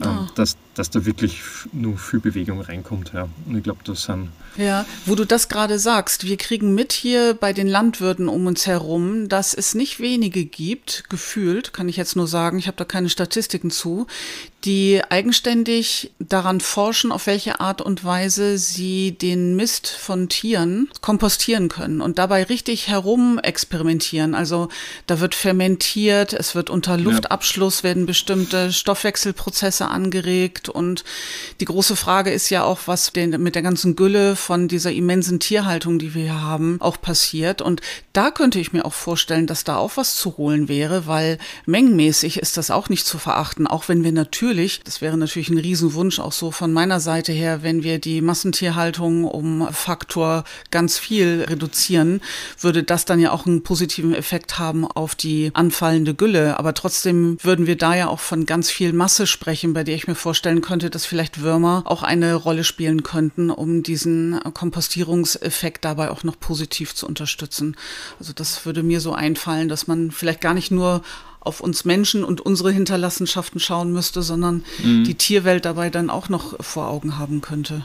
äh, 0.00 0.06
oh. 0.06 0.26
dass, 0.34 0.56
dass 0.76 0.90
da 0.90 1.04
wirklich 1.06 1.40
nur 1.72 1.96
viel 1.96 2.20
Bewegung 2.20 2.60
reinkommt. 2.60 3.12
Ja. 3.14 3.28
Und 3.46 3.56
ich 3.56 3.64
glaube, 3.64 3.80
das 3.84 4.02
sind. 4.02 4.28
Ja, 4.56 4.84
wo 5.06 5.14
du 5.14 5.24
das 5.24 5.48
gerade 5.48 5.78
sagst, 5.78 6.26
wir 6.26 6.36
kriegen 6.36 6.74
mit 6.74 6.92
hier 6.92 7.34
bei 7.34 7.52
den 7.52 7.66
Landwirten 7.66 8.28
um 8.28 8.46
uns 8.46 8.66
herum, 8.66 9.28
dass 9.28 9.54
es 9.54 9.74
nicht 9.74 10.00
wenige 10.00 10.44
gibt, 10.44 11.04
gefühlt, 11.08 11.72
kann 11.72 11.88
ich 11.88 11.96
jetzt 11.96 12.14
nur 12.14 12.28
sagen, 12.28 12.58
ich 12.58 12.66
habe 12.66 12.76
da 12.76 12.84
keine 12.84 13.08
Statistiken 13.08 13.70
zu, 13.70 14.06
die 14.66 15.00
eigenständig 15.08 16.10
daran 16.18 16.60
forschen, 16.60 17.12
auf 17.12 17.28
welche 17.28 17.60
Art 17.60 17.80
und 17.80 18.04
Weise 18.04 18.58
sie 18.58 19.12
den 19.12 19.54
Mist 19.54 19.86
von 19.86 20.28
Tieren 20.28 20.90
kompostieren 21.00 21.68
können 21.68 22.00
und 22.00 22.18
dabei 22.18 22.42
richtig 22.42 22.88
herum 22.88 23.38
experimentieren. 23.38 24.34
Also 24.34 24.68
da 25.06 25.20
wird 25.20 25.36
fermentiert, 25.36 26.32
es 26.32 26.56
wird 26.56 26.68
unter 26.68 26.98
Luftabschluss 26.98 27.84
werden 27.84 28.06
bestimmte 28.06 28.72
Stoffwechselprozesse 28.72 29.86
angeregt 29.86 30.68
und 30.68 31.04
die 31.60 31.64
große 31.64 31.94
Frage 31.94 32.32
ist 32.32 32.50
ja 32.50 32.64
auch, 32.64 32.80
was 32.86 33.12
denn 33.12 33.40
mit 33.40 33.54
der 33.54 33.62
ganzen 33.62 33.94
Gülle 33.94 34.34
von 34.34 34.66
dieser 34.66 34.90
immensen 34.90 35.38
Tierhaltung, 35.38 36.00
die 36.00 36.12
wir 36.14 36.24
hier 36.24 36.42
haben, 36.42 36.80
auch 36.80 37.00
passiert. 37.00 37.62
Und 37.62 37.82
da 38.12 38.32
könnte 38.32 38.58
ich 38.58 38.72
mir 38.72 38.84
auch 38.84 38.94
vorstellen, 38.94 39.46
dass 39.46 39.62
da 39.62 39.76
auch 39.76 39.96
was 39.96 40.16
zu 40.16 40.36
holen 40.38 40.66
wäre, 40.66 41.06
weil 41.06 41.38
mengenmäßig 41.66 42.38
ist 42.40 42.56
das 42.56 42.72
auch 42.72 42.88
nicht 42.88 43.06
zu 43.06 43.18
verachten, 43.18 43.68
auch 43.68 43.86
wenn 43.86 44.02
wir 44.02 44.10
natürlich 44.10 44.55
natürlich, 44.56 44.80
das 44.84 45.02
wäre 45.02 45.18
natürlich 45.18 45.50
ein 45.50 45.58
Riesenwunsch 45.58 46.18
auch 46.18 46.32
so 46.32 46.50
von 46.50 46.72
meiner 46.72 46.98
Seite 46.98 47.30
her, 47.30 47.62
wenn 47.62 47.82
wir 47.82 47.98
die 47.98 48.22
Massentierhaltung 48.22 49.24
um 49.24 49.68
Faktor 49.70 50.44
ganz 50.70 50.96
viel 50.98 51.44
reduzieren, 51.46 52.22
würde 52.58 52.82
das 52.82 53.04
dann 53.04 53.20
ja 53.20 53.32
auch 53.32 53.44
einen 53.44 53.62
positiven 53.62 54.14
Effekt 54.14 54.58
haben 54.58 54.86
auf 54.86 55.14
die 55.14 55.50
anfallende 55.52 56.14
Gülle. 56.14 56.58
Aber 56.58 56.72
trotzdem 56.72 57.36
würden 57.42 57.66
wir 57.66 57.76
da 57.76 57.94
ja 57.94 58.08
auch 58.08 58.20
von 58.20 58.46
ganz 58.46 58.70
viel 58.70 58.94
Masse 58.94 59.26
sprechen, 59.26 59.74
bei 59.74 59.84
der 59.84 59.94
ich 59.94 60.06
mir 60.06 60.14
vorstellen 60.14 60.62
könnte, 60.62 60.88
dass 60.88 61.04
vielleicht 61.04 61.42
Würmer 61.42 61.82
auch 61.84 62.02
eine 62.02 62.34
Rolle 62.34 62.64
spielen 62.64 63.02
könnten, 63.02 63.50
um 63.50 63.82
diesen 63.82 64.40
Kompostierungseffekt 64.54 65.84
dabei 65.84 66.10
auch 66.10 66.24
noch 66.24 66.40
positiv 66.40 66.94
zu 66.94 67.06
unterstützen. 67.06 67.76
Also 68.18 68.32
das 68.32 68.64
würde 68.64 68.82
mir 68.82 69.02
so 69.02 69.12
einfallen, 69.12 69.68
dass 69.68 69.86
man 69.86 70.10
vielleicht 70.10 70.40
gar 70.40 70.54
nicht 70.54 70.70
nur 70.70 71.02
auf 71.46 71.60
uns 71.60 71.84
Menschen 71.84 72.24
und 72.24 72.40
unsere 72.40 72.72
Hinterlassenschaften 72.72 73.60
schauen 73.60 73.92
müsste, 73.92 74.22
sondern 74.22 74.64
mhm. 74.84 75.04
die 75.04 75.14
Tierwelt 75.14 75.64
dabei 75.64 75.90
dann 75.90 76.10
auch 76.10 76.28
noch 76.28 76.62
vor 76.64 76.88
Augen 76.88 77.18
haben 77.18 77.40
könnte. 77.40 77.84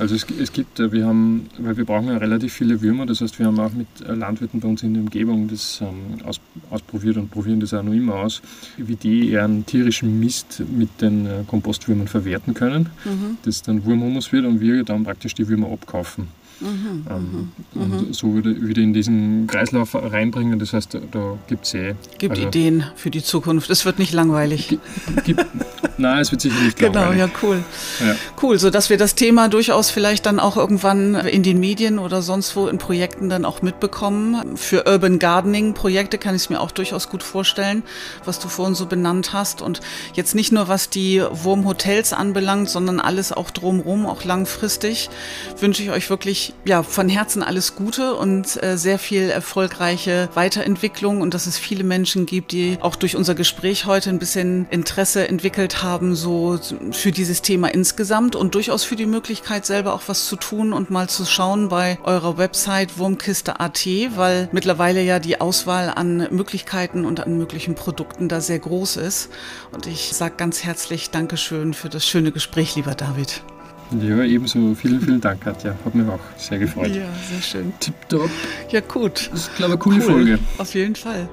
Also 0.00 0.14
es, 0.14 0.26
es, 0.40 0.50
gibt, 0.50 0.80
äh, 0.80 0.92
wir 0.92 1.04
haben, 1.04 1.50
weil 1.58 1.76
wir 1.76 1.84
brauchen 1.84 2.08
ja 2.08 2.16
relativ 2.16 2.54
viele 2.54 2.80
Würmer, 2.80 3.04
das 3.04 3.20
heißt, 3.20 3.38
wir 3.38 3.44
haben 3.44 3.60
auch 3.60 3.74
mit 3.74 3.86
äh, 4.00 4.14
Landwirten 4.14 4.58
bei 4.58 4.66
uns 4.66 4.82
in 4.82 4.94
der 4.94 5.02
Umgebung 5.02 5.46
das 5.46 5.82
ähm, 5.82 6.24
aus, 6.24 6.40
ausprobiert 6.70 7.18
und 7.18 7.30
probieren 7.30 7.60
das 7.60 7.74
auch 7.74 7.82
noch 7.82 7.92
immer 7.92 8.14
aus, 8.14 8.40
wie 8.78 8.96
die 8.96 9.28
ihren 9.28 9.66
tierischen 9.66 10.18
Mist 10.18 10.62
mit 10.74 11.02
den 11.02 11.26
äh, 11.26 11.30
Kompostwürmern 11.46 12.08
verwerten 12.08 12.54
können, 12.54 12.88
mhm. 13.04 13.36
das 13.44 13.60
dann 13.60 13.84
Wurmhumus 13.84 14.32
wird 14.32 14.46
und 14.46 14.62
wir 14.62 14.84
dann 14.84 15.04
praktisch 15.04 15.34
die 15.34 15.46
Würmer 15.48 15.70
abkaufen. 15.70 16.28
Mhm, 16.60 17.06
ähm, 17.08 17.52
mhm. 17.74 17.82
und 17.82 18.14
so 18.14 18.36
wieder, 18.36 18.50
wieder 18.50 18.82
in 18.82 18.92
diesen 18.92 19.46
Kreislauf 19.46 19.94
reinbringen. 19.94 20.58
Das 20.58 20.72
heißt, 20.72 20.98
da 21.10 21.38
gibt 21.48 21.64
es 21.64 21.74
eh. 21.74 21.94
Gibt 22.18 22.36
also, 22.36 22.48
Ideen 22.48 22.84
für 22.96 23.10
die 23.10 23.22
Zukunft. 23.22 23.70
Es 23.70 23.86
wird 23.86 23.98
nicht 23.98 24.12
langweilig. 24.12 24.78
Gibt, 25.24 25.46
nein, 25.96 26.20
es 26.20 26.30
wird 26.30 26.42
sicher 26.42 26.60
nicht 26.60 26.76
genau, 26.78 27.00
langweilig. 27.00 27.32
Genau, 27.40 27.52
ja, 27.54 27.60
cool. 27.60 27.64
Ja. 28.06 28.14
Cool, 28.42 28.58
sodass 28.58 28.90
wir 28.90 28.98
das 28.98 29.14
Thema 29.14 29.48
durchaus 29.48 29.90
vielleicht 29.90 30.26
dann 30.26 30.38
auch 30.38 30.58
irgendwann 30.58 31.14
in 31.14 31.42
den 31.42 31.60
Medien 31.60 31.98
oder 31.98 32.20
sonst 32.20 32.54
wo 32.56 32.68
in 32.68 32.76
Projekten 32.76 33.30
dann 33.30 33.46
auch 33.46 33.62
mitbekommen. 33.62 34.56
Für 34.56 34.84
Urban 34.86 35.18
Gardening 35.18 35.72
Projekte 35.72 36.18
kann 36.18 36.34
ich 36.34 36.42
es 36.42 36.50
mir 36.50 36.60
auch 36.60 36.72
durchaus 36.72 37.08
gut 37.08 37.22
vorstellen, 37.22 37.82
was 38.26 38.38
du 38.38 38.48
vorhin 38.48 38.74
so 38.74 38.84
benannt 38.84 39.32
hast. 39.32 39.62
Und 39.62 39.80
jetzt 40.14 40.34
nicht 40.34 40.52
nur 40.52 40.68
was 40.68 40.90
die 40.90 41.22
Wurmhotels 41.30 42.12
anbelangt, 42.12 42.68
sondern 42.68 43.00
alles 43.00 43.32
auch 43.32 43.50
drumherum, 43.50 44.04
auch 44.04 44.24
langfristig, 44.24 45.08
wünsche 45.58 45.82
ich 45.82 45.90
euch 45.90 46.10
wirklich 46.10 46.49
ja, 46.64 46.82
von 46.82 47.08
Herzen 47.08 47.42
alles 47.42 47.74
Gute 47.74 48.14
und 48.14 48.62
äh, 48.62 48.76
sehr 48.76 48.98
viel 48.98 49.30
erfolgreiche 49.30 50.28
Weiterentwicklung 50.34 51.20
und 51.20 51.34
dass 51.34 51.46
es 51.46 51.58
viele 51.58 51.84
Menschen 51.84 52.26
gibt, 52.26 52.52
die 52.52 52.78
auch 52.80 52.96
durch 52.96 53.16
unser 53.16 53.34
Gespräch 53.34 53.86
heute 53.86 54.10
ein 54.10 54.18
bisschen 54.18 54.66
Interesse 54.70 55.28
entwickelt 55.28 55.82
haben, 55.82 56.14
so 56.14 56.58
für 56.92 57.12
dieses 57.12 57.42
Thema 57.42 57.68
insgesamt 57.68 58.36
und 58.36 58.54
durchaus 58.54 58.84
für 58.84 58.96
die 58.96 59.06
Möglichkeit 59.06 59.66
selber 59.66 59.94
auch 59.94 60.02
was 60.06 60.26
zu 60.26 60.36
tun 60.36 60.72
und 60.72 60.90
mal 60.90 61.08
zu 61.08 61.24
schauen 61.24 61.68
bei 61.68 61.98
eurer 62.04 62.38
Website 62.38 62.98
Wurmkiste.at, 62.98 63.86
weil 64.16 64.48
mittlerweile 64.52 65.02
ja 65.02 65.18
die 65.18 65.40
Auswahl 65.40 65.92
an 65.94 66.28
Möglichkeiten 66.30 67.04
und 67.04 67.20
an 67.20 67.38
möglichen 67.38 67.74
Produkten 67.74 68.28
da 68.28 68.40
sehr 68.40 68.58
groß 68.58 68.96
ist. 68.96 69.30
Und 69.72 69.86
ich 69.86 70.12
sage 70.12 70.34
ganz 70.36 70.64
herzlich 70.64 71.10
Dankeschön 71.10 71.74
für 71.74 71.88
das 71.88 72.06
schöne 72.06 72.32
Gespräch, 72.32 72.76
lieber 72.76 72.94
David. 72.94 73.42
Ja, 74.00 74.22
ebenso. 74.22 74.74
Vielen, 74.74 75.00
vielen 75.00 75.20
Dank, 75.20 75.42
Katja. 75.42 75.74
Hat 75.84 75.94
mich 75.94 76.08
auch 76.08 76.20
sehr 76.36 76.58
gefreut. 76.58 76.88
Ja, 76.88 77.06
sehr 77.30 77.42
schön. 77.42 77.72
Tipptopp. 77.80 78.30
Ja, 78.70 78.80
gut. 78.80 79.28
Das 79.32 79.40
ist, 79.40 79.56
glaube 79.56 79.74
ich, 79.74 79.74
eine 79.74 79.78
coole 79.78 79.96
cool. 79.96 80.02
Folge. 80.02 80.38
Auf 80.58 80.74
jeden 80.74 80.94
Fall. 80.94 81.28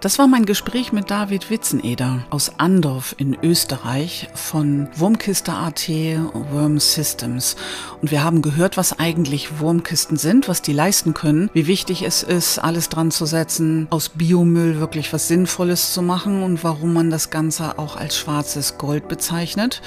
Das 0.00 0.18
war 0.18 0.26
mein 0.26 0.44
Gespräch 0.44 0.92
mit 0.92 1.10
David 1.10 1.48
Witzeneder 1.48 2.26
aus 2.28 2.58
Andorf 2.58 3.14
in 3.16 3.34
Österreich 3.42 4.28
von 4.34 4.88
Wurmkiste.at 4.94 5.88
Worm 5.88 6.78
Systems. 6.78 7.56
Und 8.02 8.10
wir 8.10 8.22
haben 8.22 8.42
gehört, 8.42 8.76
was 8.76 8.98
eigentlich 8.98 9.58
Wurmkisten 9.58 10.18
sind, 10.18 10.48
was 10.48 10.60
die 10.60 10.74
leisten 10.74 11.14
können, 11.14 11.48
wie 11.54 11.66
wichtig 11.66 12.02
es 12.02 12.22
ist, 12.22 12.58
alles 12.58 12.90
dran 12.90 13.10
zu 13.10 13.24
setzen, 13.24 13.86
aus 13.88 14.10
Biomüll 14.10 14.80
wirklich 14.80 15.14
was 15.14 15.28
Sinnvolles 15.28 15.94
zu 15.94 16.02
machen 16.02 16.42
und 16.42 16.62
warum 16.62 16.92
man 16.92 17.10
das 17.10 17.30
Ganze 17.30 17.78
auch 17.78 17.96
als 17.96 18.18
schwarzes 18.18 18.76
Gold 18.76 19.08
bezeichnet. 19.08 19.80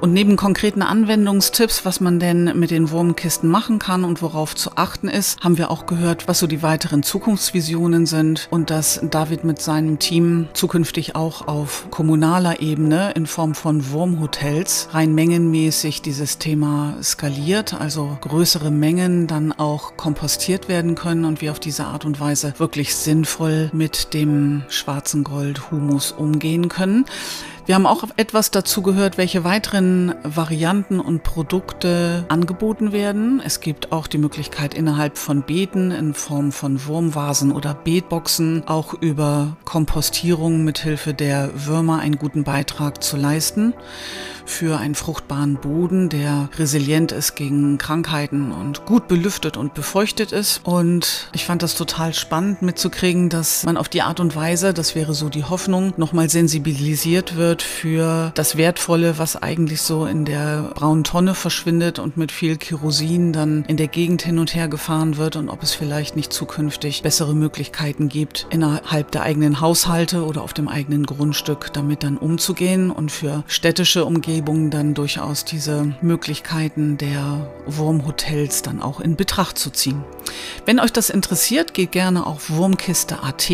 Und 0.00 0.14
neben 0.14 0.36
konkreten 0.36 0.80
Anwendungstipps, 0.80 1.84
was 1.84 2.00
man 2.00 2.18
denn 2.18 2.58
mit 2.58 2.70
den 2.70 2.90
Wurmkisten 2.90 3.50
machen 3.50 3.78
kann 3.78 4.04
und 4.04 4.22
worauf 4.22 4.56
zu 4.56 4.70
achten 4.76 5.08
ist, 5.08 5.40
haben 5.42 5.58
wir 5.58 5.70
auch 5.70 5.84
gehört, 5.84 6.26
was 6.26 6.38
so 6.38 6.46
die 6.46 6.62
weiteren 6.62 7.02
Zukunftsvisionen 7.02 8.06
sind 8.06 8.48
und 8.50 8.70
dass 8.70 9.00
David 9.10 9.39
mit 9.44 9.60
seinem 9.60 9.98
Team 9.98 10.48
zukünftig 10.52 11.16
auch 11.16 11.46
auf 11.48 11.86
kommunaler 11.90 12.60
Ebene 12.60 13.12
in 13.12 13.26
Form 13.26 13.54
von 13.54 13.90
Wurmhotels 13.90 14.88
rein 14.92 15.14
mengenmäßig 15.14 16.02
dieses 16.02 16.38
Thema 16.38 16.96
skaliert, 17.02 17.74
also 17.74 18.18
größere 18.20 18.70
Mengen 18.70 19.26
dann 19.26 19.52
auch 19.52 19.96
kompostiert 19.96 20.68
werden 20.68 20.94
können 20.94 21.24
und 21.24 21.40
wir 21.40 21.52
auf 21.52 21.60
diese 21.60 21.84
Art 21.84 22.04
und 22.04 22.20
Weise 22.20 22.54
wirklich 22.58 22.94
sinnvoll 22.94 23.70
mit 23.72 24.14
dem 24.14 24.62
schwarzen 24.68 25.24
Gold 25.24 25.70
Humus 25.70 26.12
umgehen 26.12 26.68
können. 26.68 27.04
Wir 27.66 27.74
haben 27.74 27.86
auch 27.86 28.04
etwas 28.16 28.50
dazu 28.50 28.82
gehört, 28.82 29.18
welche 29.18 29.44
weiteren 29.44 30.14
Varianten 30.24 30.98
und 30.98 31.22
Produkte 31.22 32.24
angeboten 32.28 32.92
werden. 32.92 33.40
Es 33.44 33.60
gibt 33.60 33.92
auch 33.92 34.06
die 34.06 34.18
Möglichkeit 34.18 34.74
innerhalb 34.74 35.18
von 35.18 35.42
Beeten 35.42 35.90
in 35.90 36.14
Form 36.14 36.52
von 36.52 36.84
Wurmvasen 36.86 37.52
oder 37.52 37.74
Beetboxen 37.74 38.66
auch 38.66 38.94
über 38.94 39.56
Kompostierung 39.64 40.64
mithilfe 40.64 41.14
der 41.14 41.50
Würmer 41.54 42.00
einen 42.00 42.18
guten 42.18 42.44
Beitrag 42.44 43.02
zu 43.02 43.16
leisten 43.16 43.74
für 44.50 44.78
einen 44.78 44.94
fruchtbaren 44.94 45.56
Boden, 45.56 46.08
der 46.08 46.48
resilient 46.58 47.12
ist 47.12 47.36
gegen 47.36 47.78
Krankheiten 47.78 48.52
und 48.52 48.84
gut 48.84 49.06
belüftet 49.06 49.56
und 49.56 49.74
befeuchtet 49.74 50.32
ist. 50.32 50.60
Und 50.64 51.30
ich 51.32 51.44
fand 51.44 51.62
das 51.62 51.76
total 51.76 52.14
spannend 52.14 52.60
mitzukriegen, 52.62 53.28
dass 53.28 53.64
man 53.64 53.76
auf 53.76 53.88
die 53.88 54.02
Art 54.02 54.18
und 54.18 54.34
Weise, 54.34 54.74
das 54.74 54.94
wäre 54.94 55.14
so 55.14 55.28
die 55.28 55.44
Hoffnung, 55.44 55.94
nochmal 55.96 56.28
sensibilisiert 56.28 57.36
wird 57.36 57.49
für 57.62 58.32
das 58.34 58.56
Wertvolle, 58.56 59.18
was 59.18 59.36
eigentlich 59.36 59.82
so 59.82 60.06
in 60.06 60.24
der 60.24 60.70
braunen 60.74 61.04
Tonne 61.04 61.34
verschwindet 61.34 61.98
und 61.98 62.16
mit 62.16 62.32
viel 62.32 62.56
Kerosin 62.56 63.32
dann 63.32 63.64
in 63.66 63.76
der 63.76 63.88
Gegend 63.88 64.22
hin 64.22 64.38
und 64.38 64.54
her 64.54 64.68
gefahren 64.68 65.16
wird 65.16 65.36
und 65.36 65.48
ob 65.48 65.62
es 65.62 65.74
vielleicht 65.74 66.16
nicht 66.16 66.32
zukünftig 66.32 67.02
bessere 67.02 67.34
Möglichkeiten 67.34 68.08
gibt, 68.08 68.46
innerhalb 68.50 69.10
der 69.10 69.22
eigenen 69.22 69.60
Haushalte 69.60 70.24
oder 70.24 70.42
auf 70.42 70.54
dem 70.54 70.68
eigenen 70.68 71.04
Grundstück 71.04 71.72
damit 71.72 72.02
dann 72.04 72.16
umzugehen 72.16 72.90
und 72.90 73.10
für 73.10 73.42
städtische 73.46 74.04
Umgebungen 74.04 74.50
Umgebung 74.50 74.70
dann 74.70 74.94
durchaus 74.94 75.44
diese 75.44 75.94
Möglichkeiten 76.02 76.98
der 76.98 77.50
Wurmhotels 77.66 78.62
dann 78.62 78.80
auch 78.80 79.00
in 79.00 79.16
Betracht 79.16 79.58
zu 79.58 79.70
ziehen. 79.70 80.04
Wenn 80.66 80.78
euch 80.78 80.92
das 80.92 81.10
interessiert, 81.10 81.74
geht 81.74 81.92
gerne 81.92 82.26
auf 82.26 82.50
wurmkiste.at. 82.50 83.50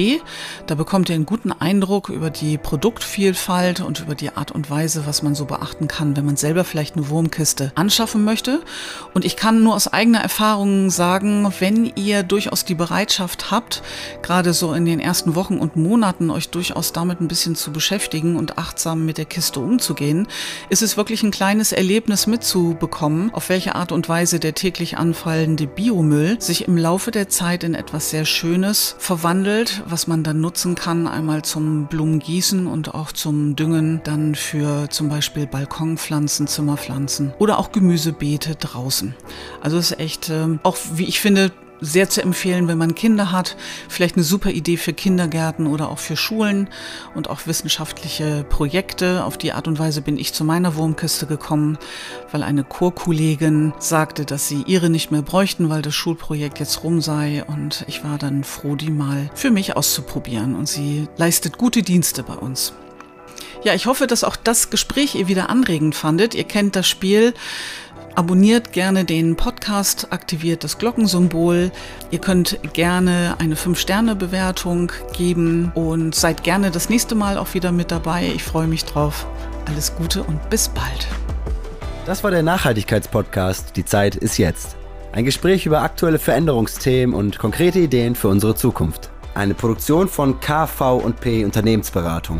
Da 0.66 0.74
bekommt 0.74 1.08
ihr 1.08 1.14
einen 1.14 1.26
guten 1.26 1.52
Eindruck 1.52 2.08
über 2.08 2.30
die 2.30 2.58
Produktvielfalt 2.58 3.80
und 3.86 4.00
über 4.00 4.14
die 4.14 4.30
Art 4.30 4.52
und 4.52 4.68
Weise, 4.68 5.06
was 5.06 5.22
man 5.22 5.34
so 5.34 5.44
beachten 5.44 5.88
kann, 5.88 6.16
wenn 6.16 6.26
man 6.26 6.36
selber 6.36 6.64
vielleicht 6.64 6.96
eine 6.96 7.08
Wurmkiste 7.08 7.72
anschaffen 7.74 8.24
möchte. 8.24 8.60
Und 9.14 9.24
ich 9.24 9.36
kann 9.36 9.62
nur 9.62 9.74
aus 9.74 9.88
eigener 9.88 10.20
Erfahrung 10.20 10.90
sagen, 10.90 11.50
wenn 11.60 11.92
ihr 11.96 12.22
durchaus 12.22 12.64
die 12.64 12.74
Bereitschaft 12.74 13.50
habt, 13.50 13.82
gerade 14.22 14.52
so 14.52 14.72
in 14.72 14.84
den 14.84 15.00
ersten 15.00 15.34
Wochen 15.34 15.58
und 15.58 15.76
Monaten 15.76 16.30
euch 16.30 16.48
durchaus 16.48 16.92
damit 16.92 17.20
ein 17.20 17.28
bisschen 17.28 17.54
zu 17.54 17.72
beschäftigen 17.72 18.36
und 18.36 18.58
achtsam 18.58 19.06
mit 19.06 19.18
der 19.18 19.24
Kiste 19.24 19.60
umzugehen, 19.60 20.26
ist 20.68 20.82
es 20.82 20.96
wirklich 20.96 21.22
ein 21.22 21.30
kleines 21.30 21.72
Erlebnis 21.72 22.26
mitzubekommen, 22.26 23.32
auf 23.32 23.48
welche 23.48 23.74
Art 23.74 23.92
und 23.92 24.08
Weise 24.08 24.40
der 24.40 24.54
täglich 24.54 24.98
anfallende 24.98 25.66
Biomüll 25.66 26.40
sich 26.40 26.66
im 26.66 26.76
Laufe 26.76 27.10
der 27.10 27.28
Zeit 27.28 27.64
in 27.64 27.74
etwas 27.74 28.10
sehr 28.10 28.24
Schönes 28.24 28.96
verwandelt, 28.98 29.82
was 29.86 30.06
man 30.06 30.22
dann 30.22 30.40
nutzen 30.40 30.74
kann, 30.74 31.06
einmal 31.06 31.42
zum 31.42 31.86
Blumengießen 31.86 32.66
und 32.66 32.94
auch 32.94 33.12
zum 33.12 33.54
Düngen 33.54 33.75
dann 33.82 34.34
für 34.34 34.88
zum 34.90 35.08
Beispiel 35.08 35.46
Balkonpflanzen, 35.46 36.46
Zimmerpflanzen 36.46 37.32
oder 37.38 37.58
auch 37.58 37.72
Gemüsebeete 37.72 38.54
draußen. 38.56 39.14
Also 39.60 39.78
es 39.78 39.92
ist 39.92 40.00
echt, 40.00 40.30
äh, 40.30 40.58
auch 40.62 40.76
wie 40.94 41.04
ich 41.04 41.20
finde, 41.20 41.52
sehr 41.80 42.08
zu 42.08 42.22
empfehlen, 42.22 42.68
wenn 42.68 42.78
man 42.78 42.94
Kinder 42.94 43.32
hat. 43.32 43.56
Vielleicht 43.88 44.16
eine 44.16 44.24
super 44.24 44.50
Idee 44.50 44.76
für 44.76 44.92
Kindergärten 44.92 45.66
oder 45.66 45.90
auch 45.90 45.98
für 45.98 46.16
Schulen 46.16 46.68
und 47.14 47.28
auch 47.28 47.46
wissenschaftliche 47.46 48.44
Projekte. 48.48 49.24
Auf 49.24 49.38
die 49.38 49.52
Art 49.52 49.68
und 49.68 49.78
Weise 49.78 50.02
bin 50.02 50.18
ich 50.18 50.32
zu 50.32 50.44
meiner 50.44 50.76
Wurmkiste 50.76 51.26
gekommen, 51.26 51.78
weil 52.32 52.42
eine 52.42 52.64
Chorkollegin 52.64 53.72
sagte, 53.78 54.24
dass 54.24 54.48
sie 54.48 54.62
ihre 54.66 54.90
nicht 54.90 55.10
mehr 55.10 55.22
bräuchten, 55.22 55.68
weil 55.68 55.82
das 55.82 55.94
Schulprojekt 55.94 56.58
jetzt 56.58 56.82
rum 56.82 57.00
sei. 57.00 57.44
Und 57.44 57.84
ich 57.88 58.04
war 58.04 58.18
dann 58.18 58.44
froh, 58.44 58.76
die 58.76 58.90
mal 58.90 59.30
für 59.34 59.50
mich 59.50 59.76
auszuprobieren. 59.76 60.54
Und 60.54 60.68
sie 60.68 61.08
leistet 61.16 61.58
gute 61.58 61.82
Dienste 61.82 62.22
bei 62.22 62.34
uns. 62.34 62.72
Ja, 63.66 63.74
ich 63.74 63.86
hoffe, 63.86 64.06
dass 64.06 64.22
auch 64.22 64.36
das 64.36 64.70
Gespräch 64.70 65.16
ihr 65.16 65.26
wieder 65.26 65.50
anregend 65.50 65.96
fandet. 65.96 66.36
Ihr 66.36 66.44
kennt 66.44 66.76
das 66.76 66.86
Spiel. 66.86 67.34
Abonniert 68.14 68.72
gerne 68.72 69.04
den 69.04 69.34
Podcast, 69.34 70.12
aktiviert 70.12 70.62
das 70.62 70.78
Glockensymbol. 70.78 71.72
Ihr 72.12 72.18
könnt 72.20 72.60
gerne 72.74 73.34
eine 73.40 73.56
5-Sterne-Bewertung 73.56 74.92
geben 75.16 75.72
und 75.74 76.14
seid 76.14 76.44
gerne 76.44 76.70
das 76.70 76.90
nächste 76.90 77.16
Mal 77.16 77.38
auch 77.38 77.54
wieder 77.54 77.72
mit 77.72 77.90
dabei. 77.90 78.30
Ich 78.36 78.44
freue 78.44 78.68
mich 78.68 78.84
drauf. 78.84 79.26
Alles 79.64 79.96
Gute 79.96 80.22
und 80.22 80.48
bis 80.48 80.68
bald. 80.68 81.08
Das 82.06 82.22
war 82.22 82.30
der 82.30 82.44
Nachhaltigkeitspodcast. 82.44 83.76
Die 83.76 83.84
Zeit 83.84 84.14
ist 84.14 84.38
jetzt. 84.38 84.76
Ein 85.10 85.24
Gespräch 85.24 85.66
über 85.66 85.82
aktuelle 85.82 86.20
Veränderungsthemen 86.20 87.16
und 87.16 87.40
konkrete 87.40 87.80
Ideen 87.80 88.14
für 88.14 88.28
unsere 88.28 88.54
Zukunft. 88.54 89.10
Eine 89.34 89.54
Produktion 89.54 90.06
von 90.06 90.38
KV&P 90.38 91.44
Unternehmensberatung. 91.44 92.38